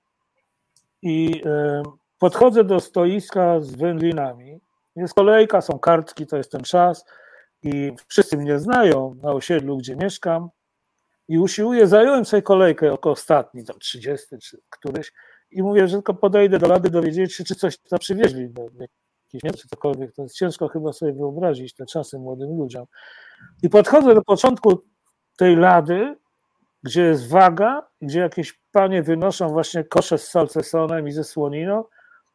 i 1.03 1.43
e, 1.47 1.82
podchodzę 2.20 2.64
do 2.64 2.80
stoiska 2.80 3.60
z 3.60 3.74
wędlinami. 3.74 4.60
Jest 4.96 5.14
kolejka, 5.14 5.60
są 5.60 5.78
kartki, 5.78 6.26
to 6.26 6.36
jest 6.36 6.52
ten 6.52 6.62
czas 6.62 7.04
i 7.62 7.92
wszyscy 8.08 8.36
mnie 8.36 8.58
znają 8.58 9.14
na 9.22 9.32
osiedlu, 9.32 9.76
gdzie 9.76 9.96
mieszkam 9.96 10.48
i 11.28 11.38
usiłuję 11.38 11.86
zająć 11.86 12.28
sobie 12.28 12.42
kolejkę 12.42 12.86
jako 12.86 13.10
ostatni, 13.10 13.64
tam 13.64 13.78
30 13.78 14.38
czy 14.38 14.58
któryś 14.70 15.12
i 15.50 15.62
mówię, 15.62 15.88
że 15.88 15.96
tylko 15.96 16.14
podejdę 16.14 16.58
do 16.58 16.68
lady 16.68 16.90
dowiedzieć 16.90 17.34
się, 17.34 17.44
czy 17.44 17.54
coś 17.54 17.78
tam 17.78 17.98
przywieźli 17.98 18.50
do 18.50 18.62
jakiejś 18.62 19.42
nie, 19.42 19.52
czy 19.52 19.68
cokolwiek. 19.68 20.12
To 20.12 20.22
jest 20.22 20.34
ciężko 20.34 20.68
chyba 20.68 20.92
sobie 20.92 21.12
wyobrazić 21.12 21.74
te 21.74 21.86
czasy 21.86 22.18
młodym 22.18 22.58
ludziom. 22.58 22.86
I 23.62 23.68
podchodzę 23.68 24.14
do 24.14 24.22
początku 24.22 24.82
tej 25.36 25.56
lady, 25.56 26.16
gdzie 26.82 27.02
jest 27.02 27.28
waga, 27.28 27.86
gdzie 28.02 28.20
jakieś 28.20 28.60
panie 28.72 29.02
wynoszą 29.02 29.48
właśnie 29.48 29.84
kosze 29.84 30.18
z 30.18 30.28
salcesonem 30.28 31.08
i 31.08 31.12
ze 31.12 31.24
słoniną 31.24 31.84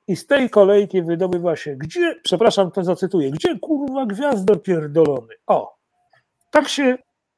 i 0.08 0.16
z 0.16 0.28
tej 0.28 0.50
kolejki 0.50 1.02
wydobywa 1.02 1.56
się, 1.56 1.76
gdzie, 1.76 2.16
przepraszam, 2.24 2.72
to 2.72 2.84
zacytuję, 2.84 3.32
gdzie 3.32 3.60
kurwa 3.60 4.06
gwiazdor 4.06 4.64
pierdolony? 4.64 5.34
O, 5.48 5.76
tak 6.52 6.68
się, 6.68 6.98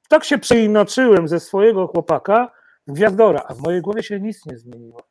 tak 0.09 0.23
się 0.23 0.37
przeinaczyłem 0.37 1.27
ze 1.27 1.39
swojego 1.39 1.87
chłopaka 1.87 2.51
gwiazdora, 2.87 3.43
a 3.47 3.53
w 3.53 3.61
mojej 3.61 3.81
głowie 3.81 4.03
się 4.03 4.19
nic 4.19 4.45
nie 4.45 4.57
zmieniło. 4.57 5.01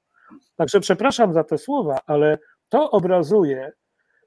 Także 0.56 0.80
przepraszam 0.80 1.34
za 1.34 1.44
te 1.44 1.58
słowa, 1.58 1.98
ale 2.06 2.38
to 2.68 2.90
obrazuje, 2.90 3.72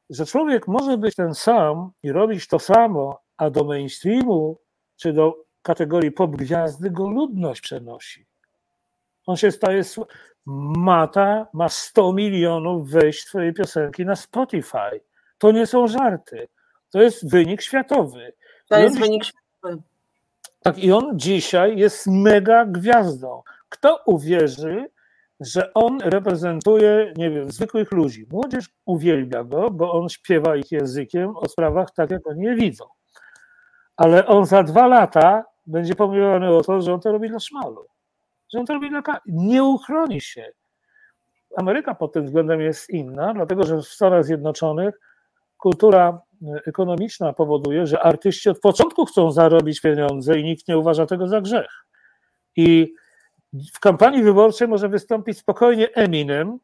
że 0.10 0.26
człowiek 0.26 0.68
może 0.68 0.98
być 0.98 1.16
ten 1.16 1.34
sam 1.34 1.92
i 2.04 2.12
robić 2.12 2.48
to 2.48 2.60
samo, 2.60 3.22
a 3.38 3.50
do 3.50 3.64
mainstreamu 3.64 4.60
czy 4.96 5.14
do 5.14 5.34
kategorii 5.62 6.12
pop 6.12 6.36
gwiazdy 6.36 6.92
go 6.92 7.10
ludność 7.10 7.62
przenosi. 7.62 8.29
On 9.26 9.38
się 9.38 9.52
staje. 9.52 9.82
Mata 10.78 11.48
ma 11.54 11.70
100 11.70 12.14
milionów 12.14 12.90
wejść 12.90 13.28
swojej 13.28 13.54
piosenki 13.54 14.06
na 14.06 14.16
Spotify. 14.16 15.02
To 15.38 15.52
nie 15.52 15.68
są 15.68 15.88
żarty. 15.88 16.48
To 16.92 17.02
jest 17.02 17.32
wynik 17.32 17.62
światowy. 17.62 18.34
To 18.70 18.80
jest 18.80 18.96
on, 18.96 19.02
wynik 19.02 19.24
światowy. 19.26 19.84
Tak, 20.62 20.78
i 20.78 20.92
on 20.92 21.20
dzisiaj 21.20 21.78
jest 21.78 22.08
mega 22.08 22.66
gwiazdą. 22.66 23.44
Kto 23.70 24.00
uwierzy, 24.06 24.90
że 25.40 25.74
on 25.74 26.02
reprezentuje, 26.02 27.14
nie 27.18 27.30
wiem, 27.30 27.52
zwykłych 27.52 27.92
ludzi. 27.92 28.26
Młodzież 28.32 28.70
uwielbia 28.86 29.44
go, 29.44 29.72
bo 29.72 29.92
on 29.92 30.10
śpiewa 30.10 30.56
ich 30.56 30.72
językiem 30.72 31.38
o 31.38 31.50
sprawach 31.50 31.92
tak, 31.92 32.12
jak 32.12 32.28
oni 32.28 32.44
je 32.44 32.56
widzą. 32.56 32.86
Ale 33.98 34.28
on 34.28 34.46
za 34.46 34.64
dwa 34.64 34.88
lata 34.88 35.46
będzie 35.68 35.96
pomijany 35.96 36.56
o 36.56 36.62
to, 36.62 36.82
że 36.82 36.94
on 36.94 37.00
to 37.00 37.12
robi 37.12 37.30
dla 37.30 37.40
szmalu. 37.40 37.86
Że 38.54 38.60
on 38.60 38.66
to 38.66 38.74
robi 38.74 38.90
dla... 38.90 39.02
Nie 39.26 39.64
uchroni 39.64 40.22
się. 40.22 40.52
Ameryka 41.58 41.96
pod 41.96 42.14
tym 42.14 42.26
względem 42.26 42.62
jest 42.62 42.90
inna, 42.90 43.34
dlatego 43.34 43.64
że 43.64 43.78
w 43.78 43.88
Stanach 43.88 44.26
Zjednoczonych 44.26 45.00
kultura 45.58 46.22
ekonomiczna 46.66 47.34
powoduje, 47.34 47.88
że 47.88 48.02
artyści 48.04 48.50
od 48.50 48.60
początku 48.60 49.06
chcą 49.06 49.32
zarobić 49.32 49.82
pieniądze 49.82 50.40
i 50.40 50.44
nikt 50.44 50.68
nie 50.68 50.78
uważa 50.78 51.06
tego 51.06 51.28
za 51.28 51.42
grzech. 51.42 51.86
I 52.56 52.94
w 53.74 53.80
kampanii 53.80 54.24
wyborczej 54.24 54.68
może 54.68 54.90
wystąpić 54.90 55.38
spokojnie 55.38 55.94
Eminem, 55.94 56.60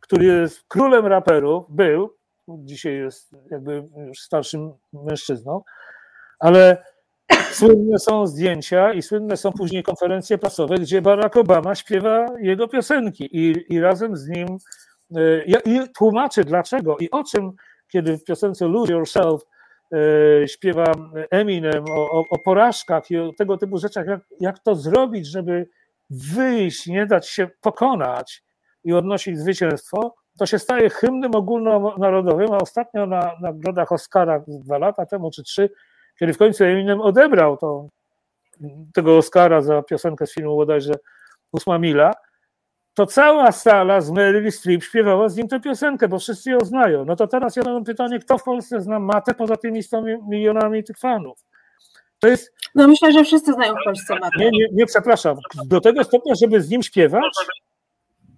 który 0.00 0.24
jest 0.24 0.64
królem 0.68 1.06
raperów, 1.06 1.64
był, 1.68 2.16
dzisiaj 2.48 2.94
jest 2.94 3.36
jakby 3.50 3.88
już 4.06 4.18
starszym 4.18 4.72
mężczyzną, 4.92 5.62
ale 6.38 6.84
słynne 7.52 7.98
są 7.98 8.26
zdjęcia 8.26 8.92
i 8.92 9.02
słynne 9.02 9.36
są 9.36 9.52
później 9.52 9.82
konferencje 9.82 10.38
prasowe, 10.38 10.74
gdzie 10.74 11.02
Barack 11.02 11.36
Obama 11.36 11.74
śpiewa 11.74 12.26
jego 12.40 12.68
piosenki 12.68 13.28
i, 13.32 13.64
i 13.74 13.80
razem 13.80 14.16
z 14.16 14.28
nim 14.28 14.48
e, 15.16 15.60
i 15.64 15.80
tłumaczy 15.96 16.44
dlaczego 16.44 16.96
i 16.98 17.10
o 17.10 17.24
czym, 17.24 17.52
kiedy 17.88 18.18
w 18.18 18.24
piosence 18.24 18.68
Lose 18.68 18.92
Yourself 18.92 19.42
e, 19.92 20.48
śpiewa 20.48 20.92
Eminem 21.30 21.84
o, 21.90 22.10
o, 22.10 22.24
o 22.30 22.38
porażkach 22.38 23.10
i 23.10 23.18
o 23.18 23.32
tego 23.32 23.58
typu 23.58 23.78
rzeczach, 23.78 24.06
jak, 24.06 24.20
jak 24.40 24.58
to 24.58 24.74
zrobić, 24.74 25.26
żeby 25.26 25.68
wyjść, 26.10 26.86
nie 26.86 27.06
dać 27.06 27.28
się 27.28 27.48
pokonać 27.60 28.42
i 28.84 28.92
odnosić 28.92 29.38
zwycięstwo, 29.38 30.14
to 30.38 30.46
się 30.46 30.58
staje 30.58 30.90
hymnem 30.90 31.34
ogólnonarodowym, 31.34 32.52
a 32.52 32.58
ostatnio 32.58 33.06
na 33.06 33.36
nagrodach 33.40 33.92
Oscara 33.92 34.44
dwa 34.48 34.78
lata 34.78 35.06
temu 35.06 35.30
czy 35.30 35.42
trzy, 35.42 35.70
kiedy 36.18 36.32
w 36.32 36.38
końcu 36.38 36.64
Eminem 36.64 37.00
odebrał 37.00 37.56
to, 37.56 37.88
tego 38.94 39.16
Oscara 39.16 39.62
za 39.62 39.82
piosenkę 39.82 40.26
z 40.26 40.34
filmu 40.34 40.56
bodajże 40.56 40.94
Ósma 41.52 41.78
Mila, 41.78 42.12
to 42.94 43.06
cała 43.06 43.52
sala 43.52 44.00
z 44.00 44.10
Meryl 44.10 44.52
Streep 44.52 44.82
śpiewała 44.82 45.28
z 45.28 45.36
nim 45.36 45.48
tę 45.48 45.60
piosenkę, 45.60 46.08
bo 46.08 46.18
wszyscy 46.18 46.50
ją 46.50 46.60
znają. 46.60 47.04
No 47.04 47.16
to 47.16 47.26
teraz 47.26 47.56
ja 47.56 47.62
mam 47.62 47.84
pytanie, 47.84 48.18
kto 48.18 48.38
w 48.38 48.42
Polsce 48.42 48.80
zna 48.80 48.98
Matę 48.98 49.34
poza 49.34 49.56
tymi 49.56 49.82
100 49.82 50.02
milionami 50.28 50.84
tych 50.84 50.98
fanów? 50.98 51.44
To 52.18 52.28
jest... 52.28 52.54
No 52.74 52.88
myślę, 52.88 53.12
że 53.12 53.24
wszyscy 53.24 53.52
znają 53.52 53.74
w 53.74 53.84
Polsce 53.84 54.14
Matę. 54.14 54.38
Nie, 54.38 54.50
nie, 54.50 54.66
nie, 54.72 54.86
przepraszam. 54.86 55.36
Do 55.64 55.80
tego 55.80 56.04
stopnia, 56.04 56.34
żeby 56.34 56.60
z 56.60 56.70
nim 56.70 56.82
śpiewać? 56.82 57.32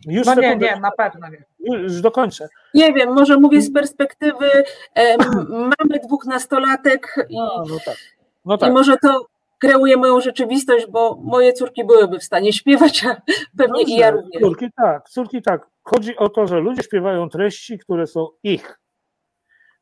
Już 0.07 0.27
no 0.27 0.35
nie, 0.35 0.57
nie, 0.57 0.81
na 0.81 0.91
pewno 0.91 1.29
nie. 1.29 1.45
Już 1.59 2.01
dokończę. 2.01 2.49
Nie 2.75 2.93
wiem, 2.93 3.15
może 3.15 3.37
mówię 3.37 3.63
z 3.63 3.73
perspektywy 3.73 4.51
mamy 5.51 6.01
dwóch 6.05 6.27
nastolatek 6.27 7.15
i, 7.29 7.37
no, 7.37 7.65
no 7.69 7.77
tak. 7.85 7.97
No 8.45 8.59
tak. 8.59 8.71
i 8.71 8.73
może 8.73 8.97
to 8.97 9.27
kreuje 9.59 9.97
moją 9.97 10.21
rzeczywistość, 10.21 10.87
bo 10.87 11.19
moje 11.23 11.53
córki 11.53 11.85
byłyby 11.85 12.19
w 12.19 12.25
stanie 12.25 12.53
śpiewać, 12.61 13.05
a 13.05 13.17
pewnie 13.59 13.81
Dobrze, 13.81 13.95
i 13.95 13.97
ja 13.97 14.11
również. 14.11 14.43
Córki 14.43 14.67
tak, 14.77 15.09
córki 15.09 15.43
tak. 15.43 15.67
Chodzi 15.83 16.17
o 16.17 16.29
to, 16.29 16.47
że 16.47 16.61
ludzie 16.61 16.83
śpiewają 16.83 17.29
treści, 17.29 17.79
które 17.79 18.07
są 18.07 18.29
ich. 18.43 18.81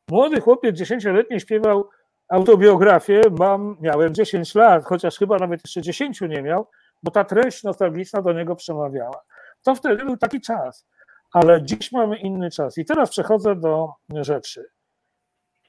Młody 0.09 0.41
chłopiec 0.41 0.75
dziesięcioletni 0.75 1.39
śpiewał 1.39 1.89
autobiografię, 2.29 3.21
mam, 3.39 3.77
miałem 3.81 4.13
10 4.13 4.55
lat, 4.55 4.85
chociaż 4.85 5.17
chyba 5.17 5.37
nawet 5.37 5.61
jeszcze 5.63 5.81
10 5.81 6.21
nie 6.21 6.41
miał, 6.41 6.67
bo 7.03 7.11
ta 7.11 7.23
treść 7.23 7.63
nostalgiczna 7.63 8.21
do 8.21 8.33
niego 8.33 8.55
przemawiała. 8.55 9.21
To 9.65 9.75
wtedy 9.75 10.05
był 10.05 10.17
taki 10.17 10.41
czas, 10.41 10.85
ale 11.31 11.63
dziś 11.63 11.91
mamy 11.91 12.17
inny 12.17 12.51
czas. 12.51 12.77
I 12.77 12.85
teraz 12.85 13.09
przechodzę 13.09 13.55
do 13.55 13.93
rzeczy. 14.09 14.65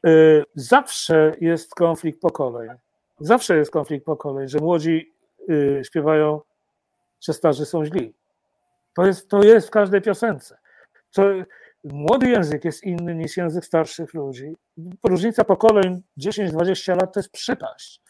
Y, 0.06 0.44
zawsze 0.54 1.32
jest 1.40 1.74
konflikt 1.74 2.20
pokoleń. 2.20 2.70
Zawsze 3.20 3.56
jest 3.56 3.70
konflikt 3.70 4.06
pokoleń, 4.06 4.48
że 4.48 4.58
młodzi 4.58 5.12
y, 5.50 5.82
śpiewają, 5.84 6.40
że 7.20 7.32
starzy 7.32 7.66
są 7.66 7.84
źli. 7.84 8.14
To 8.94 9.06
jest, 9.06 9.28
to 9.28 9.42
jest 9.42 9.68
w 9.68 9.70
każdej 9.70 10.02
piosence. 10.02 10.58
To, 11.12 11.22
młody 11.84 12.28
język 12.28 12.64
jest 12.64 12.84
inny 12.84 13.14
niż 13.14 13.36
język 13.36 13.64
starszych 13.64 14.14
ludzi. 14.14 14.56
Różnica 15.04 15.44
pokoleń 15.44 16.02
10-20 16.18 17.00
lat 17.00 17.14
to 17.14 17.20
jest 17.20 17.30
przepaść. 17.30 18.00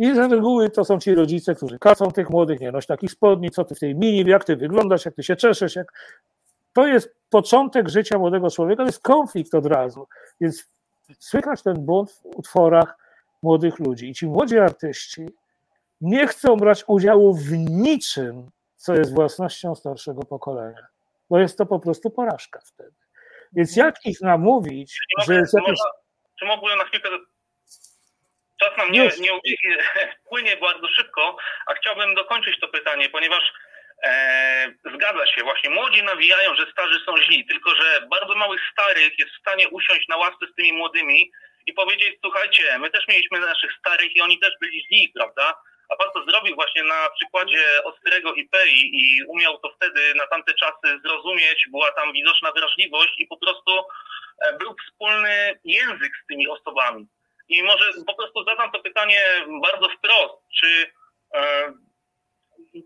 I 0.00 0.14
z 0.14 0.18
reguły 0.18 0.70
to 0.70 0.84
są 0.84 0.98
ci 0.98 1.14
rodzice, 1.14 1.54
którzy 1.54 1.78
kacą 1.78 2.10
tych 2.10 2.30
młodych, 2.30 2.60
nie 2.60 2.72
noś 2.72 2.86
takich 2.86 3.10
spodni, 3.10 3.50
co 3.50 3.64
ty 3.64 3.74
w 3.74 3.78
tej 3.78 3.94
mini, 3.94 4.30
jak 4.30 4.44
ty 4.44 4.56
wyglądasz, 4.56 5.04
jak 5.04 5.14
ty 5.14 5.22
się 5.22 5.36
czeszesz, 5.36 5.76
jak... 5.76 5.92
To 6.72 6.86
jest 6.86 7.14
początek 7.30 7.88
życia 7.88 8.18
młodego 8.18 8.50
człowieka, 8.50 8.82
to 8.82 8.86
jest 8.86 9.02
konflikt 9.02 9.54
od 9.54 9.66
razu. 9.66 10.06
Więc 10.40 10.66
słychać 11.18 11.62
ten 11.62 11.74
błąd 11.74 12.12
w 12.12 12.24
utworach 12.24 12.98
młodych 13.42 13.78
ludzi. 13.78 14.08
I 14.08 14.14
ci 14.14 14.26
młodzi 14.26 14.58
artyści 14.58 15.26
nie 16.00 16.26
chcą 16.26 16.56
brać 16.56 16.84
udziału 16.86 17.34
w 17.34 17.52
niczym, 17.58 18.50
co 18.76 18.94
jest 18.94 19.14
własnością 19.14 19.74
starszego 19.74 20.22
pokolenia, 20.22 20.86
bo 21.30 21.38
jest 21.38 21.58
to 21.58 21.66
po 21.66 21.80
prostu 21.80 22.10
porażka 22.10 22.60
wtedy. 22.64 22.94
Więc 23.52 23.76
jak 23.76 24.06
ich 24.06 24.20
namówić, 24.20 24.98
że 25.26 25.34
jest 25.34 25.54
jakieś... 25.54 25.78
Czy 26.38 26.46
mogłem 26.46 26.78
na 26.78 26.84
chwilkę 26.84 27.08
Czas 28.62 28.76
nam 28.76 28.92
nie, 28.92 29.10
nie 29.18 29.38
płynie 30.28 30.56
bardzo 30.56 30.88
szybko, 30.88 31.36
a 31.66 31.74
chciałbym 31.74 32.14
dokończyć 32.14 32.60
to 32.60 32.68
pytanie, 32.68 33.08
ponieważ 33.08 33.52
e, 34.02 34.74
zgadza 34.94 35.26
się, 35.26 35.42
właśnie 35.42 35.70
młodzi 35.70 36.02
nawijają, 36.02 36.54
że 36.54 36.72
starzy 36.72 37.00
są 37.06 37.22
źli, 37.22 37.46
tylko 37.46 37.70
że 37.74 38.06
bardzo 38.10 38.34
małych 38.34 38.60
starych 38.72 39.18
jest 39.18 39.32
w 39.32 39.40
stanie 39.40 39.68
usiąść 39.68 40.08
na 40.08 40.16
ławce 40.16 40.46
z 40.52 40.54
tymi 40.54 40.72
młodymi 40.72 41.30
i 41.66 41.72
powiedzieć, 41.72 42.18
słuchajcie, 42.24 42.78
my 42.78 42.90
też 42.90 43.08
mieliśmy 43.08 43.40
naszych 43.40 43.72
starych 43.72 44.16
i 44.16 44.20
oni 44.20 44.38
też 44.38 44.52
byli 44.60 44.84
źli, 44.84 45.12
prawda? 45.14 45.54
A 45.88 45.96
pan 45.96 46.08
to 46.14 46.24
zrobił 46.30 46.54
właśnie 46.54 46.84
na 46.84 47.10
przykładzie 47.10 47.84
Ostrego 47.84 48.34
IPI 48.34 48.90
i 48.92 49.24
umiał 49.24 49.58
to 49.58 49.70
wtedy 49.76 50.14
na 50.14 50.26
tamte 50.26 50.54
czasy 50.54 51.00
zrozumieć, 51.04 51.64
była 51.70 51.92
tam 51.92 52.12
widoczna 52.12 52.52
wrażliwość 52.52 53.14
i 53.18 53.26
po 53.26 53.36
prostu 53.36 53.72
e, 54.42 54.58
był 54.58 54.76
wspólny 54.84 55.60
język 55.64 56.12
z 56.24 56.26
tymi 56.26 56.48
osobami. 56.48 57.06
I 57.50 57.62
może 57.62 57.84
po 58.06 58.14
prostu 58.14 58.44
zadam 58.44 58.72
to 58.72 58.80
pytanie 58.80 59.24
bardzo 59.62 59.88
wprost, 59.88 60.34
czy 60.60 60.92
e, 61.34 61.72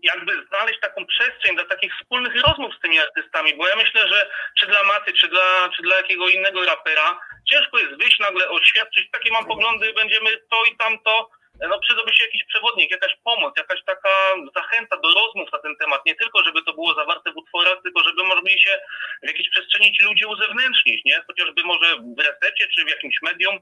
jakby 0.03 0.45
znaleźć 0.47 0.79
taką 0.79 1.05
przestrzeń 1.05 1.55
dla 1.55 1.65
takich 1.65 1.93
wspólnych 1.95 2.41
rozmów 2.41 2.75
z 2.75 2.81
tymi 2.81 2.99
artystami, 2.99 3.55
bo 3.55 3.67
ja 3.67 3.75
myślę, 3.75 4.07
że 4.07 4.29
czy 4.59 4.65
dla 4.67 4.83
Maty, 4.83 5.13
czy 5.13 5.27
dla, 5.27 5.69
czy 5.75 5.81
dla 5.81 5.95
jakiego 5.95 6.29
innego 6.29 6.65
rapera, 6.65 7.19
ciężko 7.49 7.77
jest 7.79 7.97
wyjść 8.01 8.19
nagle, 8.19 8.49
oświadczyć, 8.49 9.11
takie 9.11 9.31
mam 9.31 9.45
poglądy, 9.45 9.93
będziemy 9.93 10.37
to 10.37 10.65
i 10.71 10.77
tamto, 10.77 11.29
no 11.69 11.79
przydałby 11.79 12.13
się 12.13 12.23
jakiś 12.23 12.43
przewodnik, 12.43 12.91
jakaś 12.91 13.17
pomoc, 13.23 13.53
jakaś 13.57 13.83
taka 13.83 14.09
zachęta 14.55 14.97
do 14.97 15.09
rozmów 15.13 15.51
na 15.53 15.59
ten 15.59 15.75
temat. 15.75 16.05
Nie 16.05 16.15
tylko, 16.15 16.43
żeby 16.43 16.63
to 16.63 16.73
było 16.73 16.93
zawarte 16.93 17.31
w 17.31 17.37
utworach, 17.37 17.77
tylko 17.83 18.03
żeby 18.03 18.23
mogli 18.23 18.61
się 18.61 18.79
w 19.23 19.27
jakiejś 19.27 19.49
przestrzeni 19.49 19.93
ci 19.93 20.03
ludzie 20.03 20.27
uzewnętrznić, 20.27 21.05
nie? 21.05 21.21
Chociażby 21.27 21.63
może 21.63 21.87
w 22.17 22.19
resecie, 22.19 22.67
czy 22.75 22.85
w 22.85 22.89
jakimś 22.89 23.15
medium, 23.21 23.59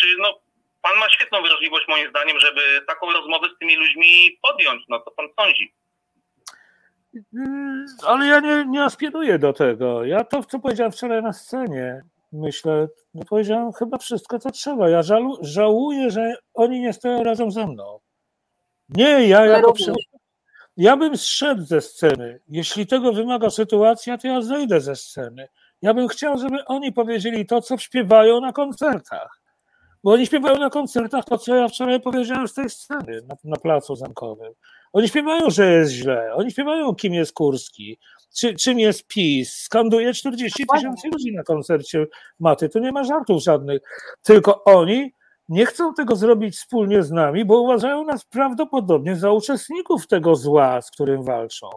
czy 0.00 0.06
no 0.18 0.40
pan 0.82 0.98
ma 0.98 1.10
świetną 1.10 1.42
wrażliwość 1.42 1.88
moim 1.88 2.10
zdaniem, 2.10 2.40
żeby 2.40 2.80
taką 2.86 3.12
rozmowę 3.12 3.48
z 3.56 3.58
tymi 3.58 3.76
ludźmi 3.76 4.38
podjąć. 4.42 4.82
No 4.88 5.00
co 5.00 5.10
pan 5.10 5.26
sądzi? 5.38 5.74
Mm, 7.34 7.86
ale 8.06 8.26
ja 8.26 8.40
nie, 8.40 8.64
nie 8.66 8.82
aspiruję 8.82 9.38
do 9.38 9.52
tego. 9.52 10.04
Ja 10.04 10.24
to, 10.24 10.42
co 10.42 10.58
powiedziałem 10.58 10.92
wczoraj 10.92 11.22
na 11.22 11.32
scenie, 11.32 12.02
myślę, 12.34 12.88
no 13.14 13.22
powiedziałem 13.28 13.72
chyba 13.72 13.98
wszystko, 13.98 14.38
co 14.38 14.50
trzeba. 14.50 14.88
Ja 14.88 15.02
żalu, 15.02 15.38
żałuję, 15.40 16.10
że 16.10 16.36
oni 16.54 16.80
nie 16.80 16.92
stoją 16.92 17.24
razem 17.24 17.50
ze 17.50 17.66
mną. 17.66 17.98
Nie, 18.88 19.28
ja 19.28 19.46
jako 19.46 19.74
ja 20.76 20.96
bym 20.96 21.16
zszedł 21.16 21.62
ze 21.62 21.80
sceny. 21.80 22.40
Jeśli 22.48 22.86
tego 22.86 23.12
wymaga 23.12 23.50
sytuacja, 23.50 24.18
to 24.18 24.28
ja 24.28 24.42
zejdę 24.42 24.80
ze 24.80 24.96
sceny. 24.96 25.48
Ja 25.82 25.94
bym 25.94 26.08
chciał, 26.08 26.38
żeby 26.38 26.64
oni 26.64 26.92
powiedzieli 26.92 27.46
to, 27.46 27.60
co 27.60 27.78
śpiewają 27.78 28.40
na 28.40 28.52
koncertach. 28.52 29.40
Bo 30.04 30.12
oni 30.12 30.26
śpiewają 30.26 30.58
na 30.58 30.70
koncertach 30.70 31.24
to, 31.24 31.38
co 31.38 31.54
ja 31.54 31.68
wczoraj 31.68 32.00
powiedziałem 32.00 32.48
z 32.48 32.54
tej 32.54 32.70
sceny 32.70 33.20
na, 33.28 33.36
na 33.44 33.56
placu 33.56 33.96
zamkowym. 33.96 34.52
Oni 34.94 35.08
śpiewają, 35.08 35.50
że 35.50 35.72
jest 35.72 35.92
źle. 35.92 36.34
Oni 36.34 36.50
śpiewają, 36.50 36.94
kim 36.94 37.14
jest 37.14 37.32
Kurski, 37.32 37.98
czy, 38.36 38.54
czym 38.54 38.78
jest 38.78 39.06
PiS. 39.06 39.54
Skanduje 39.54 40.12
40 40.12 40.64
tysięcy 40.74 41.08
ludzi 41.12 41.32
na 41.32 41.42
koncercie 41.42 42.06
Maty. 42.40 42.68
To 42.68 42.78
nie 42.78 42.92
ma 42.92 43.04
żartów 43.04 43.42
żadnych. 43.42 43.82
Tylko 44.22 44.64
oni 44.64 45.12
nie 45.48 45.66
chcą 45.66 45.94
tego 45.94 46.16
zrobić 46.16 46.56
wspólnie 46.56 47.02
z 47.02 47.10
nami, 47.10 47.44
bo 47.44 47.60
uważają 47.60 48.04
nas 48.04 48.24
prawdopodobnie 48.24 49.16
za 49.16 49.30
uczestników 49.30 50.06
tego 50.06 50.36
zła, 50.36 50.82
z 50.82 50.90
którym 50.90 51.22
walczą. 51.22 51.70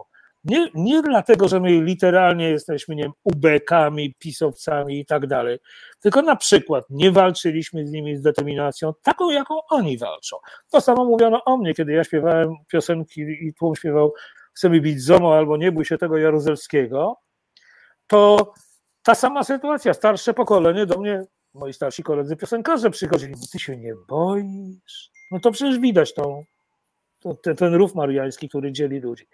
Nie, 0.44 0.68
nie 0.74 1.02
dlatego, 1.02 1.48
że 1.48 1.60
my 1.60 1.82
literalnie 1.82 2.50
jesteśmy 2.50 2.94
nie 2.94 3.02
wiem, 3.02 3.12
ubekami, 3.24 4.14
pisowcami 4.18 5.00
i 5.00 5.06
tak 5.06 5.26
dalej, 5.26 5.58
tylko 6.00 6.22
na 6.22 6.36
przykład 6.36 6.84
nie 6.90 7.10
walczyliśmy 7.12 7.86
z 7.86 7.90
nimi 7.90 8.16
z 8.16 8.22
determinacją 8.22 8.92
taką, 9.02 9.30
jaką 9.30 9.54
oni 9.70 9.98
walczą. 9.98 10.36
To 10.70 10.80
samo 10.80 11.04
mówiono 11.04 11.44
o 11.44 11.56
mnie, 11.56 11.74
kiedy 11.74 11.92
ja 11.92 12.04
śpiewałem 12.04 12.54
piosenki 12.68 13.20
i 13.20 13.54
tłum 13.54 13.76
śpiewał 13.76 14.12
Chcemy 14.58 14.80
bić 14.80 15.02
ZOMO 15.02 15.36
albo 15.36 15.56
Nie 15.56 15.72
bój 15.72 15.84
się 15.84 15.98
tego 15.98 16.16
Jaruzelskiego, 16.16 17.16
to 18.06 18.52
ta 19.02 19.14
sama 19.14 19.44
sytuacja, 19.44 19.94
starsze 19.94 20.34
pokolenie 20.34 20.86
do 20.86 21.00
mnie, 21.00 21.24
moi 21.54 21.72
starsi 21.72 22.02
koledzy 22.02 22.36
piosenkarze 22.36 22.90
przychodzili, 22.90 23.34
ty 23.52 23.58
się 23.58 23.76
nie 23.76 23.94
boisz? 24.08 25.10
No 25.30 25.40
to 25.40 25.50
przecież 25.50 25.78
widać 25.78 26.14
tą, 26.14 26.44
to, 27.20 27.34
ten, 27.34 27.56
ten 27.56 27.74
rów 27.74 27.94
mariański, 27.94 28.48
który 28.48 28.72
dzieli 28.72 29.00
ludzi. 29.00 29.26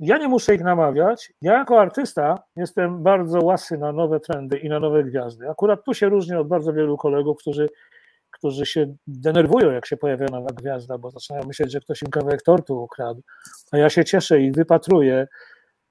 Ja 0.00 0.18
nie 0.18 0.28
muszę 0.28 0.54
ich 0.54 0.60
namawiać. 0.60 1.32
Ja 1.42 1.52
jako 1.52 1.80
artysta 1.80 2.42
jestem 2.56 3.02
bardzo 3.02 3.44
łasy 3.44 3.78
na 3.78 3.92
nowe 3.92 4.20
trendy 4.20 4.58
i 4.58 4.68
na 4.68 4.80
nowe 4.80 5.04
gwiazdy. 5.04 5.50
Akurat 5.50 5.84
tu 5.84 5.94
się 5.94 6.08
różnię 6.08 6.38
od 6.38 6.48
bardzo 6.48 6.72
wielu 6.72 6.96
kolegów, 6.96 7.38
którzy, 7.38 7.68
którzy 8.30 8.66
się 8.66 8.94
denerwują, 9.06 9.70
jak 9.70 9.86
się 9.86 9.96
pojawia 9.96 10.26
nowa 10.26 10.48
gwiazda, 10.56 10.98
bo 10.98 11.10
zaczynają 11.10 11.46
myśleć, 11.46 11.72
że 11.72 11.80
ktoś 11.80 12.02
im 12.02 12.08
kawałek 12.08 12.42
tortu 12.42 12.82
ukradł. 12.82 13.22
A 13.72 13.78
ja 13.78 13.90
się 13.90 14.04
cieszę 14.04 14.40
i 14.40 14.52
wypatruję. 14.52 15.26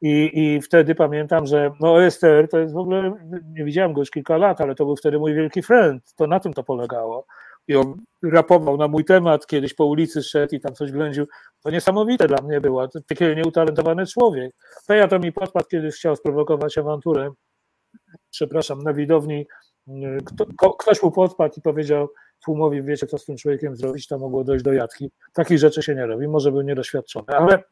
I, 0.01 0.31
I 0.33 0.61
wtedy 0.61 0.95
pamiętam, 0.95 1.45
że 1.45 1.71
no 1.79 2.03
Ester 2.03 2.49
to 2.49 2.59
jest 2.59 2.73
w 2.73 2.77
ogóle, 2.77 3.13
nie 3.45 3.65
widziałem 3.65 3.93
go 3.93 4.01
już 4.01 4.11
kilka 4.11 4.37
lat, 4.37 4.61
ale 4.61 4.75
to 4.75 4.85
był 4.85 4.95
wtedy 4.95 5.19
mój 5.19 5.33
wielki 5.33 5.61
friend. 5.61 6.13
To 6.15 6.27
na 6.27 6.39
tym 6.39 6.53
to 6.53 6.63
polegało 6.63 7.25
i 7.67 7.75
on 7.75 7.95
rapował 8.23 8.77
na 8.77 8.87
mój 8.87 9.05
temat, 9.05 9.47
kiedyś 9.47 9.73
po 9.73 9.85
ulicy 9.85 10.23
szedł 10.23 10.55
i 10.55 10.59
tam 10.59 10.73
coś 10.73 10.91
ględził. 10.91 11.27
To 11.63 11.69
niesamowite 11.69 12.27
dla 12.27 12.41
mnie 12.41 12.61
było, 12.61 12.87
to 12.87 12.99
piekielnie 13.07 13.43
utalentowany 13.43 14.05
człowiek. 14.05 14.51
Peja 14.87 15.07
to 15.07 15.19
mi 15.19 15.31
podpadł, 15.31 15.65
kiedyś 15.65 15.95
chciał 15.95 16.15
sprowokować 16.15 16.77
awanturę, 16.77 17.31
przepraszam, 18.31 18.83
na 18.83 18.93
widowni, 18.93 19.45
Kto, 20.25 20.73
ktoś 20.73 21.03
mu 21.03 21.11
podpadł 21.11 21.53
i 21.57 21.61
powiedział 21.61 22.09
tłumowi, 22.45 22.83
wiecie 22.83 23.07
co 23.07 23.17
z 23.17 23.25
tym 23.25 23.37
człowiekiem 23.37 23.75
zrobić, 23.75 24.07
to 24.07 24.17
mogło 24.17 24.43
dojść 24.43 24.63
do 24.63 24.73
jatki. 24.73 25.11
Takich 25.33 25.59
rzeczy 25.59 25.83
się 25.83 25.95
nie 25.95 26.05
robi, 26.05 26.27
może 26.27 26.51
był 26.51 26.61
niedoświadczony, 26.61 27.25
ale 27.27 27.63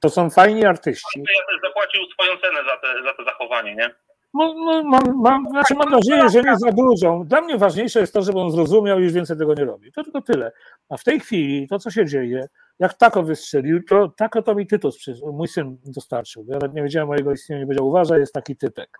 to 0.00 0.10
są 0.10 0.30
fajni 0.30 0.64
artyści. 0.64 1.20
Ja 1.20 1.46
też 1.48 1.60
zapłacił 1.62 2.02
swoją 2.12 2.36
cenę 2.40 2.60
za 2.64 2.76
te, 2.76 3.02
za 3.02 3.14
to 3.14 3.24
zachowanie, 3.24 3.74
nie? 3.74 3.90
No, 4.34 4.54
no, 4.54 4.82
mam, 4.82 5.02
mam, 5.16 5.48
znaczy 5.48 5.74
mam 5.74 5.90
nadzieję, 5.90 6.28
że 6.28 6.42
nie 6.42 6.56
za 6.56 6.72
dużą. 6.72 7.24
Dla 7.24 7.40
mnie 7.40 7.58
ważniejsze 7.58 8.00
jest 8.00 8.12
to, 8.12 8.22
żeby 8.22 8.38
on 8.40 8.50
zrozumiał 8.50 9.00
i 9.00 9.02
już 9.02 9.12
więcej 9.12 9.36
tego 9.36 9.54
nie 9.54 9.64
robi. 9.64 9.92
To 9.92 10.04
tylko 10.04 10.22
tyle. 10.22 10.52
A 10.88 10.96
w 10.96 11.04
tej 11.04 11.20
chwili 11.20 11.68
to, 11.68 11.78
co 11.78 11.90
się 11.90 12.06
dzieje, 12.06 12.48
jak 12.78 12.94
tako 12.94 13.22
wystrzelił, 13.22 13.82
to 13.82 14.08
tako 14.16 14.42
to 14.42 14.54
mi 14.54 14.66
Tytus, 14.66 14.98
mój 15.32 15.48
syn 15.48 15.78
dostarczył. 15.84 16.44
Ja 16.48 16.58
nie 16.72 16.82
wiedziałem 16.82 17.10
o 17.10 17.14
jego 17.14 17.32
istnieniu, 17.32 17.60
nie 17.60 17.66
powiedział, 17.66 17.88
uważaj, 17.88 18.20
jest 18.20 18.34
taki 18.34 18.56
typek. 18.56 18.98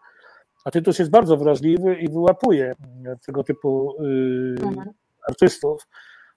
A 0.64 0.70
Tytus 0.70 0.99
jest 0.99 1.11
bardzo 1.11 1.37
wrażliwy 1.37 1.95
i 1.95 2.09
wyłapuje 2.09 2.74
tego 3.26 3.45
typu 3.45 3.97
yy, 4.01 4.55
artystów. 5.28 5.87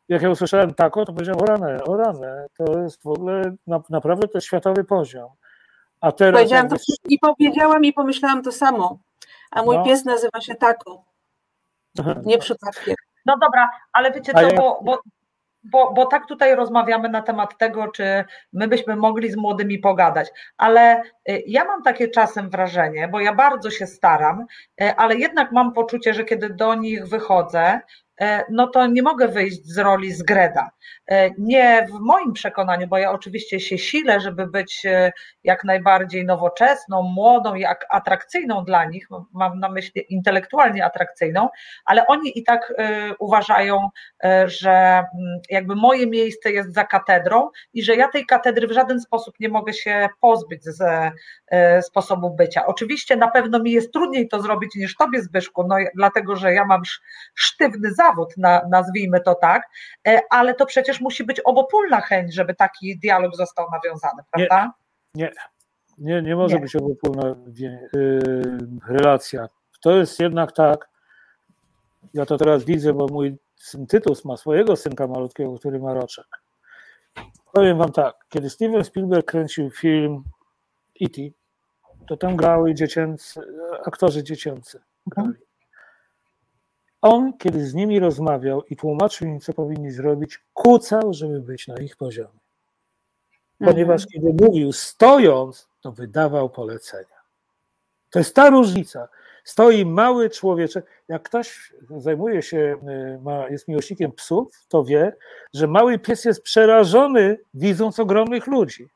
Jak 0.10 0.22
ja 0.22 0.30
usłyszałem 0.30 0.74
tako, 0.74 1.06
to 1.06 1.14
powiedziałem, 1.14 1.42
o 1.42 1.46
ranę, 1.46 1.84
o 1.84 1.98
ranę, 1.98 2.48
to 2.58 2.80
jest 2.80 3.04
w 3.04 3.08
ogóle, 3.08 3.56
na, 3.68 3.84
naprawdę 3.90 4.28
to 4.28 4.38
jest 4.38 4.48
światowy 4.48 4.84
poziom. 4.84 5.30
A 6.04 6.12
teraz 6.12 6.34
Powiedziałam 6.34 6.70
to 6.70 6.76
i 7.10 7.20
powiedziałam 7.20 7.86
i 7.86 7.94
pomyślałam 7.94 8.44
to 8.44 8.52
samo. 8.52 9.00
A 9.52 9.64
mój 9.64 9.78
no. 9.78 9.84
pies 9.84 10.06
nazywa 10.06 10.42
się 10.42 10.56
Tako. 10.56 11.04
Nie 12.26 12.38
przypadkiem. 12.38 12.96
No 13.26 13.38
dobra, 13.42 13.70
ale 13.94 14.12
wiecie 14.12 14.34
co, 14.34 14.56
bo, 14.56 14.80
bo, 14.84 15.02
bo, 15.64 15.94
bo 15.94 16.06
tak 16.06 16.28
tutaj 16.28 16.56
rozmawiamy 16.56 17.10
na 17.10 17.22
temat 17.22 17.58
tego, 17.58 17.88
czy 17.88 18.26
my 18.54 18.68
byśmy 18.68 18.96
mogli 18.96 19.32
z 19.32 19.36
młodymi 19.36 19.80
pogadać, 19.80 20.32
ale 20.58 21.02
y, 21.02 21.44
ja 21.48 21.66
mam 21.66 21.84
takie 21.84 22.08
czasem 22.08 22.50
wrażenie, 22.50 23.08
bo 23.08 23.20
ja 23.20 23.36
bardzo 23.36 23.70
się 23.70 23.88
staram, 23.88 24.46
y, 24.82 24.96
ale 24.96 25.16
jednak 25.16 25.52
mam 25.52 25.74
poczucie, 25.74 26.14
że 26.14 26.24
kiedy 26.24 26.50
do 26.50 26.76
nich 26.76 27.08
wychodzę, 27.08 27.82
no 28.52 28.68
to 28.68 28.88
nie 28.88 29.04
mogę 29.04 29.28
wyjść 29.28 29.66
z 29.66 29.78
roli 29.78 30.14
z 30.14 30.24
Greda. 30.24 30.70
E, 31.08 31.30
nie 31.38 31.88
w 31.88 32.00
moim 32.00 32.34
przekonaniu, 32.34 32.88
bo 32.88 32.98
ja 32.98 33.12
oczywiście 33.12 33.60
się 33.60 33.78
silę, 33.78 34.20
żeby 34.20 34.48
być 34.48 34.86
e, 34.86 35.12
jak 35.44 35.64
najbardziej 35.64 36.26
nowoczesną, 36.26 37.02
młodą 37.02 37.56
i 37.56 37.66
atrakcyjną 37.90 38.66
dla 38.66 38.86
nich, 38.86 39.08
mam 39.34 39.60
na 39.60 39.70
myśli 39.70 40.06
intelektualnie 40.10 40.86
atrakcyjną, 40.86 41.50
ale 41.86 42.08
oni 42.08 42.40
i 42.40 42.44
tak 42.44 42.74
uważają, 43.20 43.90
że 44.46 44.70
mm, 44.70 45.06
jakby 45.50 45.76
moje 45.76 46.08
miejsce 46.08 46.52
jest 46.52 46.74
za 46.74 46.84
katedrą 46.84 47.50
i 47.74 47.84
że 47.84 47.96
ja 47.96 48.08
tej 48.08 48.26
katedry 48.26 48.68
w 48.68 48.72
żaden 48.72 49.00
sposób 49.00 49.36
nie 49.40 49.50
mogę 49.50 49.74
się 49.74 50.10
pozbyć 50.22 50.64
ze 50.64 51.12
sposobu 51.82 52.36
bycia. 52.36 52.66
Oczywiście 52.66 53.16
na 53.16 53.28
pewno 53.28 53.60
mi 53.60 53.72
jest 53.72 53.94
trudniej 53.94 54.28
to 54.28 54.42
zrobić 54.42 54.76
niż 54.76 54.96
tobie, 54.96 55.22
Zbyszku, 55.22 55.68
no 55.68 55.76
dlatego, 55.96 56.36
że 56.36 56.54
ja 56.54 56.66
mam 56.66 56.82
sztywny 57.36 57.94
zawód, 58.04 58.38
na, 58.38 58.62
nazwijmy 58.70 59.22
to 59.22 59.36
tak, 59.36 59.70
e, 60.08 60.22
ale 60.30 60.54
to 60.54 60.66
przecież 60.66 61.02
musi 61.02 61.24
być 61.24 61.40
obopólna 61.40 62.02
chęć, 62.02 62.34
żeby 62.34 62.56
taki 62.56 63.00
dialog 63.00 63.36
został 63.36 63.68
nawiązany, 63.72 64.24
prawda? 64.32 64.74
Nie, 65.16 65.32
nie, 65.98 66.14
nie, 66.14 66.22
nie 66.22 66.36
może 66.36 66.56
nie. 66.56 66.62
być 66.62 66.76
obopólna 66.76 67.36
yy, 67.58 67.82
relacja. 68.88 69.48
To 69.82 69.92
jest 69.92 70.20
jednak 70.20 70.52
tak, 70.52 70.90
ja 72.14 72.26
to 72.26 72.38
teraz 72.38 72.64
widzę, 72.64 72.94
bo 72.94 73.08
mój 73.08 73.38
syn 73.56 73.88
Tytus 73.88 74.26
ma 74.26 74.38
swojego 74.38 74.76
synka 74.76 75.08
malutkiego, 75.08 75.60
który 75.60 75.80
ma 75.80 75.94
roczek. 75.94 76.26
Powiem 77.52 77.78
wam 77.78 77.92
tak, 77.92 78.16
kiedy 78.30 78.50
Steven 78.50 78.84
Spielberg 78.84 79.26
kręcił 79.26 79.70
film 79.70 80.24
E.T., 81.02 81.22
to 82.08 82.18
tam 82.18 82.36
grały 82.36 82.74
dziecięcy, 82.74 83.42
aktorzy 83.86 84.24
dziecięcy. 84.24 84.82
Mhm. 85.18 85.36
On, 87.04 87.38
kiedy 87.38 87.66
z 87.66 87.74
nimi 87.74 88.00
rozmawiał 88.00 88.64
i 88.70 88.76
tłumaczył 88.76 89.28
im, 89.28 89.40
co 89.40 89.54
powinni 89.54 89.92
zrobić, 89.92 90.40
kucał, 90.54 91.14
żeby 91.14 91.40
być 91.40 91.68
na 91.68 91.78
ich 91.78 91.98
poziomie. 91.98 92.40
Ponieważ 93.60 94.04
mhm. 94.04 94.10
kiedy 94.12 94.46
mówił 94.46 94.72
stojąc, 94.74 95.70
to 95.82 95.92
wydawał 95.92 96.50
polecenia. 96.50 97.24
To 98.10 98.20
jest 98.20 98.36
ta 98.36 98.50
różnica. 98.50 99.08
Stoi 99.44 99.86
mały 99.86 100.30
człowieczek. 100.30 100.86
Jak 101.08 101.24
ktoś 101.24 101.74
zajmuje 101.98 102.42
się, 102.42 102.76
y, 103.18 103.20
ma, 103.22 103.50
jest 103.50 103.68
miłośnikiem 103.68 104.12
psów, 104.12 104.66
to 104.68 104.84
wie, 104.84 105.16
że 105.54 105.68
mały 105.68 106.00
pies 106.00 106.26
jest 106.26 106.42
przerażony, 106.42 107.38
widząc 107.54 108.00
ogromnych 108.00 108.48
ludzi. 108.48 108.88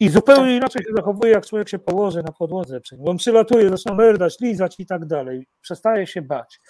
I 0.00 0.08
zupełnie 0.08 0.56
inaczej 0.56 0.82
się 0.82 0.92
zachowuje, 0.96 1.32
jak 1.32 1.46
człowiek 1.46 1.68
się 1.68 1.78
położy 1.78 2.22
na 2.22 2.32
podłodze. 2.32 2.80
On 3.06 3.16
przylatuje, 3.16 3.68
zaczyna 3.68 3.94
merdać, 3.94 4.40
lizać 4.40 4.80
i 4.80 4.86
tak 4.86 5.04
dalej. 5.04 5.46
Przestaje 5.62 6.06
się 6.06 6.22
bać 6.22 6.60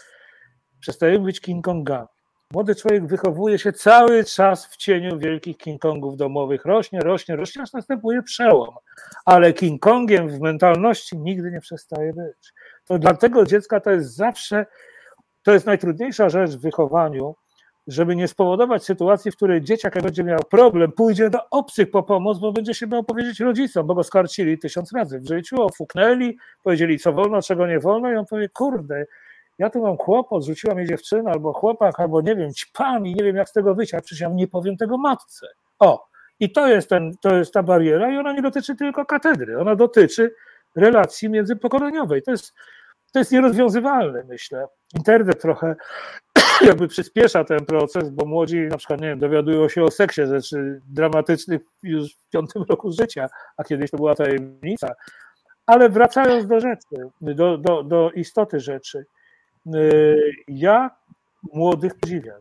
przestajemy 0.80 1.24
być 1.24 1.40
King 1.40 1.64
Kongami. 1.64 2.08
Młody 2.52 2.74
człowiek 2.74 3.06
wychowuje 3.06 3.58
się 3.58 3.72
cały 3.72 4.24
czas 4.24 4.66
w 4.66 4.76
cieniu 4.76 5.18
wielkich 5.18 5.56
King 5.56 5.82
Kongów 5.82 6.16
domowych. 6.16 6.64
Rośnie, 6.64 7.00
rośnie, 7.00 7.36
rośnie, 7.36 7.62
aż 7.62 7.72
następuje 7.72 8.22
przełom. 8.22 8.74
Ale 9.24 9.52
King 9.52 9.82
Kongiem 9.82 10.28
w 10.28 10.40
mentalności 10.40 11.18
nigdy 11.18 11.50
nie 11.50 11.60
przestaje 11.60 12.12
być. 12.12 12.52
To 12.86 12.98
dlatego 12.98 13.46
dziecka 13.46 13.80
to 13.80 13.90
jest 13.90 14.16
zawsze, 14.16 14.66
to 15.42 15.52
jest 15.52 15.66
najtrudniejsza 15.66 16.28
rzecz 16.28 16.50
w 16.50 16.60
wychowaniu, 16.60 17.34
żeby 17.86 18.16
nie 18.16 18.28
spowodować 18.28 18.84
sytuacji, 18.84 19.30
w 19.30 19.36
której 19.36 19.62
dzieciak, 19.62 19.94
jak 19.94 20.04
będzie 20.04 20.24
miał 20.24 20.40
problem, 20.50 20.92
pójdzie 20.92 21.30
do 21.30 21.50
obcych 21.50 21.90
po 21.90 22.02
pomoc, 22.02 22.38
bo 22.38 22.52
będzie 22.52 22.74
się 22.74 22.86
miał 22.86 23.04
powiedzieć 23.04 23.40
rodzicom, 23.40 23.86
bo 23.86 23.94
go 23.94 24.04
skarcili 24.04 24.58
tysiąc 24.58 24.92
razy 24.92 25.20
w 25.20 25.28
życiu, 25.28 25.62
ofuknęli, 25.62 26.38
powiedzieli 26.62 26.98
co 26.98 27.12
wolno, 27.12 27.42
czego 27.42 27.66
nie 27.66 27.80
wolno 27.80 28.12
i 28.12 28.16
on 28.16 28.26
powie, 28.26 28.48
kurde, 28.48 29.06
ja 29.60 29.70
tu 29.70 29.82
mam 29.82 29.96
kłopot, 29.96 30.44
rzuciła 30.44 30.74
mnie 30.74 30.86
dziewczyna 30.86 31.30
albo 31.30 31.52
chłopak, 31.52 32.00
albo 32.00 32.20
nie 32.20 32.36
wiem, 32.36 32.54
ćpam 32.54 33.06
i 33.06 33.14
nie 33.14 33.24
wiem 33.24 33.36
jak 33.36 33.48
z 33.48 33.52
tego 33.52 33.74
wyjść, 33.74 33.94
a 33.94 34.00
przecież 34.00 34.20
ja 34.20 34.28
nie 34.28 34.48
powiem 34.48 34.76
tego 34.76 34.98
matce. 34.98 35.46
O, 35.78 36.06
i 36.40 36.52
to 36.52 36.68
jest, 36.68 36.88
ten, 36.88 37.12
to 37.20 37.36
jest 37.36 37.52
ta 37.52 37.62
bariera 37.62 38.12
i 38.12 38.16
ona 38.16 38.32
nie 38.32 38.42
dotyczy 38.42 38.76
tylko 38.76 39.06
katedry, 39.06 39.60
ona 39.60 39.76
dotyczy 39.76 40.34
relacji 40.76 41.30
międzypokoleniowej. 41.30 42.22
To 42.22 42.30
jest, 42.30 42.54
to 43.12 43.18
jest 43.18 43.32
nierozwiązywalne, 43.32 44.24
myślę. 44.28 44.66
Internet 44.96 45.40
trochę 45.40 45.76
jakby 46.66 46.88
przyspiesza 46.88 47.44
ten 47.44 47.66
proces, 47.66 48.10
bo 48.10 48.26
młodzi 48.26 48.60
na 48.60 48.76
przykład, 48.76 49.00
nie 49.00 49.08
wiem, 49.08 49.18
dowiadują 49.18 49.68
się 49.68 49.84
o 49.84 49.90
seksie 49.90 50.26
rzeczy 50.26 50.80
dramatycznych 50.86 51.60
już 51.82 52.14
w 52.14 52.28
piątym 52.28 52.62
roku 52.68 52.92
życia, 52.92 53.28
a 53.56 53.64
kiedyś 53.64 53.90
to 53.90 53.96
była 53.96 54.14
tajemnica. 54.14 54.92
Ale 55.66 55.88
wracając 55.88 56.46
do 56.46 56.60
rzeczy, 56.60 57.10
do, 57.20 57.58
do, 57.58 57.82
do 57.82 58.10
istoty 58.10 58.60
rzeczy, 58.60 59.06
ja 60.48 60.90
młodych 61.52 61.94
podziwiam. 61.94 62.40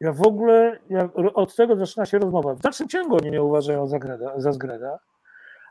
Ja 0.00 0.12
w 0.12 0.22
ogóle, 0.22 0.78
ja, 0.90 1.08
od 1.14 1.56
tego 1.56 1.76
zaczyna 1.76 2.06
się 2.06 2.18
rozmowa. 2.18 2.54
W 2.54 2.60
dalszym 2.60 2.88
ciągu 2.88 3.16
oni 3.16 3.30
nie 3.30 3.42
uważają 3.42 3.86
za, 3.86 3.98
greda, 3.98 4.40
za 4.40 4.52
zgreda, 4.52 4.98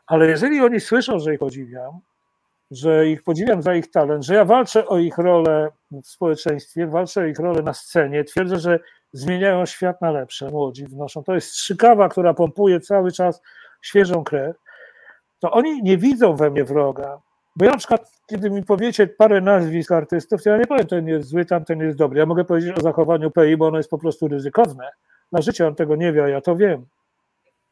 ale 0.06 0.26
jeżeli 0.26 0.60
oni 0.60 0.80
słyszą, 0.80 1.18
że 1.18 1.34
ich 1.34 1.38
podziwiam, 1.38 2.00
że 2.70 3.06
ich 3.06 3.22
podziwiam 3.22 3.62
za 3.62 3.74
ich 3.74 3.90
talent, 3.90 4.24
że 4.24 4.34
ja 4.34 4.44
walczę 4.44 4.86
o 4.86 4.98
ich 4.98 5.18
rolę 5.18 5.68
w 5.90 6.06
społeczeństwie, 6.06 6.86
walczę 6.86 7.20
o 7.20 7.24
ich 7.24 7.38
rolę 7.38 7.62
na 7.62 7.74
scenie, 7.74 8.24
twierdzę, 8.24 8.58
że 8.58 8.80
zmieniają 9.12 9.66
świat 9.66 10.00
na 10.00 10.10
lepsze, 10.10 10.50
młodzi 10.50 10.86
wnoszą. 10.86 11.24
To 11.24 11.34
jest 11.34 11.48
strzykawa, 11.48 12.08
która 12.08 12.34
pompuje 12.34 12.80
cały 12.80 13.12
czas 13.12 13.42
świeżą 13.82 14.24
krew, 14.24 14.56
to 15.38 15.50
oni 15.50 15.82
nie 15.82 15.98
widzą 15.98 16.36
we 16.36 16.50
mnie 16.50 16.64
wroga. 16.64 17.20
Bo 17.56 17.64
ja 17.64 17.70
na 17.70 17.76
przykład, 17.76 18.12
kiedy 18.26 18.50
mi 18.50 18.62
powiecie 18.62 19.06
parę 19.06 19.40
nazwisk 19.40 19.92
artystów, 19.92 20.42
to 20.42 20.50
ja 20.50 20.56
nie 20.56 20.66
powiem, 20.66 20.86
ten 20.86 21.08
jest 21.08 21.28
zły, 21.28 21.44
tamten 21.44 21.80
jest 21.80 21.98
dobry. 21.98 22.18
Ja 22.18 22.26
mogę 22.26 22.44
powiedzieć 22.44 22.78
o 22.78 22.80
zachowaniu 22.80 23.30
PI, 23.30 23.56
bo 23.56 23.66
ono 23.66 23.76
jest 23.76 23.90
po 23.90 23.98
prostu 23.98 24.28
ryzykowne. 24.28 24.90
Na 25.32 25.42
życie 25.42 25.66
on 25.66 25.74
tego 25.74 25.96
nie 25.96 26.12
wie, 26.12 26.24
a 26.24 26.28
ja 26.28 26.40
to 26.40 26.56
wiem. 26.56 26.86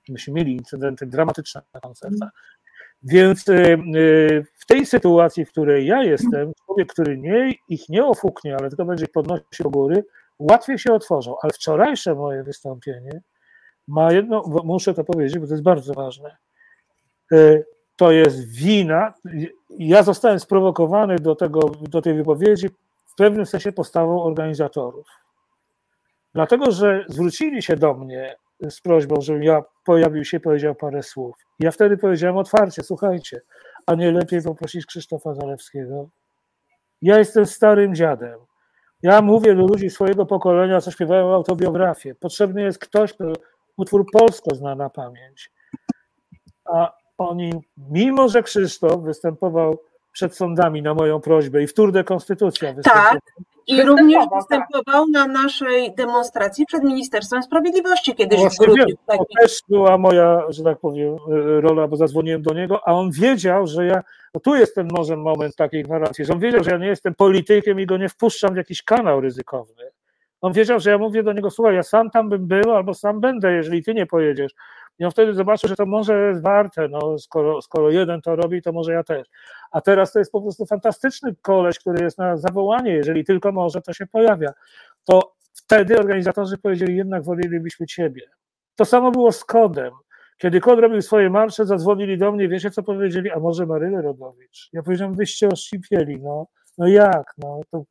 Myśmy 0.08 0.34
mieli 0.34 0.56
incydenty 0.56 1.06
dramatyczne 1.06 1.62
na 1.74 1.80
koncertach. 1.80 2.30
Więc 3.02 3.48
y, 3.48 3.52
y, 3.96 4.46
w 4.54 4.66
tej 4.66 4.86
sytuacji, 4.86 5.44
w 5.44 5.50
której 5.50 5.86
ja 5.86 6.02
jestem, 6.02 6.52
człowiek, 6.66 6.92
który 6.92 7.18
nie, 7.18 7.54
ich 7.68 7.88
nie 7.88 8.04
ofuknie, 8.04 8.56
ale 8.56 8.68
tylko 8.68 8.84
będzie 8.84 9.08
podnosił 9.08 9.44
do 9.60 9.70
góry, 9.70 10.04
łatwiej 10.38 10.78
się 10.78 10.92
otworzą. 10.92 11.36
Ale 11.42 11.52
wczorajsze 11.52 12.14
moje 12.14 12.42
wystąpienie 12.42 13.20
ma 13.88 14.12
jedno, 14.12 14.42
muszę 14.64 14.94
to 14.94 15.04
powiedzieć, 15.04 15.38
bo 15.38 15.46
to 15.46 15.52
jest 15.52 15.62
bardzo 15.62 15.94
ważne. 15.94 16.36
To 17.96 18.12
jest 18.12 18.48
wina. 18.48 19.14
Ja 19.70 20.02
zostałem 20.02 20.40
sprowokowany 20.40 21.18
do, 21.18 21.34
tego, 21.34 21.60
do 21.80 22.02
tej 22.02 22.14
wypowiedzi 22.14 22.68
w 23.06 23.14
pewnym 23.16 23.46
sensie 23.46 23.72
postawą 23.72 24.22
organizatorów. 24.22 25.06
Dlatego, 26.34 26.70
że 26.70 27.04
zwrócili 27.08 27.62
się 27.62 27.76
do 27.76 27.94
mnie 27.94 28.36
z 28.70 28.80
prośbą, 28.80 29.20
żebym 29.20 29.42
ja 29.42 29.62
pojawił 29.84 30.24
się, 30.24 30.40
powiedział 30.40 30.74
parę 30.74 31.02
słów. 31.02 31.36
Ja 31.58 31.70
wtedy 31.70 31.96
powiedziałem 31.96 32.36
otwarcie, 32.36 32.82
słuchajcie, 32.82 33.40
a 33.86 33.94
nie 33.94 34.12
lepiej 34.12 34.42
poprosić 34.42 34.86
Krzysztofa 34.86 35.34
Zalewskiego? 35.34 36.08
Ja 37.02 37.18
jestem 37.18 37.46
starym 37.46 37.94
dziadem. 37.94 38.38
Ja 39.02 39.22
mówię 39.22 39.54
do 39.54 39.66
ludzi 39.66 39.90
swojego 39.90 40.26
pokolenia, 40.26 40.80
co 40.80 40.90
śpiewają 40.90 41.34
autobiografię. 41.34 42.14
Potrzebny 42.14 42.62
jest 42.62 42.78
ktoś, 42.78 43.12
kto 43.12 43.24
utwór 43.76 44.06
polsko 44.12 44.54
zna 44.54 44.74
na 44.74 44.90
pamięć. 44.90 45.52
A 46.64 46.92
oni, 47.18 47.52
mimo 47.90 48.28
że 48.28 48.42
Krzysztof 48.42 49.02
występował 49.02 49.78
przed 50.12 50.36
sądami 50.36 50.82
na 50.82 50.94
moją 50.94 51.20
prośbę 51.20 51.62
i 51.62 51.66
wtórne 51.66 52.04
konstytucja 52.04 52.74
tak. 52.84 53.18
I 53.66 53.82
również 53.82 54.24
tak. 54.30 54.38
występował 54.38 55.08
na 55.08 55.26
naszej 55.26 55.94
demonstracji 55.94 56.66
przed 56.66 56.84
Ministerstwem 56.84 57.42
Sprawiedliwości 57.42 58.14
kiedyś 58.14 58.40
w 58.40 58.58
grudniu. 58.58 58.96
To 59.06 59.24
też 59.40 59.58
była 59.68 59.98
moja, 59.98 60.42
że 60.48 60.62
tak 60.62 60.78
powiem, 60.78 61.16
rola, 61.60 61.88
bo 61.88 61.96
zadzwoniłem 61.96 62.42
do 62.42 62.54
niego, 62.54 62.88
a 62.88 62.92
on 62.92 63.10
wiedział, 63.10 63.66
że 63.66 63.86
ja, 63.86 64.02
no 64.34 64.40
tu 64.40 64.54
jest 64.54 64.74
ten 64.74 64.88
może 64.92 65.16
moment 65.16 65.56
takiej 65.56 65.82
gwarancji, 65.82 66.24
że 66.24 66.32
on 66.32 66.38
wiedział, 66.38 66.64
że 66.64 66.70
ja 66.70 66.78
nie 66.78 66.86
jestem 66.86 67.14
politykiem 67.14 67.80
i 67.80 67.86
go 67.86 67.96
nie 67.96 68.08
wpuszczam 68.08 68.54
w 68.54 68.56
jakiś 68.56 68.82
kanał 68.82 69.20
ryzykowny. 69.20 69.84
On 70.40 70.52
wiedział, 70.52 70.80
że 70.80 70.90
ja 70.90 70.98
mówię 70.98 71.22
do 71.22 71.32
niego, 71.32 71.50
słuchaj, 71.50 71.74
ja 71.74 71.82
sam 71.82 72.10
tam 72.10 72.28
bym 72.28 72.46
był, 72.46 72.72
albo 72.74 72.94
sam 72.94 73.20
będę, 73.20 73.52
jeżeli 73.52 73.82
ty 73.82 73.94
nie 73.94 74.06
pojedziesz. 74.06 74.54
I 74.98 75.04
on 75.04 75.10
wtedy 75.10 75.34
zobaczył, 75.34 75.68
że 75.68 75.76
to 75.76 75.86
może 75.86 76.28
jest 76.28 76.42
warte, 76.42 76.88
no, 76.88 77.18
skoro, 77.18 77.62
skoro 77.62 77.90
jeden 77.90 78.20
to 78.22 78.36
robi, 78.36 78.62
to 78.62 78.72
może 78.72 78.92
ja 78.92 79.04
też. 79.04 79.28
A 79.70 79.80
teraz 79.80 80.12
to 80.12 80.18
jest 80.18 80.32
po 80.32 80.42
prostu 80.42 80.66
fantastyczny 80.66 81.34
koleś, 81.42 81.78
który 81.78 82.04
jest 82.04 82.18
na 82.18 82.36
zawołanie, 82.36 82.92
jeżeli 82.92 83.24
tylko 83.24 83.52
może, 83.52 83.80
to 83.80 83.92
się 83.92 84.06
pojawia. 84.06 84.52
To 85.04 85.34
wtedy 85.54 85.98
organizatorzy 85.98 86.58
powiedzieli, 86.58 86.96
jednak 86.96 87.24
wolelibyśmy 87.24 87.86
ciebie. 87.86 88.22
To 88.76 88.84
samo 88.84 89.10
było 89.10 89.32
z 89.32 89.44
Kodem. 89.44 89.92
Kiedy 90.38 90.60
Kod 90.60 90.78
robił 90.78 91.02
swoje 91.02 91.30
marsze, 91.30 91.66
zadzwonili 91.66 92.18
do 92.18 92.32
mnie, 92.32 92.48
wiecie 92.48 92.70
co 92.70 92.82
powiedzieli, 92.82 93.30
a 93.30 93.38
może 93.38 93.66
Marylę 93.66 94.02
Rodowicz? 94.02 94.68
Ja 94.72 94.82
powiedziałem, 94.82 95.14
wyście 95.14 95.48
oszcipieli, 95.48 96.20
no, 96.20 96.46
no 96.78 96.86
jak, 96.88 97.34
no, 97.38 97.60
to 97.70 97.84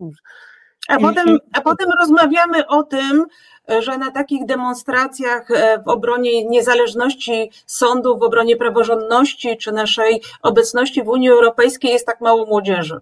a, 0.88 1.00
potem, 1.00 1.38
a 1.54 1.62
potem 1.62 1.90
rozmawiamy 2.00 2.68
o 2.68 2.84
tym, 2.84 3.26
że 3.80 3.98
na 3.98 4.12
takich 4.12 4.46
demonstracjach 4.46 5.52
e, 5.52 5.84
w 5.84 5.88
obronie 5.88 6.46
niezależności 6.46 7.52
sądów, 7.66 8.20
w 8.20 8.24
obronie 8.24 8.58
praworządności 8.58 9.58
czy 9.58 9.72
naszej 9.72 10.22
obecności 10.42 11.04
w 11.04 11.08
Unii 11.08 11.30
Europejskiej 11.30 11.92
jest 11.92 12.06
tak 12.06 12.22
mało 12.22 12.46
młodzieży. 12.46 13.00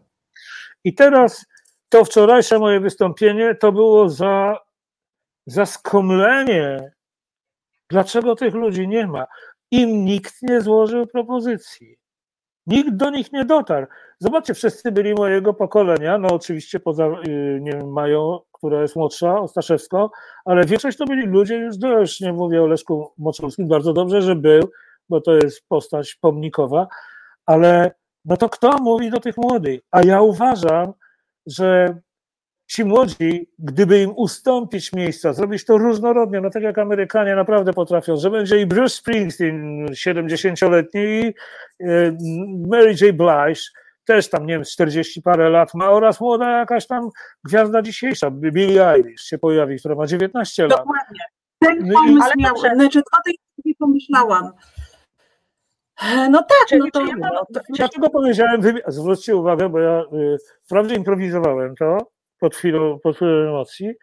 I 0.84 0.96
teraz 0.96 1.46
to 1.90 2.06
wczorajsze 2.06 2.60
moje 2.60 2.80
wystąpienie 2.80 3.56
to 3.56 3.72
było 3.72 4.10
za, 4.10 4.58
za 5.46 5.66
skomlenie. 5.66 6.92
Dlaczego 7.90 8.36
tych 8.36 8.54
ludzi 8.54 8.88
nie 8.88 9.08
ma? 9.08 9.26
Im 9.72 10.06
nikt 10.06 10.34
nie 10.42 10.62
złożył 10.62 11.08
propozycji. 11.08 12.01
Nikt 12.72 12.96
do 12.96 13.10
nich 13.10 13.32
nie 13.32 13.46
dotarł. 13.46 13.88
Zobaczcie, 14.20 14.54
wszyscy 14.54 14.92
byli 14.92 15.14
mojego 15.14 15.54
pokolenia, 15.54 16.18
no 16.18 16.28
oczywiście 16.28 16.80
poza, 16.80 17.08
y, 17.08 17.60
nie 17.62 17.72
wiem, 17.72 17.92
Mają, 17.92 18.40
która 18.52 18.82
jest 18.82 18.96
młodsza, 18.96 19.40
Ostaszewsko, 19.40 20.12
ale 20.46 20.66
większość 20.66 20.98
to 20.98 21.06
byli 21.06 21.28
ludzie 21.28 21.56
już 21.56 21.78
dość, 21.78 22.22
nie 22.22 22.34
mówię 22.34 22.64
o 22.64 22.68
Leszku 22.68 23.14
Moczulskim, 23.18 23.68
bardzo 23.68 23.94
dobrze, 23.94 24.22
że 24.22 24.36
był, 24.36 24.70
bo 25.10 25.22
to 25.22 25.36
jest 25.36 25.68
postać 25.68 26.16
pomnikowa, 26.16 26.88
ale 27.46 27.92
no 28.26 28.38
to 28.38 28.50
kto 28.50 28.78
mówi 28.78 29.10
do 29.10 29.20
tych 29.20 29.38
młodych? 29.38 29.82
A 29.92 30.02
ja 30.02 30.22
uważam, 30.22 30.94
że 31.46 31.96
ci 32.72 32.86
młodzi, 32.86 33.50
gdyby 33.60 34.02
im 34.02 34.12
ustąpić 34.16 34.94
miejsca, 34.94 35.34
zrobić 35.34 35.66
to 35.66 35.78
różnorodnie, 35.78 36.42
no 36.42 36.50
tak 36.50 36.64
jak 36.64 36.78
Amerykanie 36.78 37.36
naprawdę 37.36 37.74
potrafią, 37.74 38.18
że 38.18 38.30
będzie 38.30 38.62
i 38.62 38.66
Bruce 38.66 38.96
Springsteen 38.96 39.86
70-letni 39.86 41.02
i 41.02 41.34
e, 41.80 42.18
Mary 42.68 42.96
J. 43.02 43.18
Blige, 43.18 43.62
też 44.06 44.30
tam, 44.30 44.46
nie 44.46 44.54
wiem, 44.54 44.64
40 44.64 45.22
parę 45.22 45.50
lat 45.50 45.74
ma 45.74 45.90
oraz 45.90 46.22
młoda 46.22 46.60
jakaś 46.60 46.88
tam 46.88 47.10
gwiazda 47.44 47.82
dzisiejsza, 47.82 48.32
Billie 48.32 48.88
Eilish 48.88 49.22
się 49.22 49.38
pojawi, 49.38 49.80
która 49.80 49.96
ma 49.96 50.08
19 50.08 50.64
lat. 50.64 50.72
Dokładnie. 50.72 51.20
Ten 51.60 51.88
no 51.88 51.94
pomysł 51.94 52.24
ale 52.24 52.34
miał, 52.38 52.58
znaczy 52.76 53.00
o 53.00 53.24
tej 53.26 53.40
chwili 53.60 53.76
pomyślałam. 53.76 54.52
No 56.30 56.44
tak, 56.44 56.80
no 56.80 56.86
to... 56.94 57.02
Ja 57.80 57.90
tego 57.90 58.10
powiedziałem, 58.10 58.62
zwróćcie 58.88 59.36
uwagę, 59.36 59.70
bo 59.70 59.80
ja 59.80 60.02
y, 60.14 60.38
wprawdzie 60.64 60.96
improwizowałem 60.96 61.76
to, 61.76 61.98
pod 62.42 62.56
chwilą, 62.56 63.00
pod 63.00 63.16
chwilą 63.16 63.32
emocji, 63.32 63.94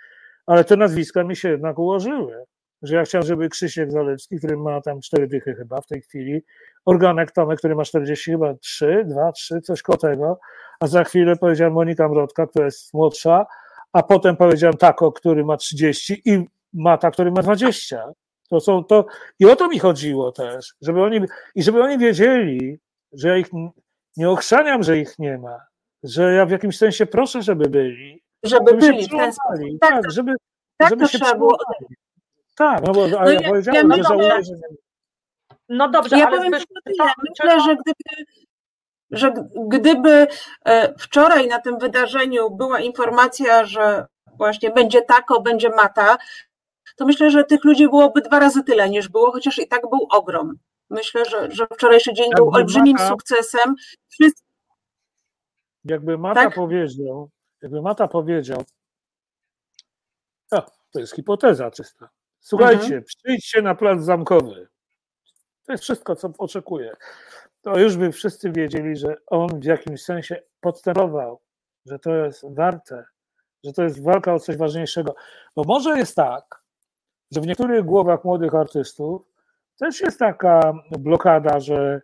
ale 0.46 0.64
te 0.64 0.76
nazwiska 0.76 1.24
mi 1.24 1.36
się 1.36 1.48
jednak 1.48 1.78
ułożyły. 1.78 2.44
Że 2.82 2.96
ja 2.96 3.04
chciałem, 3.04 3.26
żeby 3.26 3.48
Krzysiek 3.48 3.92
Zalewski, 3.92 4.36
który 4.36 4.56
ma 4.56 4.80
tam 4.80 5.00
cztery 5.00 5.26
dychy 5.26 5.54
chyba 5.54 5.80
w 5.80 5.86
tej 5.86 6.02
chwili, 6.02 6.40
Organek 6.84 7.32
Tomek, 7.32 7.58
który 7.58 7.74
ma 7.74 7.84
40 7.84 8.30
chyba 8.30 8.54
3, 8.54 9.04
2, 9.06 9.32
3, 9.32 9.60
coś 9.60 9.82
koło 9.82 9.96
tego, 9.96 10.38
a 10.80 10.86
za 10.86 11.04
chwilę 11.04 11.36
powiedziałem 11.36 11.72
Monika 11.72 12.08
Mrodka, 12.08 12.46
która 12.46 12.64
jest 12.64 12.94
młodsza, 12.94 13.46
a 13.92 14.02
potem 14.02 14.36
powiedziałem 14.36 14.76
Tako, 14.76 15.12
który 15.12 15.44
ma 15.44 15.56
30 15.56 16.22
i 16.24 16.44
Mata, 16.72 17.10
który 17.10 17.30
ma 17.30 17.42
20. 17.42 18.12
To 18.50 18.60
są 18.60 18.84
to, 18.84 19.06
i 19.38 19.46
o 19.46 19.56
to 19.56 19.68
mi 19.68 19.78
chodziło 19.78 20.32
też, 20.32 20.74
żeby 20.80 21.02
oni, 21.02 21.20
i 21.54 21.62
żeby 21.62 21.82
oni 21.82 21.98
wiedzieli, 21.98 22.78
że 23.12 23.28
ja 23.28 23.36
ich 23.36 23.48
nie 24.16 24.30
ochrzaniam, 24.30 24.82
że 24.82 24.98
ich 24.98 25.18
nie 25.18 25.38
ma, 25.38 25.60
że 26.02 26.32
ja 26.32 26.46
w 26.46 26.50
jakimś 26.50 26.78
sensie 26.78 27.06
proszę, 27.06 27.42
żeby 27.42 27.68
byli, 27.68 28.22
żeby 28.42 28.74
byli 28.74 29.06
w 29.06 29.10
ten 29.10 29.32
sposób. 29.32 29.64
Tak, 29.80 29.90
tak, 30.02 30.10
żeby, 30.10 30.34
Tak, 30.76 30.88
żeby 30.90 31.02
to 31.02 31.08
się 31.08 31.18
trzeba 31.18 31.34
było. 31.34 31.58
Tak, 32.56 32.82
no 32.86 32.92
bo 32.92 33.08
No 33.08 33.30
ja 33.30 33.40
ja- 33.40 33.48
powiedziałem, 33.48 33.90
ja 33.90 33.96
że 33.96 34.02
żałuję, 34.02 34.30
że 34.42 34.52
nie 34.52 34.76
No 35.68 35.88
dobrze, 35.90 36.18
Ja 36.18 36.26
ale 36.26 36.36
powiem 36.36 36.52
to- 36.52 36.58
czy 36.58 36.66
Myślę, 37.30 37.60
że 37.60 37.76
gdyby, 37.76 38.24
że 39.10 39.32
gdyby 39.68 40.26
e, 40.64 40.94
wczoraj 40.98 41.48
na 41.48 41.58
tym 41.60 41.78
wydarzeniu 41.78 42.50
była 42.50 42.80
informacja, 42.80 43.64
że 43.64 44.06
właśnie 44.34 44.70
będzie 44.70 45.02
tako, 45.02 45.40
będzie 45.42 45.68
mata, 45.70 46.16
to 46.96 47.06
myślę, 47.06 47.30
że 47.30 47.44
tych 47.44 47.64
ludzi 47.64 47.88
byłoby 47.88 48.20
dwa 48.20 48.38
razy 48.38 48.64
tyle 48.64 48.88
niż 48.90 49.08
było, 49.08 49.32
chociaż 49.32 49.58
i 49.58 49.68
tak 49.68 49.82
był 49.82 50.06
ogrom. 50.10 50.54
Myślę, 50.90 51.24
że, 51.24 51.50
że 51.50 51.66
wczorajszy 51.66 52.14
dzień 52.14 52.30
był 52.36 52.50
olbrzymim 52.54 52.96
Mata- 52.96 53.08
sukcesem. 53.08 53.74
Wszyscy, 54.08 54.42
Jakby 55.84 56.18
Mata 56.18 56.44
Tak? 56.44 56.54
powiedział, 56.54 57.30
jakby 57.62 57.82
Mata 57.82 58.08
powiedział, 58.08 58.64
o, 60.50 60.62
to 60.92 61.00
jest 61.00 61.14
hipoteza 61.16 61.70
czysta. 61.70 62.08
Słuchajcie, 62.40 62.82
Mhm. 62.84 63.04
przyjdźcie 63.04 63.62
na 63.62 63.74
plac 63.74 64.00
zamkowy. 64.00 64.68
To 65.64 65.72
jest 65.72 65.84
wszystko, 65.84 66.16
co 66.16 66.30
oczekuję. 66.38 66.96
To 67.62 67.78
już 67.78 67.96
by 67.96 68.12
wszyscy 68.12 68.52
wiedzieli, 68.52 68.96
że 68.96 69.16
on 69.26 69.60
w 69.60 69.64
jakimś 69.64 70.02
sensie 70.02 70.42
podstępował, 70.60 71.40
że 71.86 71.98
to 71.98 72.14
jest 72.14 72.44
warte, 72.54 73.04
że 73.64 73.72
to 73.72 73.82
jest 73.82 74.02
walka 74.02 74.34
o 74.34 74.40
coś 74.40 74.56
ważniejszego. 74.56 75.14
Bo 75.56 75.64
może 75.64 75.98
jest 75.98 76.16
tak, 76.16 76.44
że 77.30 77.40
w 77.40 77.46
niektórych 77.46 77.84
głowach 77.84 78.24
młodych 78.24 78.54
artystów 78.54 79.22
też 79.78 80.00
jest 80.00 80.18
taka 80.18 80.72
blokada, 80.98 81.60
że 81.60 82.00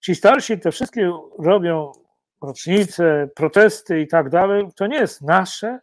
ci 0.00 0.14
starsi 0.14 0.60
te 0.60 0.72
wszystkie 0.72 1.12
robią 1.38 1.92
rocznice, 2.42 3.28
protesty 3.34 4.00
i 4.00 4.06
tak 4.08 4.28
dalej, 4.28 4.64
to 4.76 4.86
nie 4.86 4.96
jest 4.96 5.22
nasze, 5.22 5.78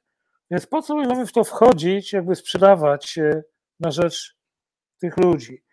więc 0.52 0.68
po 0.68 0.82
co 0.82 0.96
my 0.96 1.08
mamy 1.08 1.26
w 1.26 1.32
to 1.32 1.44
wchodzić, 1.44 2.14
jakby 2.14 2.36
sprzedawać 2.36 3.10
się 3.10 3.44
na 3.80 3.92
rzecz 3.92 4.36
tych 5.00 5.18
ludzi? 5.18 5.64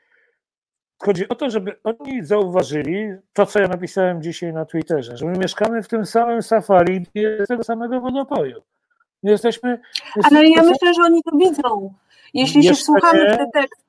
Chodzi 1.02 1.28
o 1.28 1.34
to, 1.34 1.50
żeby 1.50 1.76
oni 1.84 2.24
zauważyli 2.24 3.08
to, 3.32 3.46
co 3.46 3.58
ja 3.60 3.68
napisałem 3.68 4.22
dzisiaj 4.22 4.52
na 4.52 4.64
Twitterze, 4.64 5.16
że 5.16 5.26
my 5.26 5.38
mieszkamy 5.38 5.82
w 5.82 5.88
tym 5.88 6.06
samym 6.06 6.42
safari 6.42 7.06
z 7.44 7.48
tego 7.48 7.64
samego 7.64 8.00
wodopoju. 8.00 8.62
My 9.22 9.30
jesteśmy. 9.30 9.80
ale 10.22 10.36
ja 10.36 10.42
jesteśmy- 10.42 10.70
myślę, 10.70 10.94
że 10.94 11.02
oni 11.02 11.22
to 11.22 11.36
widzą. 11.36 11.94
Jeśli 12.34 12.62
się 12.62 12.68
Jeszcze 12.68 12.82
wsłuchamy 12.82 13.24
nie. 13.24 13.34
w 13.34 13.36
te 13.38 13.46
teksty, 13.52 13.84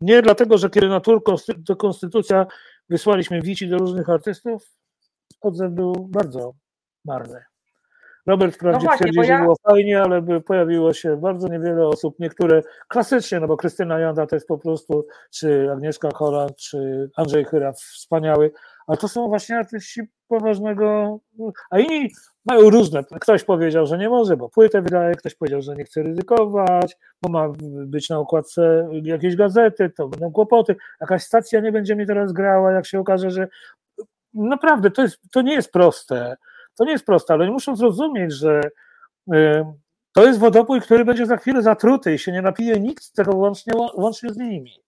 Nie 0.00 0.22
dlatego, 0.22 0.58
że 0.58 0.70
kiedy 0.70 0.88
na 0.88 1.00
tur 1.00 1.22
konsty- 1.22 1.62
to 1.66 1.76
konstytucja 1.76 2.46
wysłaliśmy 2.88 3.40
wici 3.42 3.68
do 3.68 3.78
różnych 3.78 4.08
artystów, 4.08 4.70
odzew 5.40 5.72
był 5.72 5.92
bardzo 6.10 6.52
marny. 7.04 7.44
Robert 8.26 8.54
wprawdzie 8.54 8.86
No 8.86 8.96
twierdzi, 8.96 9.24
że 9.24 9.38
było 9.38 9.56
fajnie, 9.68 10.02
ale 10.02 10.22
by 10.22 10.40
pojawiło 10.40 10.92
się 10.92 11.16
bardzo 11.16 11.48
niewiele 11.48 11.86
osób, 11.86 12.14
niektóre 12.18 12.62
klasycznie, 12.88 13.40
no 13.40 13.48
bo 13.48 13.56
Krystyna 13.56 13.98
Janda 13.98 14.26
to 14.26 14.36
jest 14.36 14.48
po 14.48 14.58
prostu, 14.58 15.06
czy 15.30 15.68
Agnieszka 15.72 16.08
Holland, 16.14 16.56
czy 16.56 17.10
Andrzej 17.16 17.44
Chyra 17.44 17.72
wspaniały, 17.72 18.52
ale 18.86 18.98
to 18.98 19.08
są 19.08 19.28
właśnie 19.28 19.56
artyści 19.56 20.00
poważnego, 20.28 21.18
a 21.70 21.78
inni 21.78 22.10
mają 22.44 22.70
różne, 22.70 23.04
ktoś 23.20 23.44
powiedział, 23.44 23.86
że 23.86 23.98
nie 23.98 24.08
może, 24.08 24.36
bo 24.36 24.48
płytę 24.48 24.82
wydaje, 24.82 25.14
ktoś 25.14 25.34
powiedział, 25.34 25.62
że 25.62 25.76
nie 25.76 25.84
chce 25.84 26.02
ryzykować, 26.02 26.96
bo 27.22 27.30
ma 27.30 27.48
być 27.86 28.10
na 28.10 28.18
okładce 28.18 28.88
jakiejś 29.02 29.36
gazety, 29.36 29.90
to 29.96 30.08
będą 30.08 30.32
kłopoty, 30.32 30.76
jakaś 31.00 31.22
stacja 31.22 31.60
nie 31.60 31.72
będzie 31.72 31.96
mi 31.96 32.06
teraz 32.06 32.32
grała, 32.32 32.72
jak 32.72 32.86
się 32.86 33.00
okaże, 33.00 33.30
że 33.30 33.48
naprawdę 34.34 34.90
to, 34.90 35.02
jest, 35.02 35.18
to 35.32 35.42
nie 35.42 35.54
jest 35.54 35.72
proste, 35.72 36.36
to 36.74 36.84
nie 36.84 36.92
jest 36.92 37.06
proste, 37.06 37.34
ale 37.34 37.44
oni 37.44 37.52
muszą 37.52 37.76
zrozumieć, 37.76 38.32
że 38.32 38.60
y, 39.34 39.64
to 40.12 40.26
jest 40.26 40.38
wodopój, 40.38 40.80
który 40.80 41.04
będzie 41.04 41.26
za 41.26 41.36
chwilę 41.36 41.62
zatruty 41.62 42.14
i 42.14 42.18
się 42.18 42.32
nie 42.32 42.42
napije 42.42 42.80
nikt 42.80 43.12
tego 43.12 43.36
łącznie, 43.36 43.72
łącznie 43.94 44.30
z 44.30 44.36
nimi. 44.36 44.82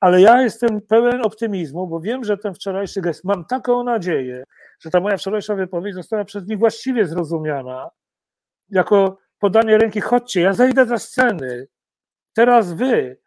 Ale 0.00 0.20
ja 0.20 0.42
jestem 0.42 0.80
pełen 0.80 1.22
optymizmu, 1.22 1.86
bo 1.86 2.00
wiem, 2.00 2.24
że 2.24 2.38
ten 2.38 2.54
wczorajszy 2.54 3.00
gest, 3.00 3.24
mam 3.24 3.44
taką 3.44 3.84
nadzieję, 3.84 4.44
że 4.80 4.90
ta 4.90 5.00
moja 5.00 5.16
wczorajsza 5.16 5.54
wypowiedź 5.54 5.94
została 5.94 6.24
przez 6.24 6.46
nich 6.48 6.58
właściwie 6.58 7.06
zrozumiana 7.06 7.90
jako 8.70 9.18
podanie 9.38 9.78
ręki, 9.78 10.00
chodźcie, 10.00 10.40
ja 10.40 10.52
zejdę 10.52 10.86
za 10.86 10.98
sceny, 10.98 11.66
teraz 12.32 12.72
wy, 12.72 13.18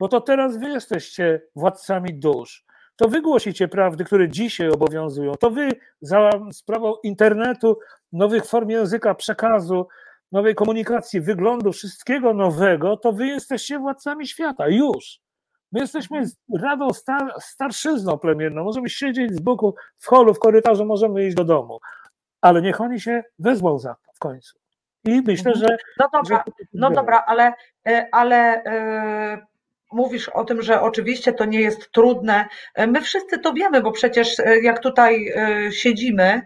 bo 0.00 0.08
to 0.08 0.20
teraz 0.20 0.56
wy 0.58 0.68
jesteście 0.68 1.42
władcami 1.56 2.14
dusz. 2.14 2.65
To 2.96 3.08
wy 3.08 3.22
głosicie 3.22 3.68
prawdy, 3.68 4.04
które 4.04 4.28
dzisiaj 4.28 4.68
obowiązują. 4.68 5.32
To 5.34 5.50
wy 5.50 5.68
za 6.00 6.30
sprawą 6.52 6.94
internetu, 7.02 7.78
nowych 8.12 8.44
form 8.46 8.68
języka, 8.70 9.14
przekazu, 9.14 9.88
nowej 10.32 10.54
komunikacji, 10.54 11.20
wyglądu, 11.20 11.72
wszystkiego 11.72 12.34
nowego, 12.34 12.96
to 12.96 13.12
wy 13.12 13.26
jesteście 13.26 13.78
władcami 13.78 14.26
świata. 14.26 14.68
Już. 14.68 15.20
My 15.72 15.80
jesteśmy 15.80 16.22
radą 16.62 16.90
star, 16.92 17.32
starszyzną 17.40 18.18
plemienną. 18.18 18.64
Możemy 18.64 18.88
siedzieć 18.88 19.34
z 19.34 19.40
boku 19.40 19.74
w 19.98 20.06
holu, 20.06 20.34
w 20.34 20.38
korytarzu, 20.38 20.84
możemy 20.84 21.26
iść 21.26 21.36
do 21.36 21.44
domu. 21.44 21.78
Ale 22.40 22.62
niech 22.62 22.80
oni 22.80 23.00
się 23.00 23.22
wezmą 23.38 23.78
za 23.78 23.94
to 23.94 24.12
w 24.14 24.18
końcu. 24.18 24.58
I 25.04 25.22
myślę, 25.26 25.54
że. 25.54 25.76
No 26.00 26.08
dobra, 26.12 26.44
że- 26.46 26.52
no 26.74 26.90
dobra, 26.90 27.24
ale, 27.26 27.52
e, 27.88 28.08
ale 28.12 28.64
e, 28.64 29.46
mówisz 29.96 30.28
o 30.28 30.44
tym, 30.44 30.62
że 30.62 30.80
oczywiście 30.80 31.32
to 31.32 31.44
nie 31.44 31.60
jest 31.60 31.90
trudne. 31.90 32.48
E, 32.74 32.86
My 32.86 33.00
wszyscy 33.00 33.38
to 33.38 33.52
wiemy, 33.52 33.82
bo 33.82 33.92
przecież 33.92 34.38
e, 34.38 34.60
jak 34.60 34.78
tutaj 34.82 35.28
e, 35.28 35.72
siedzimy 35.72 36.42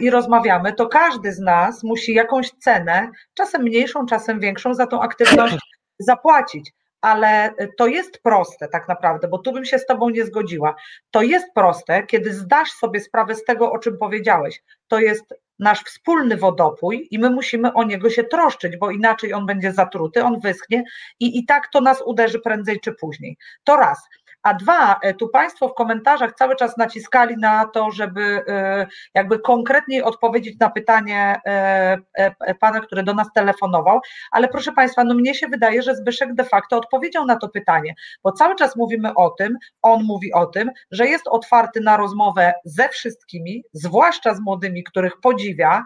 i 0.00 0.10
rozmawiamy, 0.10 0.72
to 0.72 0.86
każdy 0.86 1.32
z 1.32 1.38
nas 1.38 1.82
musi 1.82 2.14
jakąś 2.14 2.50
cenę, 2.50 3.08
czasem 3.34 3.62
mniejszą, 3.62 4.06
czasem 4.06 4.40
większą, 4.40 4.74
za 4.74 4.86
tą 4.86 5.02
aktywność 5.02 5.56
zapłacić. 5.98 6.72
Ale 7.00 7.54
to 7.78 7.86
jest 7.86 8.22
proste 8.22 8.68
tak 8.68 8.88
naprawdę, 8.88 9.28
bo 9.28 9.38
tu 9.38 9.52
bym 9.52 9.64
się 9.64 9.78
z 9.78 9.86
Tobą 9.86 10.10
nie 10.10 10.24
zgodziła. 10.24 10.74
To 11.10 11.22
jest 11.22 11.46
proste, 11.54 12.02
kiedy 12.02 12.34
zdasz 12.34 12.70
sobie 12.70 13.00
sprawę 13.00 13.34
z 13.34 13.44
tego, 13.44 13.72
o 13.72 13.78
czym 13.78 13.98
powiedziałeś. 13.98 14.62
To 14.88 14.98
jest 14.98 15.34
nasz 15.58 15.84
wspólny 15.84 16.36
wodopój 16.36 17.08
i 17.10 17.18
my 17.18 17.30
musimy 17.30 17.72
o 17.72 17.84
niego 17.84 18.10
się 18.10 18.24
troszczyć, 18.24 18.76
bo 18.76 18.90
inaczej 18.90 19.34
on 19.34 19.46
będzie 19.46 19.72
zatruty, 19.72 20.24
on 20.24 20.40
wyschnie 20.40 20.84
i 21.20 21.38
i 21.38 21.46
tak 21.46 21.68
to 21.72 21.80
nas 21.80 22.02
uderzy 22.06 22.40
prędzej 22.40 22.80
czy 22.80 22.92
później. 22.92 23.36
To 23.64 23.76
raz. 23.76 23.98
A 24.42 24.54
dwa, 24.54 24.98
e, 25.02 25.14
tu 25.14 25.28
Państwo 25.28 25.68
w 25.68 25.74
komentarzach 25.74 26.34
cały 26.34 26.56
czas 26.56 26.76
naciskali 26.76 27.36
na 27.36 27.66
to, 27.66 27.90
żeby 27.90 28.44
e, 28.48 28.86
jakby 29.14 29.38
konkretniej 29.38 30.02
odpowiedzieć 30.02 30.58
na 30.60 30.70
pytanie 30.70 31.40
e, 31.46 32.54
pana, 32.60 32.80
który 32.80 33.02
do 33.02 33.14
nas 33.14 33.28
telefonował, 33.34 34.00
ale 34.30 34.48
proszę 34.48 34.72
Państwa, 34.72 35.04
no 35.04 35.14
mnie 35.14 35.34
się 35.34 35.48
wydaje, 35.48 35.82
że 35.82 35.96
Zbyszek 35.96 36.34
de 36.34 36.44
facto 36.44 36.76
odpowiedział 36.76 37.26
na 37.26 37.36
to 37.36 37.48
pytanie, 37.48 37.94
bo 38.24 38.32
cały 38.32 38.54
czas 38.54 38.76
mówimy 38.76 39.14
o 39.14 39.30
tym, 39.30 39.58
on 39.82 40.04
mówi 40.04 40.32
o 40.32 40.46
tym, 40.46 40.70
że 40.90 41.06
jest 41.06 41.28
otwarty 41.28 41.80
na 41.80 41.96
rozmowę 41.96 42.52
ze 42.64 42.88
wszystkimi, 42.88 43.62
zwłaszcza 43.72 44.34
z 44.34 44.40
młodymi, 44.40 44.84
których 44.84 45.20
podziwia, 45.20 45.84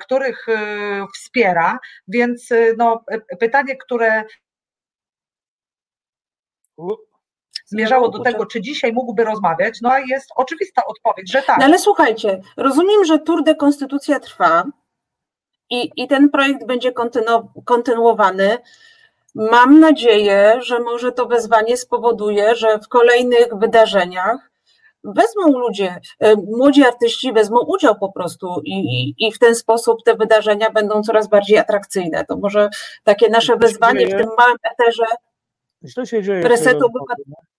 których 0.00 0.46
wspiera, 1.14 1.78
więc 2.08 2.48
no, 2.76 3.04
pytanie, 3.40 3.76
które 3.76 4.24
zmierzało 7.72 8.08
do 8.08 8.18
tego, 8.18 8.46
czy 8.46 8.60
dzisiaj 8.60 8.92
mógłby 8.92 9.24
rozmawiać, 9.24 9.78
no 9.82 9.90
a 9.90 10.00
jest 10.00 10.30
oczywista 10.36 10.82
odpowiedź, 10.86 11.32
że 11.32 11.42
tak. 11.42 11.58
No 11.58 11.64
ale 11.64 11.78
słuchajcie, 11.78 12.40
rozumiem, 12.56 13.04
że 13.04 13.18
Tour 13.18 13.44
de 13.44 13.54
Konstytucja 13.54 14.20
trwa 14.20 14.64
i, 15.70 15.90
i 15.96 16.08
ten 16.08 16.30
projekt 16.30 16.66
będzie 16.66 16.92
kontynu, 16.92 17.48
kontynuowany. 17.64 18.58
Mam 19.34 19.80
nadzieję, 19.80 20.58
że 20.60 20.80
może 20.80 21.12
to 21.12 21.26
wezwanie 21.26 21.76
spowoduje, 21.76 22.56
że 22.56 22.78
w 22.78 22.88
kolejnych 22.88 23.46
wydarzeniach 23.54 24.50
wezmą 25.04 25.58
ludzie, 25.58 26.00
e, 26.18 26.36
młodzi 26.36 26.84
artyści 26.84 27.32
wezmą 27.32 27.60
udział 27.60 27.98
po 27.98 28.12
prostu 28.12 28.60
i, 28.64 28.74
i, 28.74 29.14
i 29.26 29.32
w 29.32 29.38
ten 29.38 29.54
sposób 29.54 30.02
te 30.04 30.14
wydarzenia 30.14 30.70
będą 30.70 31.02
coraz 31.02 31.28
bardziej 31.28 31.58
atrakcyjne. 31.58 32.24
To 32.24 32.36
może 32.36 32.68
takie 33.04 33.28
nasze 33.28 33.56
wezwanie 33.56 34.06
w 34.06 34.10
tym 34.10 34.28
małym 34.38 34.56
eterze 34.72 35.06
Źle 35.84 36.06
się 36.06 36.22
dzieje. 36.22 36.48
resetu 36.48 36.86
obywatelskiego. 36.86 37.51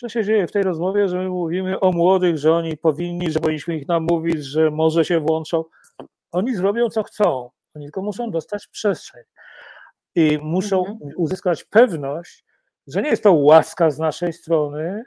Co 0.00 0.08
się 0.08 0.24
dzieje 0.24 0.46
w 0.46 0.52
tej 0.52 0.62
rozmowie, 0.62 1.08
że 1.08 1.18
my 1.18 1.28
mówimy 1.28 1.80
o 1.80 1.92
młodych, 1.92 2.38
że 2.38 2.52
oni 2.54 2.76
powinni, 2.76 3.30
że 3.30 3.40
powinniśmy 3.40 3.76
ich 3.76 3.88
namówić, 3.88 4.44
że 4.44 4.70
może 4.70 5.04
się 5.04 5.20
włączą. 5.20 5.64
Oni 6.32 6.54
zrobią 6.54 6.88
co 6.90 7.02
chcą, 7.02 7.50
oni 7.74 7.84
tylko 7.84 8.02
muszą 8.02 8.30
dostać 8.30 8.66
przestrzeń 8.66 9.24
i 10.14 10.38
muszą 10.42 10.86
Mhm. 10.86 11.10
uzyskać 11.16 11.64
pewność, 11.64 12.44
że 12.86 13.02
nie 13.02 13.08
jest 13.10 13.22
to 13.22 13.32
łaska 13.32 13.90
z 13.90 13.98
naszej 13.98 14.32
strony, 14.32 15.04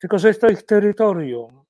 tylko 0.00 0.18
że 0.18 0.28
jest 0.28 0.40
to 0.40 0.48
ich 0.48 0.62
terytorium. 0.62 1.62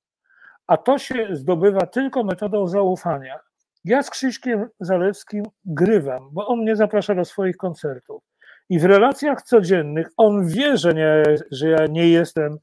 A 0.66 0.76
to 0.76 0.98
się 0.98 1.28
zdobywa 1.32 1.86
tylko 1.86 2.24
metodą 2.24 2.66
zaufania. 2.68 3.40
Ja 3.84 4.02
z 4.02 4.10
Krzyśkiem 4.10 4.68
Zalewskim 4.80 5.44
grywam, 5.64 6.28
bo 6.32 6.46
on 6.46 6.58
mnie 6.58 6.76
zaprasza 6.76 7.14
do 7.14 7.24
swoich 7.24 7.56
koncertów. 7.56 8.22
I 8.70 8.78
w 8.78 8.84
relacjach 8.84 9.42
codziennych 9.42 10.08
on 10.16 10.46
wie, 10.46 10.76
że, 10.76 10.94
nie, 10.94 11.22
że 11.50 11.68
ja 11.68 11.86
nie 11.86 12.08
jestem, 12.08 12.58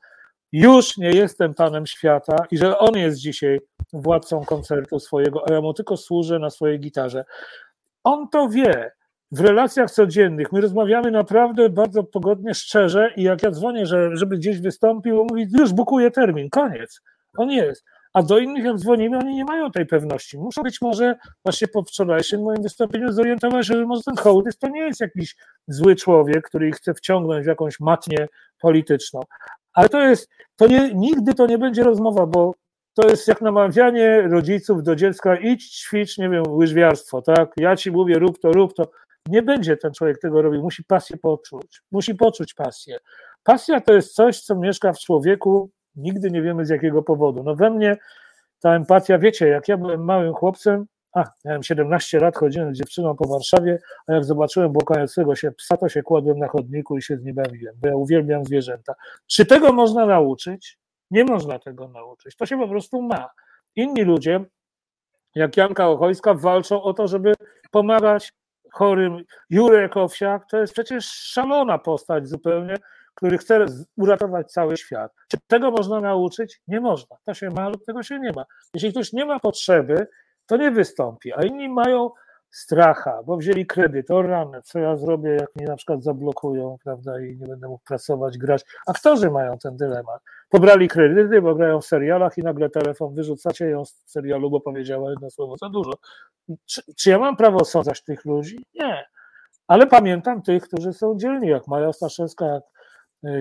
już 0.52 0.98
nie 0.98 1.12
jestem 1.12 1.54
panem 1.54 1.88
świata 1.88 2.36
i 2.52 2.58
że 2.58 2.78
on 2.78 2.98
jest 2.98 3.18
dzisiaj 3.18 3.60
władcą 3.94 4.46
koncertu 4.46 5.00
swojego, 5.00 5.50
a 5.50 5.54
ja 5.54 5.62
mu 5.62 5.74
tylko 5.74 5.98
służę 5.98 6.40
na 6.40 6.50
swojej 6.50 6.80
gitarze. 6.80 7.26
On 8.04 8.30
to 8.30 8.50
wie 8.50 8.92
w 9.32 9.40
relacjach 9.40 9.92
codziennych 9.92 10.52
my 10.52 10.62
rozmawiamy 10.62 11.12
naprawdę 11.12 11.70
bardzo 11.70 12.04
pogodnie, 12.04 12.54
szczerze 12.54 13.12
i 13.16 13.24
jak 13.24 13.44
ja 13.44 13.52
dzwonię, 13.52 13.86
że, 13.86 14.18
żeby 14.18 14.38
gdzieś 14.38 14.62
wystąpił, 14.62 15.22
on 15.22 15.28
mówi, 15.30 15.48
już 15.60 15.74
bukuję 15.74 16.12
termin, 16.12 16.50
koniec, 16.50 17.02
on 17.38 17.52
jest. 17.52 17.86
A 18.20 18.24
do 18.24 18.38
innych 18.38 18.64
jak 18.64 18.78
dzwonimy, 18.78 19.18
oni 19.18 19.36
nie 19.36 19.46
mają 19.46 19.72
tej 19.72 19.86
pewności. 19.86 20.38
Muszą 20.38 20.62
być 20.62 20.82
może 20.82 21.16
właśnie 21.46 21.68
po 21.68 21.84
wczorajszym 21.84 22.42
moim 22.42 22.62
wystąpieniu 22.62 23.12
zorientować 23.12 23.66
że 23.66 23.86
może 23.86 24.04
ten 24.04 24.16
hołdys 24.16 24.58
to 24.58 24.70
nie 24.70 24.82
jest 24.82 25.02
jakiś 25.02 25.36
zły 25.68 25.96
człowiek, 25.96 26.48
który 26.48 26.70
ich 26.70 26.76
chce 26.76 26.94
wciągnąć 26.94 27.46
w 27.46 27.48
jakąś 27.48 27.80
matnię 27.80 28.28
polityczną. 28.62 29.22
Ale 29.74 29.90
to 29.90 30.02
jest, 30.02 30.30
to 30.56 30.68
nie, 30.68 30.94
nigdy 30.94 31.34
to 31.34 31.48
nie 31.48 31.58
będzie 31.58 31.84
rozmowa, 31.84 32.26
bo 32.26 32.54
to 32.94 33.10
jest 33.10 33.28
jak 33.28 33.42
namawianie 33.42 34.22
rodziców 34.22 34.84
do 34.84 34.96
dziecka, 34.96 35.36
idź, 35.36 35.70
ćwicz, 35.70 36.18
nie 36.18 36.30
wiem, 36.30 36.44
łyżwiarstwo, 36.48 37.22
tak? 37.22 37.52
Ja 37.58 37.76
ci 37.76 37.92
mówię, 37.92 38.20
rób 38.20 38.40
to, 38.40 38.52
rób 38.52 38.74
to. 38.74 38.92
Nie 39.28 39.42
będzie 39.42 39.78
ten 39.78 39.94
człowiek 39.94 40.20
tego 40.20 40.42
robił, 40.42 40.62
musi 40.62 40.84
pasję 40.84 41.18
poczuć, 41.18 41.82
musi 41.92 42.16
poczuć 42.16 42.54
pasję. 42.54 42.98
Pasja 43.44 43.82
to 43.82 43.94
jest 43.94 44.14
coś, 44.14 44.42
co 44.42 44.56
mieszka 44.56 44.94
w 44.94 45.00
człowieku, 45.00 45.72
nigdy 46.00 46.32
nie 46.32 46.42
wiemy 46.42 46.66
z 46.66 46.70
jakiego 46.70 47.04
powodu. 47.04 47.44
No 47.44 47.56
we 47.56 47.70
mnie 47.70 47.98
ta 48.60 48.76
empatia, 48.76 49.20
wiecie, 49.20 49.48
jak 49.48 49.68
ja 49.68 49.78
byłem 49.78 50.04
małym 50.04 50.34
chłopcem, 50.34 50.86
a, 51.14 51.24
miałem 51.46 51.64
17 51.64 52.20
lat, 52.20 52.38
chodziłem 52.38 52.76
z 52.76 52.78
dziewczyną 52.78 53.16
po 53.16 53.28
Warszawie, 53.28 53.80
a 54.08 54.14
jak 54.14 54.26
zobaczyłem 54.26 54.72
błokającego 54.72 55.36
się 55.36 55.52
psa, 55.52 55.78
to 55.78 55.90
się 55.90 56.04
kładłem 56.04 56.40
na 56.40 56.48
chodniku 56.48 56.98
i 56.98 57.02
się 57.02 57.18
z 57.18 57.24
nim 57.24 57.36
bawiłem, 57.36 57.76
bo 57.82 57.88
ja 57.88 57.96
uwielbiam 57.96 58.46
zwierzęta. 58.46 58.94
Czy 59.28 59.46
tego 59.46 59.74
można 59.74 60.06
nauczyć? 60.06 60.78
Nie 61.12 61.24
można 61.24 61.60
tego 61.60 61.88
nauczyć. 61.88 62.36
To 62.36 62.46
się 62.46 62.58
po 62.58 62.68
prostu 62.68 63.02
ma. 63.02 63.30
Inni 63.76 64.04
ludzie, 64.04 64.46
jak 65.36 65.58
Janka 65.58 65.88
Ochojska, 65.88 66.34
walczą 66.34 66.84
o 66.84 66.94
to, 66.94 67.08
żeby 67.08 67.34
pomagać 67.72 68.34
chorym. 68.74 69.24
Jurek 69.50 69.98
Owsiak 69.98 70.46
to 70.50 70.58
jest 70.58 70.74
przecież 70.74 71.06
szalona 71.06 71.78
postać 71.78 72.28
zupełnie, 72.28 72.76
który 73.20 73.38
chce 73.38 73.66
uratować 73.98 74.52
cały 74.52 74.78
świat. 74.78 75.14
Czy 75.28 75.38
tego 75.48 75.72
można 75.72 76.02
nauczyć? 76.02 76.62
Nie 76.68 76.82
można. 76.82 77.18
To 77.26 77.34
się 77.34 77.50
ma 77.50 77.70
lub 77.70 77.86
tego 77.86 78.04
się 78.04 78.20
nie 78.20 78.32
ma. 78.32 78.46
Jeśli 78.74 78.92
ktoś 78.92 79.14
nie 79.14 79.26
ma 79.26 79.40
potrzeby, 79.40 80.08
to 80.46 80.58
nie 80.58 80.72
wystąpi, 80.72 81.34
a 81.34 81.44
inni 81.44 81.70
mają 81.70 82.10
stracha, 82.52 83.24
bo 83.24 83.38
wzięli 83.38 83.66
kredyt, 83.66 84.12
o 84.12 84.22
rany, 84.22 84.62
co 84.62 84.80
ja 84.80 84.96
zrobię, 84.96 85.30
jak 85.30 85.56
mnie 85.56 85.68
na 85.68 85.76
przykład 85.76 86.04
zablokują, 86.04 86.78
prawda, 86.84 87.20
i 87.20 87.38
nie 87.38 87.48
będę 87.48 87.68
mógł 87.68 87.84
pracować, 87.84 88.38
grać. 88.38 88.66
Aktorzy 88.88 89.32
mają 89.32 89.58
ten 89.58 89.78
dylemat. 89.78 90.22
Pobrali 90.50 90.88
kredyty, 90.88 91.42
bo 91.42 91.56
grają 91.56 91.82
w 91.82 91.86
serialach 91.86 92.38
i 92.38 92.44
nagle 92.44 92.70
telefon, 92.70 93.16
wyrzucacie 93.16 93.66
ją 93.66 93.86
z 93.86 94.04
serialu, 94.06 94.50
bo 94.50 94.62
powiedziała 94.62 95.10
jedno 95.10 95.30
słowo 95.30 95.58
za 95.58 95.70
dużo. 95.70 95.94
Czy, 96.66 96.82
czy 96.96 97.10
ja 97.10 97.20
mam 97.20 97.38
prawo 97.38 97.60
osądzać 97.60 98.04
tych 98.04 98.26
ludzi? 98.26 98.66
Nie. 98.74 99.06
Ale 99.68 99.88
pamiętam 99.88 100.42
tych, 100.42 100.64
którzy 100.64 100.94
są 100.94 101.18
dzielni, 101.18 101.48
jak 101.48 101.68
Maja 101.68 101.94
Staszewska, 101.94 102.46
jak 102.46 102.64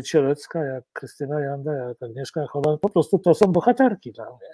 Cielecka, 0.05 0.65
jak 0.65 0.85
Krystyna 0.93 1.41
Janda, 1.41 1.73
jak 1.75 2.03
Agnieszka 2.03 2.47
Chowa, 2.47 2.77
po 2.77 2.89
prostu 2.89 3.19
to 3.19 3.35
są 3.35 3.47
bohaterki 3.47 4.13
dla 4.13 4.25
mnie. 4.25 4.51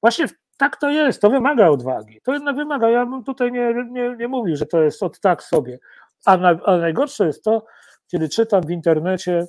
Właśnie 0.00 0.26
tak 0.58 0.76
to 0.76 0.90
jest, 0.90 1.22
to 1.22 1.30
wymaga 1.30 1.68
odwagi. 1.68 2.20
To 2.24 2.32
jednak 2.32 2.56
wymaga, 2.56 2.90
ja 2.90 3.06
bym 3.06 3.24
tutaj 3.24 3.52
nie, 3.52 3.74
nie, 3.90 4.16
nie 4.16 4.28
mówił, 4.28 4.56
że 4.56 4.66
to 4.66 4.82
jest 4.82 5.02
od 5.02 5.20
tak 5.20 5.42
sobie. 5.42 5.78
A, 6.24 6.36
na, 6.36 6.58
a 6.64 6.76
najgorsze 6.76 7.26
jest 7.26 7.44
to, 7.44 7.66
kiedy 8.10 8.28
czytam 8.28 8.62
w 8.62 8.70
internecie, 8.70 9.46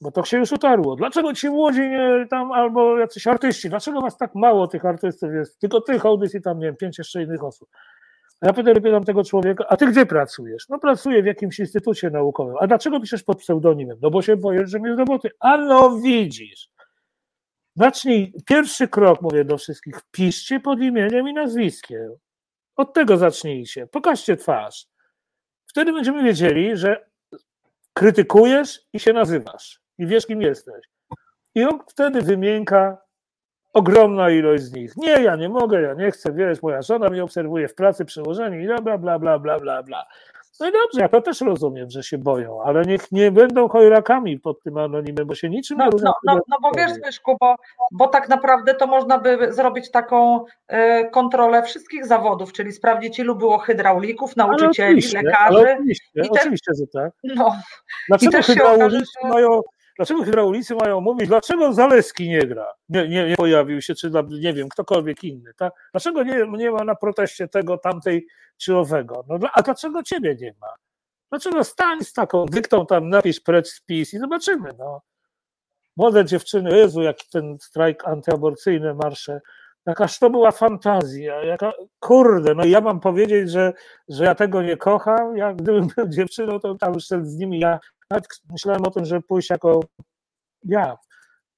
bo 0.00 0.10
to 0.10 0.24
się 0.24 0.38
już 0.38 0.52
utarło. 0.52 0.96
Dlaczego 0.96 1.34
ci 1.34 1.50
młodzi 1.50 1.80
nie, 1.80 2.26
tam 2.30 2.52
albo 2.52 2.98
jacyś 2.98 3.26
artyści, 3.26 3.70
dlaczego 3.70 4.00
was 4.00 4.16
tak 4.16 4.34
mało 4.34 4.68
tych 4.68 4.84
artystów 4.84 5.32
jest? 5.32 5.58
Tylko 5.60 5.80
tych 5.80 6.06
audycji 6.06 6.42
tam, 6.42 6.58
nie 6.58 6.66
wiem, 6.66 6.76
pięć 6.76 6.98
jeszcze 6.98 7.22
innych 7.22 7.44
osób. 7.44 7.68
Ja 8.42 8.52
pytam, 8.52 8.74
pytam 8.74 9.04
tego 9.04 9.24
człowieka, 9.24 9.64
a 9.68 9.76
ty 9.76 9.86
gdzie 9.86 10.06
pracujesz? 10.06 10.68
No 10.68 10.78
pracuję 10.78 11.22
w 11.22 11.26
jakimś 11.26 11.58
instytucie 11.58 12.10
naukowym. 12.10 12.54
A 12.60 12.66
dlaczego 12.66 13.00
piszesz 13.00 13.22
pod 13.22 13.38
pseudonimem? 13.38 13.98
No 14.02 14.10
bo 14.10 14.22
się 14.22 14.36
boję, 14.36 14.66
że 14.66 14.78
mnie 14.78 14.94
z 14.94 14.98
roboty. 14.98 15.30
A 15.40 15.56
no 15.56 15.96
widzisz. 15.96 16.70
Zacznij, 17.76 18.34
pierwszy 18.46 18.88
krok 18.88 19.22
mówię 19.22 19.44
do 19.44 19.58
wszystkich, 19.58 19.94
piszcie 20.10 20.60
pod 20.60 20.80
imieniem 20.80 21.28
i 21.28 21.32
nazwiskiem. 21.32 22.12
Od 22.76 22.94
tego 22.94 23.16
zacznijcie. 23.16 23.86
Pokażcie 23.86 24.36
twarz. 24.36 24.86
Wtedy 25.66 25.92
będziemy 25.92 26.22
wiedzieli, 26.22 26.76
że 26.76 27.10
krytykujesz 27.92 28.80
i 28.92 29.00
się 29.00 29.12
nazywasz. 29.12 29.80
I 29.98 30.06
wiesz, 30.06 30.26
kim 30.26 30.42
jesteś. 30.42 30.86
I 31.54 31.64
on 31.64 31.78
wtedy 31.88 32.22
wymienka 32.22 32.98
ogromna 33.72 34.30
ilość 34.30 34.62
z 34.62 34.72
nich. 34.72 34.96
Nie, 34.96 35.12
ja 35.22 35.36
nie 35.36 35.48
mogę, 35.48 35.82
ja 35.82 35.94
nie 35.94 36.10
chcę, 36.10 36.32
wiesz, 36.32 36.62
moja 36.62 36.82
żona 36.82 37.08
mnie 37.08 37.24
obserwuje 37.24 37.68
w 37.68 37.74
pracy, 37.74 38.04
przełożeni 38.04 38.64
i 38.64 38.66
bla, 38.66 38.98
bla, 38.98 39.18
bla, 39.18 39.38
bla, 39.38 39.58
bla, 39.60 39.82
bla. 39.82 40.06
No 40.60 40.68
i 40.68 40.72
dobrze, 40.72 41.00
ja 41.00 41.08
to 41.08 41.20
też 41.20 41.40
rozumiem, 41.40 41.90
że 41.90 42.02
się 42.02 42.18
boją, 42.18 42.62
ale 42.62 42.84
niech 42.84 43.12
nie 43.12 43.30
będą 43.30 43.68
chojrakami 43.68 44.38
pod 44.38 44.62
tym 44.62 44.78
anonimem, 44.78 45.26
bo 45.26 45.34
się 45.34 45.50
niczym 45.50 45.78
no, 45.78 45.84
nie. 45.84 45.90
No, 46.02 46.14
no, 46.24 46.40
no 46.48 46.56
bo 46.62 46.70
wiesz, 46.76 46.92
Zbyszku, 46.92 47.36
bo, 47.40 47.54
bo 47.92 48.08
tak 48.08 48.28
naprawdę 48.28 48.74
to 48.74 48.86
można 48.86 49.18
by 49.18 49.52
zrobić 49.52 49.90
taką 49.90 50.44
y, 50.44 51.10
kontrolę 51.10 51.62
wszystkich 51.62 52.06
zawodów, 52.06 52.52
czyli 52.52 52.72
sprawdzić, 52.72 53.18
ilu 53.18 53.36
było 53.36 53.58
hydraulików, 53.58 54.36
nauczycieli, 54.36 55.02
lekarzy. 55.14 55.72
oczywiście, 55.72 56.10
i 56.14 56.22
te, 56.22 56.40
oczywiście, 56.40 56.72
że 56.78 56.86
tak. 56.86 57.12
No, 57.24 57.56
Dlaczego 58.08 58.42
hydraulicy 58.42 59.12
że... 59.22 59.28
mają 59.28 59.60
Dlaczego 60.00 60.24
hydraulicy 60.24 60.74
mają 60.74 61.00
mówić, 61.00 61.28
dlaczego 61.28 61.72
Zaleski 61.72 62.28
nie 62.28 62.46
gra? 62.46 62.72
Nie, 62.88 63.08
nie, 63.08 63.28
nie 63.28 63.36
pojawił 63.36 63.82
się, 63.82 63.94
czy 63.94 64.10
nie 64.28 64.52
wiem, 64.52 64.68
ktokolwiek 64.68 65.24
inny. 65.24 65.54
Tak? 65.56 65.72
Dlaczego 65.92 66.22
nie, 66.22 66.46
nie 66.48 66.70
ma 66.70 66.84
na 66.84 66.94
proteście 66.94 67.48
tego, 67.48 67.78
tamtej 67.78 68.26
czy 68.56 68.76
owego? 68.76 69.24
No, 69.28 69.38
a 69.54 69.62
dlaczego 69.62 70.02
ciebie 70.02 70.36
nie 70.40 70.54
ma? 70.60 70.66
Dlaczego 71.30 71.64
stań 71.64 72.04
z 72.04 72.12
taką 72.12 72.46
dyktą 72.46 72.86
tam, 72.86 73.08
napisz 73.08 73.40
precz 73.40 73.68
spis 73.68 74.14
i 74.14 74.18
zobaczymy. 74.18 74.70
No. 74.78 75.00
Młode 75.96 76.24
dziewczyny, 76.24 76.76
Jezu, 76.76 77.02
jaki 77.02 77.28
ten 77.32 77.56
strajk 77.60 78.08
antyaborcyjny, 78.08 78.94
marsze. 78.94 79.40
Jakaż 79.86 80.18
to 80.18 80.30
była 80.30 80.50
fantazja, 80.50 81.44
jaka, 81.44 81.72
kurde, 81.98 82.54
no 82.54 82.64
ja 82.64 82.80
mam 82.80 83.00
powiedzieć, 83.00 83.50
że, 83.50 83.72
że 84.08 84.24
ja 84.24 84.34
tego 84.34 84.62
nie 84.62 84.76
kocham, 84.76 85.36
ja 85.36 85.54
gdybym 85.54 85.86
był 85.96 86.08
dziewczyną, 86.08 86.60
to 86.60 86.74
tam 86.74 87.00
szedł 87.00 87.24
z 87.24 87.36
nimi, 87.36 87.60
ja 87.60 87.78
nawet 88.10 88.28
myślałem 88.50 88.82
o 88.86 88.90
tym, 88.90 89.04
żeby 89.04 89.22
pójść 89.22 89.50
jako 89.50 89.80
ja. 90.64 90.98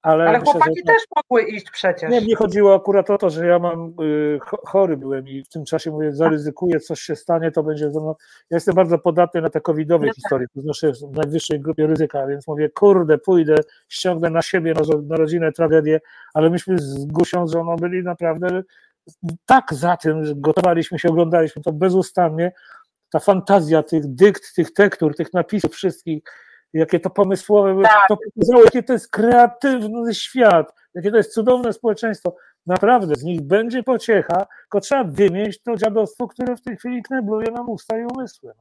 Ale, 0.03 0.28
ale 0.28 0.38
myślę, 0.38 0.53
chłopaki 0.53 0.80
że... 0.86 0.92
też 0.92 1.03
mogły 1.16 1.42
iść 1.42 1.70
przecież. 1.70 2.11
Nie, 2.11 2.20
mnie 2.20 2.36
chodziło 2.36 2.74
akurat 2.74 3.11
o 3.11 3.18
to, 3.18 3.30
że 3.30 3.46
ja 3.46 3.59
mam 3.59 3.94
y, 4.03 4.38
chory 4.66 4.96
byłem 4.96 5.28
i 5.28 5.44
w 5.44 5.48
tym 5.48 5.64
czasie 5.64 5.90
mówię, 5.90 6.12
zaryzykuję, 6.12 6.80
coś 6.80 7.00
się 7.00 7.16
stanie, 7.16 7.50
to 7.50 7.62
będzie 7.62 7.90
ze 7.90 8.00
mną. 8.00 8.14
Ja 8.50 8.57
jestem 8.57 8.74
bardzo 8.74 8.98
podatny 8.98 9.40
na 9.40 9.50
te 9.50 9.61
covidowe 9.61 10.07
no 10.07 10.12
historie, 10.12 10.46
to 10.55 10.61
znaczy 10.61 10.92
w 10.92 11.16
najwyższej 11.16 11.61
grupie 11.61 11.86
ryzyka, 11.86 12.26
więc 12.26 12.46
mówię, 12.46 12.68
kurde, 12.68 13.18
pójdę, 13.18 13.55
ściągnę 13.88 14.30
na 14.30 14.42
siebie, 14.42 14.74
na, 14.74 14.96
na 15.03 15.16
rodzinę 15.16 15.53
tragedię, 15.53 16.00
ale 16.34 16.50
myśmy 16.50 16.78
z 16.78 17.07
Gusią, 17.07 17.48
z 17.48 17.53
żoną 17.53 17.76
byli 17.76 18.03
naprawdę 18.03 18.62
tak 19.46 19.74
za 19.74 19.96
tym, 19.96 20.24
że 20.24 20.34
gotowaliśmy 20.36 20.98
się, 20.98 21.09
oglądaliśmy 21.09 21.62
to 21.62 21.72
bezustannie, 21.72 22.53
ta 23.12 23.18
fantazja 23.18 23.82
tych 23.82 24.14
dykt, 24.14 24.54
tych 24.54 24.72
tektur, 24.72 25.16
tych 25.16 25.32
napisów 25.32 25.72
wszystkich, 25.72 26.22
jakie 26.72 27.00
to 27.00 27.10
pomysłowe, 27.10 27.82
tak. 27.82 28.08
to 28.08 28.16
pokazało, 28.16 28.64
jakie 28.64 28.82
to 28.82 28.92
jest 28.92 29.10
kreatywny 29.10 30.14
świat, 30.14 30.74
jakie 30.94 31.10
to 31.10 31.16
jest 31.16 31.34
cudowne 31.34 31.72
społeczeństwo. 31.72 32.36
Naprawdę 32.66 33.16
z 33.16 33.24
nich 33.24 33.40
będzie 33.40 33.82
pociecha, 33.82 34.46
tylko 34.62 34.80
trzeba 34.80 35.04
wymieść 35.04 35.62
to 35.62 35.76
dziadostwo, 35.76 36.28
które 36.28 36.56
w 36.56 36.62
tej 36.62 36.76
chwili 36.76 37.02
knebluje 37.02 37.50
nam 37.50 37.70
usta 37.70 37.98
i 37.98 38.04
umysły. 38.04 38.52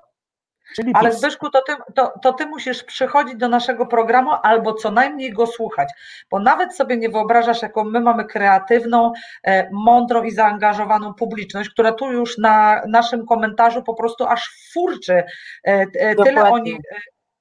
Czyli 0.75 0.91
Ale 0.93 1.13
Zbyszku, 1.13 1.49
to 1.49 1.61
ty, 1.61 1.73
to, 1.95 2.13
to 2.23 2.33
ty 2.33 2.45
musisz 2.45 2.83
przychodzić 2.83 3.35
do 3.35 3.47
naszego 3.47 3.85
programu 3.85 4.31
albo 4.43 4.73
co 4.73 4.91
najmniej 4.91 5.33
go 5.33 5.47
słuchać, 5.47 5.89
bo 6.31 6.39
nawet 6.39 6.75
sobie 6.75 6.97
nie 6.97 7.09
wyobrażasz, 7.09 7.61
jaką 7.61 7.83
my 7.83 7.99
mamy 7.99 8.25
kreatywną, 8.25 9.11
e, 9.43 9.69
mądrą 9.71 10.23
i 10.23 10.31
zaangażowaną 10.31 11.13
publiczność, 11.13 11.69
która 11.69 11.91
tu 11.91 12.11
już 12.11 12.37
na 12.37 12.81
naszym 12.87 13.25
komentarzu 13.25 13.83
po 13.83 13.93
prostu 13.93 14.25
aż 14.25 14.69
furczy. 14.73 15.13
E, 15.13 15.85
e, 15.95 16.15
tyle 16.15 16.43
oni 16.43 16.77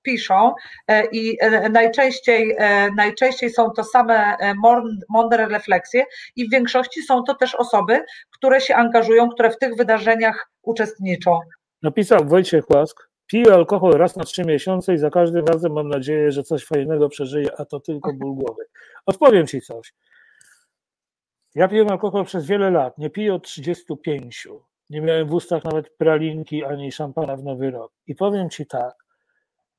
piszą 0.02 0.54
i 1.12 1.38
najczęściej, 1.70 2.56
najczęściej 2.96 3.50
są 3.50 3.70
to 3.70 3.84
same 3.84 4.36
mądre 5.08 5.48
refleksje 5.48 6.04
i 6.36 6.48
w 6.48 6.50
większości 6.50 7.02
są 7.02 7.22
to 7.22 7.34
też 7.34 7.54
osoby, 7.54 8.04
które 8.30 8.60
się 8.60 8.76
angażują, 8.76 9.28
które 9.28 9.50
w 9.50 9.58
tych 9.58 9.76
wydarzeniach 9.76 10.50
uczestniczą. 10.62 11.40
Napisał 11.82 12.24
Wojciech 12.24 12.70
Łask, 12.70 13.09
Piję 13.30 13.54
alkohol 13.54 13.92
raz 13.92 14.16
na 14.16 14.24
trzy 14.24 14.44
miesiące 14.44 14.94
i 14.94 14.98
za 14.98 15.10
każdym 15.10 15.46
razem 15.46 15.72
mam 15.72 15.88
nadzieję, 15.88 16.32
że 16.32 16.42
coś 16.42 16.64
fajnego 16.64 17.08
przeżyję, 17.08 17.48
a 17.58 17.64
to 17.64 17.80
tylko 17.80 18.12
ból 18.12 18.34
głowy. 18.34 18.64
Odpowiem 19.06 19.46
ci 19.46 19.60
coś. 19.60 19.94
Ja 21.54 21.68
piję 21.68 21.86
alkohol 21.90 22.24
przez 22.24 22.46
wiele 22.46 22.70
lat, 22.70 22.98
nie 22.98 23.10
piję 23.10 23.34
od 23.34 23.42
35. 23.42 24.48
Nie 24.90 25.00
miałem 25.00 25.28
w 25.28 25.32
ustach 25.32 25.64
nawet 25.64 25.90
pralinki 25.96 26.64
ani 26.64 26.92
szampana 26.92 27.36
w 27.36 27.44
nowy 27.44 27.70
rok. 27.70 27.92
I 28.06 28.14
powiem 28.14 28.50
ci 28.50 28.66
tak, 28.66 28.94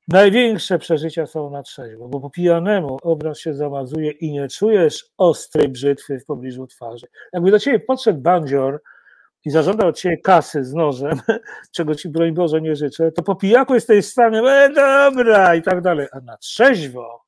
największe 0.08 0.78
przeżycia 0.78 1.26
są 1.26 1.50
na 1.50 1.62
trzeźwo, 1.62 2.08
bo 2.08 2.20
po 2.20 2.30
pijanemu 2.30 2.98
obraz 3.02 3.38
się 3.38 3.54
zamazuje 3.54 4.10
i 4.10 4.32
nie 4.32 4.48
czujesz 4.48 5.10
ostrej 5.16 5.68
brzytwy 5.68 6.20
w 6.20 6.24
pobliżu 6.24 6.66
twarzy. 6.66 7.06
Jakby 7.32 7.50
do 7.50 7.58
ciebie 7.58 7.80
podszedł 7.80 8.20
bandzior 8.20 8.82
i 9.44 9.50
zażąda 9.50 9.86
od 9.86 9.98
ciebie 9.98 10.18
kasy 10.18 10.64
z 10.64 10.74
nożem, 10.74 11.20
czego 11.76 11.94
ci 11.94 12.08
broń 12.08 12.32
Boże 12.32 12.60
nie 12.60 12.76
życzę, 12.76 13.12
to 13.12 13.22
po 13.22 13.34
pijaku 13.34 13.74
jesteś 13.74 14.06
w 14.06 14.10
stanie, 14.10 14.38
e, 14.38 14.70
dobra 14.72 15.54
i 15.54 15.62
tak 15.62 15.80
dalej, 15.80 16.06
a 16.12 16.20
na 16.20 16.36
trzeźwo 16.36 17.22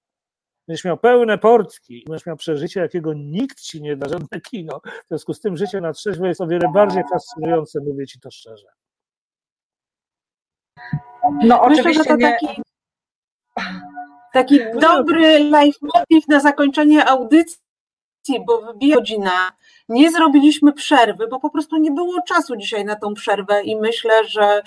będziesz 0.68 0.84
miał 0.84 0.98
pełne 0.98 1.38
portki, 1.38 2.04
będziesz 2.08 2.26
miał 2.26 2.36
przeżycie, 2.36 2.80
jakiego 2.80 3.12
nikt 3.14 3.60
ci 3.60 3.82
nie 3.82 3.96
da, 3.96 4.08
żadne 4.08 4.40
kino. 4.40 4.80
W 5.04 5.08
związku 5.08 5.34
z 5.34 5.40
tym 5.40 5.56
życie 5.56 5.80
na 5.80 5.92
trzeźwo 5.92 6.26
jest 6.26 6.40
o 6.40 6.46
wiele 6.46 6.68
bardziej 6.74 7.02
fascynujące, 7.12 7.80
mówię 7.80 8.06
ci 8.06 8.20
to 8.20 8.30
szczerze. 8.30 8.66
No 11.22 11.30
Myślę, 11.30 11.60
oczywiście 11.60 12.02
że 12.02 12.04
to 12.04 12.16
nie. 12.16 12.32
taki, 12.32 12.62
taki 14.32 14.58
dobry 14.80 15.38
leitmotiv 15.38 16.28
na 16.28 16.40
zakończenie 16.40 17.04
audycji, 17.04 17.63
bo 18.46 18.60
wybija 18.60 18.96
godzina. 18.96 19.52
Nie 19.88 20.10
zrobiliśmy 20.10 20.72
przerwy, 20.72 21.26
bo 21.28 21.40
po 21.40 21.50
prostu 21.50 21.76
nie 21.76 21.90
było 21.90 22.22
czasu 22.28 22.56
dzisiaj 22.56 22.84
na 22.84 22.96
tą 22.96 23.14
przerwę 23.14 23.62
i 23.62 23.76
myślę, 23.76 24.24
że 24.24 24.62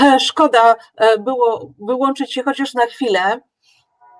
e, 0.00 0.20
szkoda 0.20 0.76
e, 0.96 1.18
było 1.18 1.70
wyłączyć 1.88 2.32
się 2.32 2.42
chociaż 2.42 2.74
na 2.74 2.86
chwilę. 2.86 3.40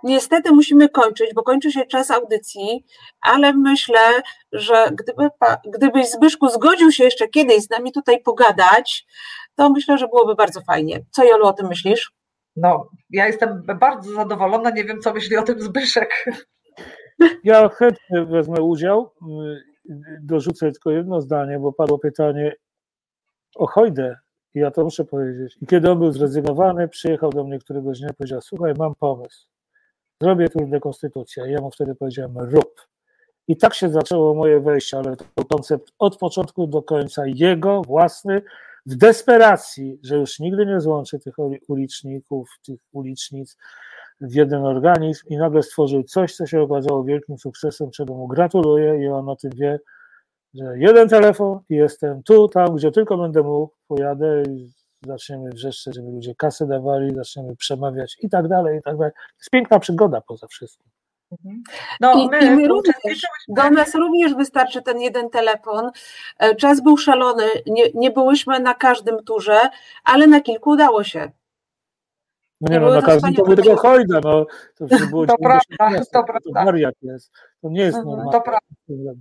Niestety 0.03 0.53
musimy 0.53 0.89
kończyć, 0.89 1.35
bo 1.35 1.43
kończy 1.43 1.73
się 1.73 1.87
czas 1.87 2.11
audycji, 2.11 2.85
ale 3.21 3.53
myślę, 3.53 4.23
że 4.53 4.89
gdyby, 4.93 5.29
gdybyś 5.75 6.11
Zbyszku 6.11 6.49
zgodził 6.49 6.93
się 6.93 7.05
jeszcze 7.05 7.29
kiedyś 7.29 7.63
z 7.63 7.71
nami 7.71 7.93
tutaj 7.93 8.23
pogadać, 8.23 9.07
to 9.55 9.71
myślę, 9.71 9.99
że 9.99 10.09
byłoby 10.09 10.35
bardzo 10.35 10.61
fajnie. 10.61 11.05
Co 11.11 11.25
Jolu 11.25 11.47
o 11.47 11.53
tym 11.53 11.67
myślisz? 11.69 12.13
No, 12.57 12.89
ja 13.11 13.27
jestem 13.27 13.63
bardzo 13.81 14.13
zadowolona, 14.13 14.71
nie 14.71 14.85
wiem 14.85 15.01
co 15.01 15.15
myśli 15.15 15.37
o 15.37 15.43
tym 15.43 15.61
Zbyszek. 15.61 16.25
Ja 17.45 17.69
chętnie 17.69 18.25
wezmę 18.25 18.63
udział. 18.63 19.11
Dorzucę 20.23 20.73
tylko 20.73 20.91
jedno 20.91 21.21
zdanie, 21.21 21.59
bo 21.59 21.73
padło 21.73 21.99
pytanie 21.99 22.55
o 23.55 23.67
Hojdę. 23.67 24.17
Ja 24.55 24.71
to 24.71 24.85
muszę 24.85 25.05
powiedzieć. 25.05 25.59
I 25.63 25.67
kiedy 25.67 25.91
on 25.91 25.99
był 25.99 26.13
zrezygnowany, 26.13 26.89
przyjechał 26.89 27.31
do 27.31 27.45
mnie 27.45 27.59
któregoś 27.59 27.99
dnia 27.99 28.09
i 28.11 28.15
powiedział: 28.15 28.41
Słuchaj, 28.41 28.75
mam 28.79 28.95
pomysł. 28.95 29.49
Zrobię 30.23 30.49
tu 30.49 30.67
dekonstytucję. 30.67 31.49
I 31.49 31.53
ja 31.53 31.61
mu 31.61 31.71
wtedy 31.71 31.95
powiedziałem: 31.95 32.39
Rób. 32.39 32.75
I 33.49 33.57
tak 33.57 33.75
się 33.75 33.89
zaczęło 33.91 34.35
moje 34.35 34.61
wejście, 34.61 34.99
ale 34.99 35.17
to 35.17 35.25
był 35.37 35.45
koncept 35.45 35.93
od 35.99 36.17
początku 36.19 36.67
do 36.67 36.83
końca, 36.83 37.23
jego 37.27 37.83
własny, 37.83 38.43
w 38.87 38.97
desperacji, 38.97 39.99
że 40.03 40.17
już 40.17 40.39
nigdy 40.39 40.67
nie 40.67 40.81
złączy 40.81 41.19
tych 41.19 41.39
uli- 41.39 41.61
uliczników, 41.69 42.51
tych 42.67 42.81
ulicznic 42.93 43.57
w 44.23 44.35
jeden 44.35 44.65
organizm 44.65 45.27
i 45.29 45.37
nagle 45.37 45.63
stworzył 45.63 46.03
coś, 46.03 46.35
co 46.35 46.47
się 46.47 46.61
okazało 46.61 47.05
wielkim 47.05 47.39
sukcesem, 47.39 47.91
czego 47.91 48.15
mu 48.15 48.29
gratuluję 48.29 49.05
i 49.05 49.09
on 49.09 49.29
o 49.29 49.37
tym 49.37 49.51
wie, 49.55 49.81
że 50.55 50.79
jeden 50.79 51.09
telefon 51.09 51.61
i 51.71 51.75
jestem 51.75 52.23
tu, 52.23 52.49
tam, 52.49 52.77
gdzie 52.77 52.91
tylko 52.91 53.19
będę 53.19 53.43
mógł, 53.43 53.75
pojadę 53.89 54.43
i 54.43 54.71
zaczniemy 55.07 55.51
wrzeszczeć, 55.51 55.95
żeby 55.95 56.11
ludzie 56.11 56.35
kasę 56.35 56.67
dawali, 56.67 57.15
zaczniemy 57.15 57.57
przemawiać 57.57 58.17
i 58.21 58.29
tak 58.29 58.49
dalej, 58.49 58.79
i 58.79 58.83
tak 58.83 58.97
dalej. 58.97 59.13
To 59.13 59.39
jest 59.39 59.51
piękna 59.51 59.79
przygoda 59.79 60.21
poza 60.21 60.47
wszystkim. 60.47 60.91
No, 62.01 62.13
I, 62.13 62.29
my, 62.29 62.41
i 62.41 62.51
my 62.51 62.69
również, 62.69 62.97
do 63.49 63.71
nas 63.71 63.95
również 63.95 64.35
wystarczy 64.35 64.83
ten 64.83 65.01
jeden 65.01 65.31
telefon. 65.31 65.91
E, 66.39 66.55
Czas 66.55 66.83
był 66.83 66.97
szalony, 66.97 67.45
nie, 67.67 67.85
nie 67.95 68.11
byłyśmy 68.11 68.61
na 68.61 68.75
każdym 68.75 69.25
turze, 69.25 69.61
ale 70.05 70.27
na 70.27 70.41
kilku 70.41 70.71
udało 70.71 71.05
się. 71.05 71.31
No 72.63 72.69
Nie 72.69 72.81
nie 72.81 72.81
no, 72.87 72.91
na 72.95 73.01
to 73.01 73.07
każdym 73.07 73.35
to 73.35 73.45
by 73.45 73.57
tylko 73.57 73.77
Hojda, 73.77 74.21
no. 74.25 74.47
To, 74.77 74.87
było 75.11 75.27
To 75.27 75.37
90 75.41 75.67
prawda, 75.79 75.99
to 76.01 76.05
To 76.13 76.25
prawda. 76.25 76.65
wariat 76.65 76.95
jest. 77.03 77.33
To 77.63 77.69
nie 77.71 77.81
jest 77.83 77.99
Mhm, 77.99 78.09
normalne. 78.17 78.33
to 78.33 78.41
prawda. 78.41 79.13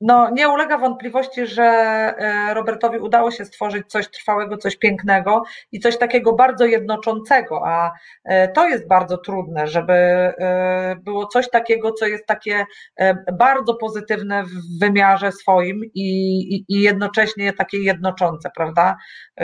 No, 0.00 0.30
nie 0.30 0.48
ulega 0.48 0.78
wątpliwości, 0.78 1.46
że 1.46 1.62
e, 1.62 2.54
Robertowi 2.54 2.98
udało 2.98 3.30
się 3.30 3.44
stworzyć 3.44 3.86
coś 3.86 4.10
trwałego, 4.10 4.56
coś 4.56 4.76
pięknego 4.76 5.42
i 5.72 5.80
coś 5.80 5.98
takiego 5.98 6.32
bardzo 6.32 6.64
jednoczącego, 6.64 7.60
a 7.66 7.92
e, 8.24 8.48
to 8.48 8.68
jest 8.68 8.88
bardzo 8.88 9.18
trudne, 9.18 9.66
żeby 9.66 9.92
e, 9.92 10.96
było 11.02 11.26
coś 11.26 11.50
takiego, 11.50 11.92
co 11.92 12.06
jest 12.06 12.26
takie 12.26 12.64
bardzo 13.32 13.74
pozytywne 13.74 14.44
w 14.44 14.80
wymiarze 14.80 15.32
swoim 15.32 15.80
i, 15.94 16.08
i, 16.54 16.64
i 16.68 16.82
jednocześnie 16.82 17.52
takie 17.52 17.78
jednoczące, 17.78 18.50
prawda? 18.56 18.96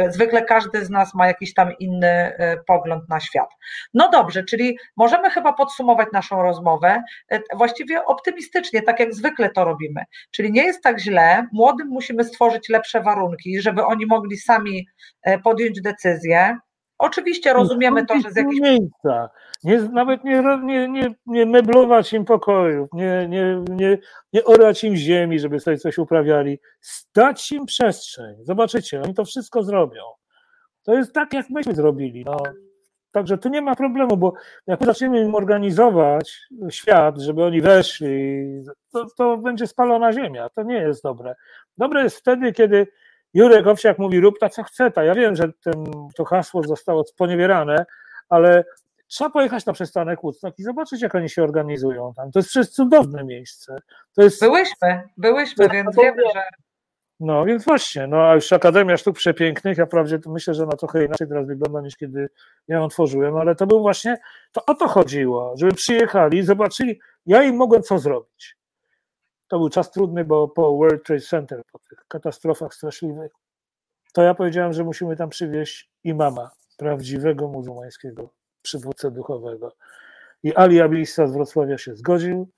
Zwykle 0.09 0.45
każdy 0.45 0.85
z 0.85 0.91
nas 0.91 1.15
ma 1.15 1.27
jakiś 1.27 1.55
tam 1.55 1.73
inny 1.79 2.33
pogląd 2.67 3.09
na 3.09 3.21
świat. 3.21 3.49
No 3.95 4.11
dobrze, 4.11 4.45
czyli 4.45 4.79
możemy 4.97 5.31
chyba 5.31 5.53
podsumować 5.53 6.09
naszą 6.13 6.43
rozmowę 6.43 7.03
właściwie 7.55 8.05
optymistycznie, 8.05 8.83
tak 8.83 9.01
jak 9.01 9.15
zwykle 9.15 9.51
to 9.51 9.65
robimy. 9.65 10.05
Czyli 10.31 10.53
nie 10.53 10.65
jest 10.65 10.83
tak 10.83 11.01
źle, 11.01 11.47
młodym 11.53 11.89
musimy 11.89 12.25
stworzyć 12.25 12.69
lepsze 12.69 13.01
warunki, 13.01 13.61
żeby 13.61 13.85
oni 13.85 14.07
mogli 14.07 14.37
sami 14.37 14.87
e, 15.23 15.39
podjąć 15.39 15.81
decyzję. 15.81 16.59
Oczywiście 16.99 17.53
rozumiemy 17.53 18.07
to, 18.07 18.21
że 18.21 18.31
z 18.31 18.37
jakichś 18.37 18.61
miejsca. 18.61 19.31
Nie, 19.65 19.79
nawet 19.79 20.25
nie, 20.25 20.43
nie, 20.65 20.89
nie, 20.89 21.15
nie 21.27 21.47
meblować 21.47 22.13
im 22.13 22.25
pokojów, 22.25 22.89
nie, 22.93 23.27
nie, 23.29 23.65
nie, 23.69 23.99
nie 24.33 24.45
orać 24.45 24.85
im 24.85 24.97
ziemi, 24.97 25.39
żeby 25.39 25.61
sobie 25.61 25.79
coś 25.79 25.99
uprawiali. 25.99 26.59
Stać 26.81 27.53
im 27.53 27.67
przestrzeń. 27.67 28.37
Zobaczycie, 28.43 29.03
oni 29.03 29.15
to 29.15 29.25
wszystko 29.25 29.63
zrobią. 29.63 30.03
To 30.83 30.95
jest 30.95 31.13
tak, 31.13 31.33
jak 31.33 31.51
myśmy 31.51 31.75
zrobili. 31.75 32.25
No. 32.25 32.37
Także 33.13 33.39
tu 33.39 33.49
nie 33.49 33.63
ma 33.63 33.75
problemu, 33.77 34.17
bo 34.17 34.33
jak 34.67 34.81
my 34.81 34.87
zaczniemy 34.87 35.21
im 35.21 35.35
organizować 35.35 36.49
świat, 36.71 37.19
żeby 37.19 37.45
oni 37.45 37.61
weszli, 37.61 38.45
to, 38.93 39.07
to 39.17 39.37
będzie 39.37 39.67
spalona 39.67 40.13
ziemia. 40.13 40.49
To 40.49 40.63
nie 40.63 40.79
jest 40.79 41.03
dobre. 41.03 41.35
Dobre 41.79 42.03
jest 42.03 42.19
wtedy, 42.19 42.53
kiedy 42.53 42.87
Jurek 43.35 43.67
Owsiak 43.67 43.99
mówi 43.99 44.21
rób 44.21 44.39
tak, 44.39 44.53
co 44.53 44.63
chce. 44.63 44.91
ta. 44.91 45.05
Ja 45.05 45.15
wiem, 45.15 45.37
że 45.37 45.53
ten, 45.63 45.85
to 46.17 46.25
hasło 46.25 46.63
zostało 46.63 47.05
sponiewierane, 47.05 47.87
ale 48.29 48.65
trzeba 49.07 49.31
pojechać 49.31 49.67
na 49.67 49.73
przystanek 49.73 50.21
Woodstock 50.23 50.59
i 50.59 50.63
zobaczyć, 50.63 51.03
jak 51.03 51.15
oni 51.15 51.29
się 51.29 51.43
organizują 51.43 52.13
tam. 52.17 52.33
To 52.33 52.39
jest 52.39 52.49
przecież 52.49 52.71
cudowne 52.71 53.25
miejsce. 53.25 53.77
To 54.15 54.23
jest, 54.23 54.41
byłyśmy, 54.41 55.03
byłyśmy, 55.17 55.69
więc 55.69 55.97
wiemy, 55.97 56.23
że 56.35 56.43
no 57.21 57.45
więc 57.45 57.65
właśnie, 57.65 58.07
no 58.07 58.29
a 58.29 58.35
już 58.35 58.53
Akademia 58.53 58.97
Sztuk 58.97 59.17
Przepięknych, 59.17 59.79
ja 59.79 59.87
wprawdzie 59.87 60.19
myślę, 60.27 60.55
że 60.55 60.63
ona 60.63 60.77
trochę 60.77 61.05
inaczej 61.05 61.29
teraz 61.29 61.47
wygląda 61.47 61.81
niż 61.81 61.97
kiedy 61.97 62.29
ja 62.69 62.77
ją 62.77 62.89
tworzyłem, 62.89 63.37
ale 63.37 63.55
to 63.55 63.67
był 63.67 63.81
właśnie, 63.81 64.19
to 64.53 64.65
o 64.67 64.75
to 64.75 64.89
chodziło, 64.89 65.55
żeby 65.57 65.75
przyjechali, 65.75 66.43
zobaczyli, 66.43 67.01
ja 67.27 67.43
im 67.43 67.57
mogłem 67.57 67.83
co 67.83 67.99
zrobić. 67.99 68.57
To 69.49 69.59
był 69.59 69.69
czas 69.69 69.91
trudny, 69.91 70.25
bo 70.25 70.49
po 70.49 70.77
World 70.77 71.05
Trade 71.05 71.21
Center, 71.21 71.63
po 71.73 71.79
tych 71.79 72.05
katastrofach 72.09 72.75
straszliwych, 72.75 73.33
to 74.13 74.23
ja 74.23 74.35
powiedziałem, 74.35 74.73
że 74.73 74.85
musimy 74.85 75.17
tam 75.17 75.29
przywieźć 75.29 75.91
imama, 76.05 76.51
prawdziwego 76.77 77.49
muzułmańskiego 77.49 78.31
przywódcę 78.63 79.11
duchowego. 79.11 79.77
I 80.43 80.57
Ali 80.57 80.81
Abilisa 80.81 81.27
z 81.27 81.33
Wrocławia 81.33 81.79
się 81.79 81.97
zgodził, 81.97 82.49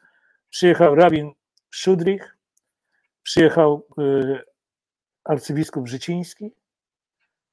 przyjechał 0.51 0.95
rabin 0.95 1.33
Szudrich, 1.71 2.37
przyjechał 3.23 3.87
y, 3.99 4.50
arcybiskup 5.25 5.89
Życiński 5.89 6.53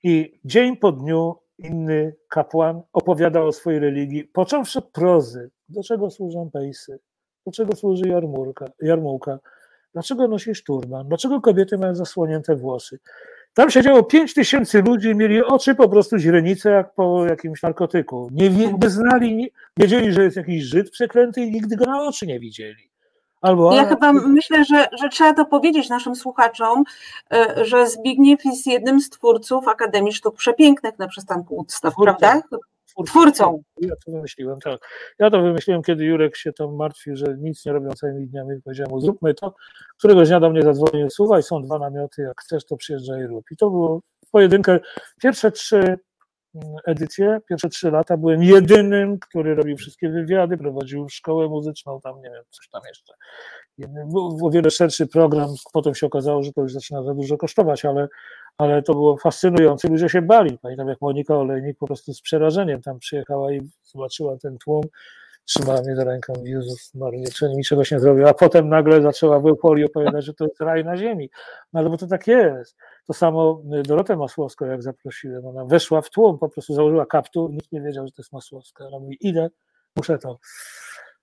i 0.03 0.39
dzień 0.45 0.77
po 0.77 0.91
dniu 0.91 1.35
inny 1.57 2.15
kapłan 2.29 2.81
opowiadał 2.93 3.47
o 3.47 3.51
swojej 3.51 3.79
religii, 3.79 4.23
począwszy 4.23 4.79
od 4.79 4.91
prozy, 4.91 5.49
do 5.69 5.83
czego 5.83 6.09
służą 6.09 6.49
pejsy, 6.53 6.99
do 7.45 7.51
czego 7.51 7.75
służy 7.75 8.07
jarmułka, 8.07 8.65
jarmułka 8.81 9.39
dlaczego 9.93 10.27
nosisz 10.27 10.63
turban, 10.63 11.07
dlaczego 11.07 11.41
kobiety 11.41 11.77
mają 11.77 11.95
zasłonięte 11.95 12.55
włosy. 12.55 12.99
Tam 13.53 13.69
siedziało 13.69 14.03
5 14.03 14.33
tysięcy 14.33 14.81
ludzi, 14.81 15.15
mieli 15.15 15.43
oczy 15.43 15.75
po 15.75 15.89
prostu 15.89 16.17
źrenice 16.17 16.69
jak 16.69 16.93
po 16.93 17.25
jakimś 17.25 17.61
narkotyku. 17.61 18.29
Nie, 18.31 18.49
nie 18.49 18.89
znali, 18.89 19.35
nie, 19.35 19.47
wiedzieli, 19.77 20.13
że 20.13 20.23
jest 20.23 20.37
jakiś 20.37 20.63
Żyd 20.63 20.91
przeklęty 20.91 21.41
i 21.41 21.51
nigdy 21.51 21.75
go 21.75 21.85
na 21.85 22.03
oczy 22.03 22.27
nie 22.27 22.39
widzieli. 22.39 22.86
Albo 23.41 23.75
Ja 23.75 23.85
chyba 23.85 24.13
myślę, 24.13 24.65
że, 24.65 24.87
że 24.99 25.09
trzeba 25.09 25.33
to 25.33 25.45
powiedzieć 25.45 25.89
naszym 25.89 26.15
słuchaczom, 26.15 26.83
e, 27.33 27.65
że 27.65 27.87
Zbigniew 27.89 28.45
jest 28.45 28.67
jednym 28.67 29.01
z 29.01 29.09
twórców 29.09 29.67
Akademii 29.67 30.13
Sztuk 30.13 30.35
Przepięknych 30.35 30.99
na 30.99 31.07
przystanku 31.07 31.55
Woodstock, 31.55 31.97
prawda? 32.03 32.41
Twórcą. 33.05 33.63
Ja 33.81 33.93
to 34.05 34.11
wymyśliłem, 34.11 34.59
tak. 34.59 34.79
Ja 35.19 35.29
to 35.29 35.41
wymyśliłem, 35.41 35.83
kiedy 35.83 36.05
Jurek 36.05 36.35
się 36.37 36.53
tam 36.53 36.75
martwił, 36.75 37.15
że 37.15 37.35
nic 37.37 37.65
nie 37.65 37.71
robią 37.71 37.89
całymi 37.89 38.27
dniami. 38.27 38.61
Powiedziałem 38.63 38.91
mu, 38.91 38.99
zróbmy 38.99 39.33
to. 39.33 39.55
Któregoś 39.97 40.27
dnia 40.27 40.39
do 40.39 40.49
mnie 40.49 40.61
zadzwonił, 40.61 41.09
słuchaj, 41.09 41.43
są 41.43 41.63
dwa 41.63 41.79
namioty, 41.79 42.21
jak 42.21 42.41
chcesz, 42.41 42.65
to 42.65 42.77
przyjeżdżaj 42.77 43.21
i 43.21 43.27
rób. 43.27 43.45
I 43.51 43.57
to 43.57 43.69
było 43.69 44.01
pojedynkę. 44.31 44.79
Pierwsze 45.21 45.51
trzy 45.51 45.99
edycje, 46.85 47.39
pierwsze 47.49 47.69
trzy 47.69 47.91
lata 47.91 48.17
byłem 48.17 48.43
jedynym, 48.43 49.19
który 49.19 49.55
robił 49.55 49.77
wszystkie 49.77 50.09
wywiady, 50.09 50.57
prowadził 50.57 51.09
szkołę 51.09 51.47
muzyczną, 51.47 52.01
tam 52.01 52.21
nie 52.21 52.29
wiem, 52.29 52.43
coś 52.49 52.69
tam 52.69 52.81
jeszcze. 52.87 53.13
Był 54.11 54.47
o 54.47 54.49
wiele 54.51 54.71
szerszy 54.71 55.07
program, 55.07 55.49
potem 55.73 55.95
się 55.95 56.07
okazało, 56.07 56.43
że 56.43 56.53
to 56.53 56.61
już 56.61 56.73
zaczyna 56.73 57.03
za 57.03 57.13
dużo 57.13 57.37
kosztować, 57.37 57.85
ale, 57.85 58.07
ale 58.57 58.83
to 58.83 58.93
było 58.93 59.17
fascynujące, 59.17 59.87
ludzie 59.87 60.09
się 60.09 60.21
bali. 60.21 60.57
Pamiętam, 60.57 60.87
jak 60.87 61.01
Monika 61.01 61.35
Olejnik 61.35 61.77
po 61.77 61.87
prostu 61.87 62.13
z 62.13 62.21
przerażeniem 62.21 62.81
tam 62.81 62.99
przyjechała 62.99 63.53
i 63.53 63.61
zobaczyła 63.83 64.37
ten 64.37 64.57
tłum 64.57 64.83
trzymała 65.47 65.81
mnie 65.81 65.95
za 65.95 66.03
ręką, 66.03 66.33
Jezus 66.43 66.95
Maria, 66.95 67.29
czy 67.35 67.49
niczego 67.49 67.83
się 67.83 67.95
nie 67.95 67.99
zrobił, 67.99 68.27
a 68.27 68.33
potem 68.33 68.69
nagle 68.69 69.01
zaczęła 69.01 69.39
w 69.39 69.47
euforii 69.47 69.85
opowiadać, 69.85 70.25
że 70.25 70.33
to 70.33 70.43
jest 70.43 70.61
raj 70.61 70.85
na 70.85 70.97
ziemi. 70.97 71.29
No 71.73 71.79
ale 71.79 71.89
bo 71.89 71.97
to 71.97 72.07
tak 72.07 72.27
jest. 72.27 72.75
To 73.07 73.13
samo 73.13 73.61
Dorotę 73.63 74.15
Masłowską, 74.15 74.65
jak 74.65 74.83
zaprosiłem, 74.83 75.45
ona 75.45 75.65
weszła 75.65 76.01
w 76.01 76.09
tłum, 76.09 76.37
po 76.37 76.49
prostu 76.49 76.73
założyła 76.73 77.05
kaptur, 77.05 77.51
nikt 77.51 77.71
nie 77.71 77.81
wiedział, 77.81 78.05
że 78.07 78.11
to 78.11 78.21
jest 78.21 78.33
Masłowska. 78.33 78.87
Ona 78.87 78.99
mówi, 78.99 79.17
idę, 79.21 79.49
muszę 79.95 80.17
to 80.17 80.39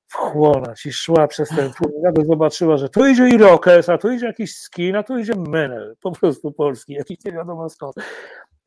wchłonąć 0.06 0.86
i 0.86 0.92
szła 0.92 1.28
przez 1.28 1.48
ten 1.48 1.72
tłum. 1.72 1.92
Nagle 2.02 2.24
zobaczyła, 2.24 2.76
że 2.76 2.88
tu 2.88 3.06
idzie 3.06 3.28
Irokes, 3.28 3.88
a 3.88 3.98
tu 3.98 4.10
idzie 4.10 4.26
jakiś 4.26 4.56
skin, 4.56 4.96
a 4.96 5.02
tu 5.02 5.18
idzie 5.18 5.32
Menel, 5.36 5.96
po 6.00 6.12
prostu 6.12 6.52
polski, 6.52 6.92
jakiś 6.92 7.24
nie 7.24 7.32
wiadomo 7.32 7.70
skąd. 7.70 7.94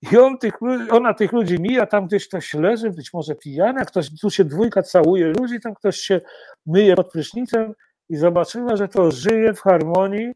I 0.02 0.18
on 0.18 0.38
tych, 0.38 0.54
ona 0.92 1.14
tych 1.14 1.32
ludzi 1.32 1.60
mija, 1.60 1.86
tam 1.86 2.08
gdzieś 2.08 2.28
ktoś 2.28 2.54
leży, 2.54 2.90
być 2.90 3.14
może 3.14 3.36
pijany, 3.36 3.86
ktoś, 3.86 4.20
tu 4.22 4.30
się 4.30 4.46
dwójka 4.46 4.84
całuje 4.84 5.28
ludzi, 5.28 5.60
tam 5.60 5.76
ktoś 5.76 5.98
się 5.98 6.22
myje 6.66 6.96
pod 6.96 7.12
prysznicem 7.12 7.74
i 8.10 8.16
zobaczyła, 8.16 8.76
że 8.76 8.88
to 8.88 9.12
żyje 9.12 9.54
w 9.54 9.62
harmonii, 9.62 10.32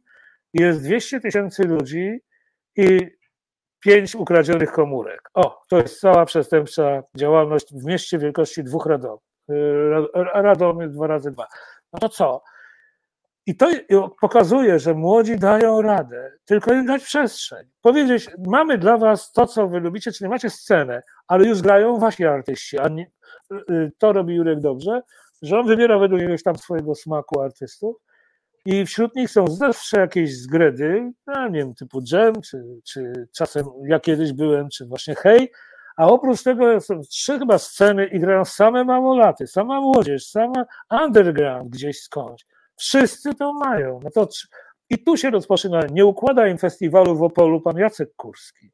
jest 0.54 0.84
200 0.84 1.20
tysięcy 1.20 1.64
ludzi 1.64 2.20
i 2.78 3.00
pięć 3.80 4.16
ukradzionych 4.16 4.72
komórek. 4.72 5.30
O, 5.34 5.62
to 5.70 5.78
jest 5.78 6.00
cała 6.00 6.26
przestępcza 6.26 7.04
działalność 7.16 7.74
w 7.74 7.86
mieście 7.86 8.18
wielkości 8.18 8.64
dwóch 8.64 8.86
Radom. 8.86 9.18
Radomy 10.34 10.90
dwa 10.90 11.08
razy 11.08 11.32
dwa. 11.32 11.48
No 11.94 12.00
to 12.00 12.10
co? 12.10 12.44
I 13.46 13.56
to 13.56 13.68
pokazuje, 14.22 14.80
że 14.80 14.94
młodzi 14.94 15.38
dają 15.38 15.82
radę, 15.82 16.32
tylko 16.46 16.74
im 16.74 16.86
dać 16.86 17.04
przestrzeń. 17.04 17.68
Powiedzieć, 17.82 18.30
mamy 18.48 18.78
dla 18.78 18.98
was 18.98 19.32
to, 19.32 19.48
co 19.48 19.68
wy 19.68 19.80
lubicie, 19.80 20.12
czyli 20.12 20.30
macie 20.30 20.50
scenę, 20.50 21.02
ale 21.28 21.48
już 21.48 21.62
grają 21.62 22.00
wasi 22.00 22.26
artyści, 22.26 22.80
a 22.80 22.88
nie, 22.88 23.12
y, 23.70 23.92
to 23.98 24.14
robi 24.14 24.36
Jurek 24.36 24.60
dobrze, 24.60 25.02
że 25.42 25.60
on 25.60 25.68
wybiera 25.68 26.00
według 26.00 26.22
jakiegoś 26.22 26.44
tam 26.44 26.56
swojego 26.56 26.96
smaku 26.96 27.42
artystów 27.42 27.96
i 28.66 28.86
wśród 28.86 29.16
nich 29.16 29.32
są 29.32 29.48
zawsze 29.48 30.00
jakieś 30.00 30.38
zgredy, 30.38 31.12
no 31.28 31.48
nie 31.48 31.60
wiem, 31.60 31.76
typu 31.76 32.00
Jam, 32.12 32.42
czy, 32.42 32.64
czy 32.84 33.28
czasem 33.34 33.66
ja 33.84 34.00
kiedyś 34.00 34.34
byłem, 34.34 34.70
czy 34.70 34.86
właśnie 34.86 35.16
Hej, 35.16 35.52
a 35.98 36.08
oprócz 36.08 36.44
tego 36.44 36.82
są 36.82 37.02
trzy 37.02 37.40
chyba 37.40 37.58
sceny 37.58 38.06
i 38.06 38.20
grają 38.20 38.46
same 38.46 38.84
małolaty, 38.86 39.48
sama 39.48 39.82
młodzież, 39.82 40.26
sama 40.28 40.66
underground 41.04 41.70
gdzieś 41.70 42.02
skądś. 42.02 42.46
Wszyscy 42.82 43.36
to 43.36 43.54
mają. 43.54 44.00
No 44.04 44.10
to, 44.12 44.28
I 44.90 45.04
tu 45.04 45.18
się 45.18 45.30
rozpoczyna, 45.30 45.82
nie 45.92 46.06
układa 46.06 46.48
im 46.48 46.58
festiwalu 46.58 47.16
w 47.16 47.24
Opolu 47.24 47.62
pan 47.62 47.78
Jacek 47.78 48.16
Kurski, 48.16 48.72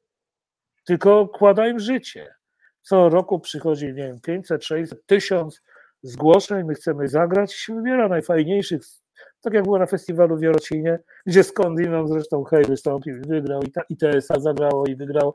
tylko 0.85 1.21
układa 1.21 1.67
im 1.67 1.79
życie. 1.79 2.35
Co 2.81 3.09
roku 3.09 3.39
przychodzi, 3.39 3.85
nie 3.85 3.93
wiem, 3.93 4.21
500, 4.21 4.65
600, 4.65 5.05
1000 5.05 5.61
zgłoszeń, 6.01 6.65
my 6.65 6.73
chcemy 6.73 7.07
zagrać 7.07 7.55
i 7.55 7.57
się 7.57 7.75
wybiera 7.75 8.07
najfajniejszych, 8.07 8.81
tak 9.41 9.53
jak 9.53 9.63
było 9.63 9.79
na 9.79 9.85
festiwalu 9.85 10.37
w 10.37 10.41
Jarocinie, 10.41 10.99
gdzie 11.25 11.43
skądinąd 11.43 12.09
zresztą 12.09 12.43
Hej 12.43 12.65
wystąpił 12.65 13.17
i 13.17 13.21
wygrał, 13.21 13.61
i, 13.61 13.71
ta, 13.71 13.81
i 13.89 13.97
TSA 13.97 14.39
zagrało 14.39 14.85
i 14.85 14.95
wygrał. 14.95 15.33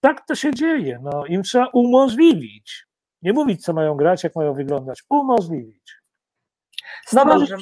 Tak 0.00 0.26
to 0.26 0.34
się 0.34 0.54
dzieje. 0.54 0.98
No, 1.02 1.26
im 1.26 1.42
trzeba 1.42 1.66
umożliwić. 1.66 2.86
Nie 3.22 3.32
mówić, 3.32 3.64
co 3.64 3.72
mają 3.72 3.94
grać, 3.94 4.24
jak 4.24 4.36
mają 4.36 4.54
wyglądać. 4.54 5.02
Umożliwić. 5.10 5.96
No 7.12 7.24
dobrze. 7.24 7.56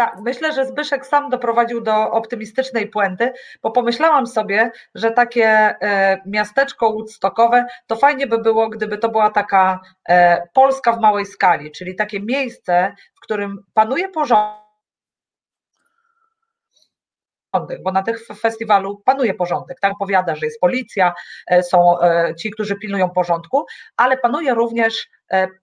Tak, 0.00 0.16
myślę, 0.20 0.52
że 0.52 0.66
Zbyszek 0.66 1.06
sam 1.06 1.30
doprowadził 1.30 1.80
do 1.80 2.10
optymistycznej 2.10 2.88
puenty, 2.88 3.32
bo 3.62 3.70
pomyślałam 3.70 4.26
sobie, 4.26 4.70
że 4.94 5.10
takie 5.10 5.46
e, 5.46 6.22
miasteczko 6.26 6.92
Woodstockowe 6.92 7.66
to 7.86 7.96
fajnie 7.96 8.26
by 8.26 8.38
było, 8.38 8.68
gdyby 8.68 8.98
to 8.98 9.08
była 9.08 9.30
taka 9.30 9.80
e, 10.08 10.48
Polska 10.54 10.92
w 10.92 11.00
małej 11.00 11.26
skali, 11.26 11.72
czyli 11.72 11.94
takie 11.94 12.20
miejsce, 12.20 12.94
w 13.14 13.20
którym 13.20 13.64
panuje 13.74 14.08
porządek 14.08 14.60
bo 17.84 17.92
na 17.92 18.02
tych 18.02 18.26
festiwalu 18.26 19.02
panuje 19.04 19.34
porządek. 19.34 19.80
Tak 19.80 19.92
powiada, 19.98 20.36
że 20.36 20.46
jest 20.46 20.60
policja, 20.60 21.14
e, 21.46 21.62
są 21.62 21.94
ci, 22.38 22.50
którzy 22.50 22.76
pilnują 22.76 23.10
porządku, 23.10 23.66
ale 23.96 24.16
panuje 24.18 24.54
również 24.54 25.08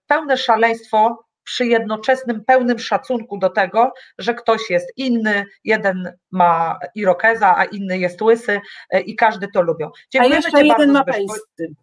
pełne 0.06 0.36
szaleństwo 0.36 1.27
przy 1.48 1.66
jednoczesnym 1.66 2.44
pełnym 2.44 2.78
szacunku 2.78 3.38
do 3.38 3.50
tego, 3.50 3.92
że 4.18 4.34
ktoś 4.34 4.70
jest 4.70 4.92
inny, 4.96 5.46
jeden 5.64 6.12
ma 6.30 6.78
irokeza, 6.94 7.56
a 7.56 7.64
inny 7.64 7.98
jest 7.98 8.22
łysy 8.22 8.60
e, 8.90 9.00
i 9.00 9.16
każdy 9.16 9.48
to 9.54 9.62
lubią. 9.62 9.90
Dziękujemy 10.10 10.34
a 10.34 10.38
jeszcze 10.38 10.50
Ci 10.50 10.66
jeden 10.66 10.92
bardzo, 10.92 10.92
ma 10.92 11.04
pejsty. 11.04 11.74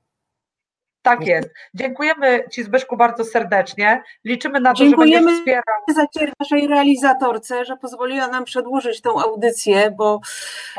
Tak 1.01 1.27
jest. 1.27 1.49
Dziękujemy 1.73 2.43
Ci 2.51 2.63
Zbyszku 2.63 2.97
bardzo 2.97 3.25
serdecznie. 3.25 4.03
Liczymy 4.23 4.59
na 4.59 4.73
to, 4.73 4.77
Dziękujemy 4.77 5.29
że 5.29 5.35
będziesz 5.35 5.39
wspierał. 5.39 5.63
za 5.95 6.05
naszej 6.39 6.67
realizatorce, 6.67 7.65
że 7.65 7.77
pozwoliła 7.77 8.27
nam 8.27 8.43
przedłużyć 8.45 9.01
tą 9.01 9.21
audycję, 9.21 9.91
bo 9.91 10.19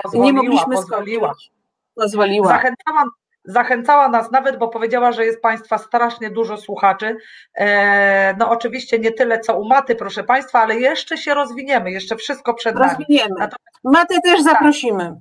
pozwoliła, 0.02 0.26
nie 0.26 0.32
mogliśmy 0.32 0.76
pozwoliła. 0.76 1.28
skończyć. 1.28 1.50
Pozwoliła. 1.94 2.48
Zachęcałam, 2.48 3.10
zachęcała 3.46 4.08
nas 4.08 4.30
nawet, 4.30 4.58
bo 4.58 4.68
powiedziała, 4.68 5.12
że 5.12 5.24
jest 5.26 5.42
Państwa 5.42 5.78
strasznie 5.78 6.30
dużo 6.30 6.56
słuchaczy. 6.56 7.16
E, 7.54 8.34
no 8.38 8.50
oczywiście 8.50 8.98
nie 8.98 9.12
tyle 9.12 9.40
co 9.40 9.58
u 9.60 9.68
Maty, 9.68 9.96
proszę 9.96 10.24
Państwa, 10.24 10.60
ale 10.60 10.76
jeszcze 10.76 11.18
się 11.18 11.34
rozwiniemy, 11.34 11.90
jeszcze 11.90 12.16
wszystko 12.16 12.54
przed 12.54 12.74
nami. 12.74 12.90
Rozwiniemy. 12.90 13.48
Matę 13.84 14.14
też 14.24 14.44
tak. 14.44 14.52
zaprosimy. 14.52 15.04
Tak, 15.04 15.18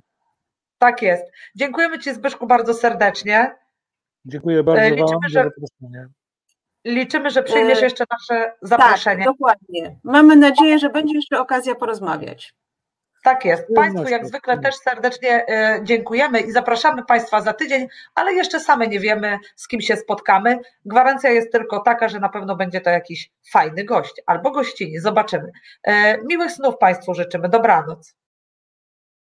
tak 0.78 1.02
jest. 1.02 1.24
Dziękujemy 1.54 1.98
Ci 1.98 2.14
Zbyszku 2.14 2.46
bardzo 2.46 2.74
serdecznie. 2.74 3.54
Dziękuję 4.24 4.62
bardzo 4.62 4.82
e, 4.82 4.90
liczymy, 4.90 5.10
Wam 5.10 5.20
że, 5.28 5.50
Liczymy, 6.84 7.30
że 7.30 7.42
przyjmiesz 7.42 7.78
e, 7.80 7.84
jeszcze 7.84 8.04
nasze 8.10 8.52
zaproszenie. 8.62 9.24
Tak, 9.24 9.32
dokładnie. 9.32 9.96
Mamy 10.04 10.36
nadzieję, 10.36 10.78
że 10.78 10.90
będzie 10.90 11.14
jeszcze 11.14 11.40
okazja 11.40 11.74
porozmawiać. 11.74 12.54
Tak 13.26 13.44
jest. 13.44 13.64
Państwu 13.74 14.08
jak 14.08 14.26
zwykle 14.26 14.58
też 14.58 14.74
serdecznie 14.74 15.48
e, 15.48 15.80
dziękujemy 15.82 16.40
i 16.40 16.52
zapraszamy 16.52 17.04
Państwa 17.04 17.40
za 17.40 17.52
tydzień, 17.52 17.88
ale 18.14 18.32
jeszcze 18.32 18.60
same 18.60 18.86
nie 18.88 19.00
wiemy, 19.00 19.38
z 19.56 19.68
kim 19.68 19.80
się 19.80 19.96
spotkamy. 19.96 20.58
Gwarancja 20.84 21.30
jest 21.30 21.52
tylko 21.52 21.80
taka, 21.80 22.08
że 22.08 22.20
na 22.20 22.28
pewno 22.28 22.56
będzie 22.56 22.80
to 22.80 22.90
jakiś 22.90 23.30
fajny 23.50 23.84
gość 23.84 24.22
albo 24.26 24.50
gościni. 24.50 24.98
Zobaczymy. 24.98 25.50
E, 25.82 26.18
miłych 26.22 26.52
snów 26.52 26.78
Państwu 26.78 27.14
życzymy. 27.14 27.48
Dobranoc. 27.48 28.14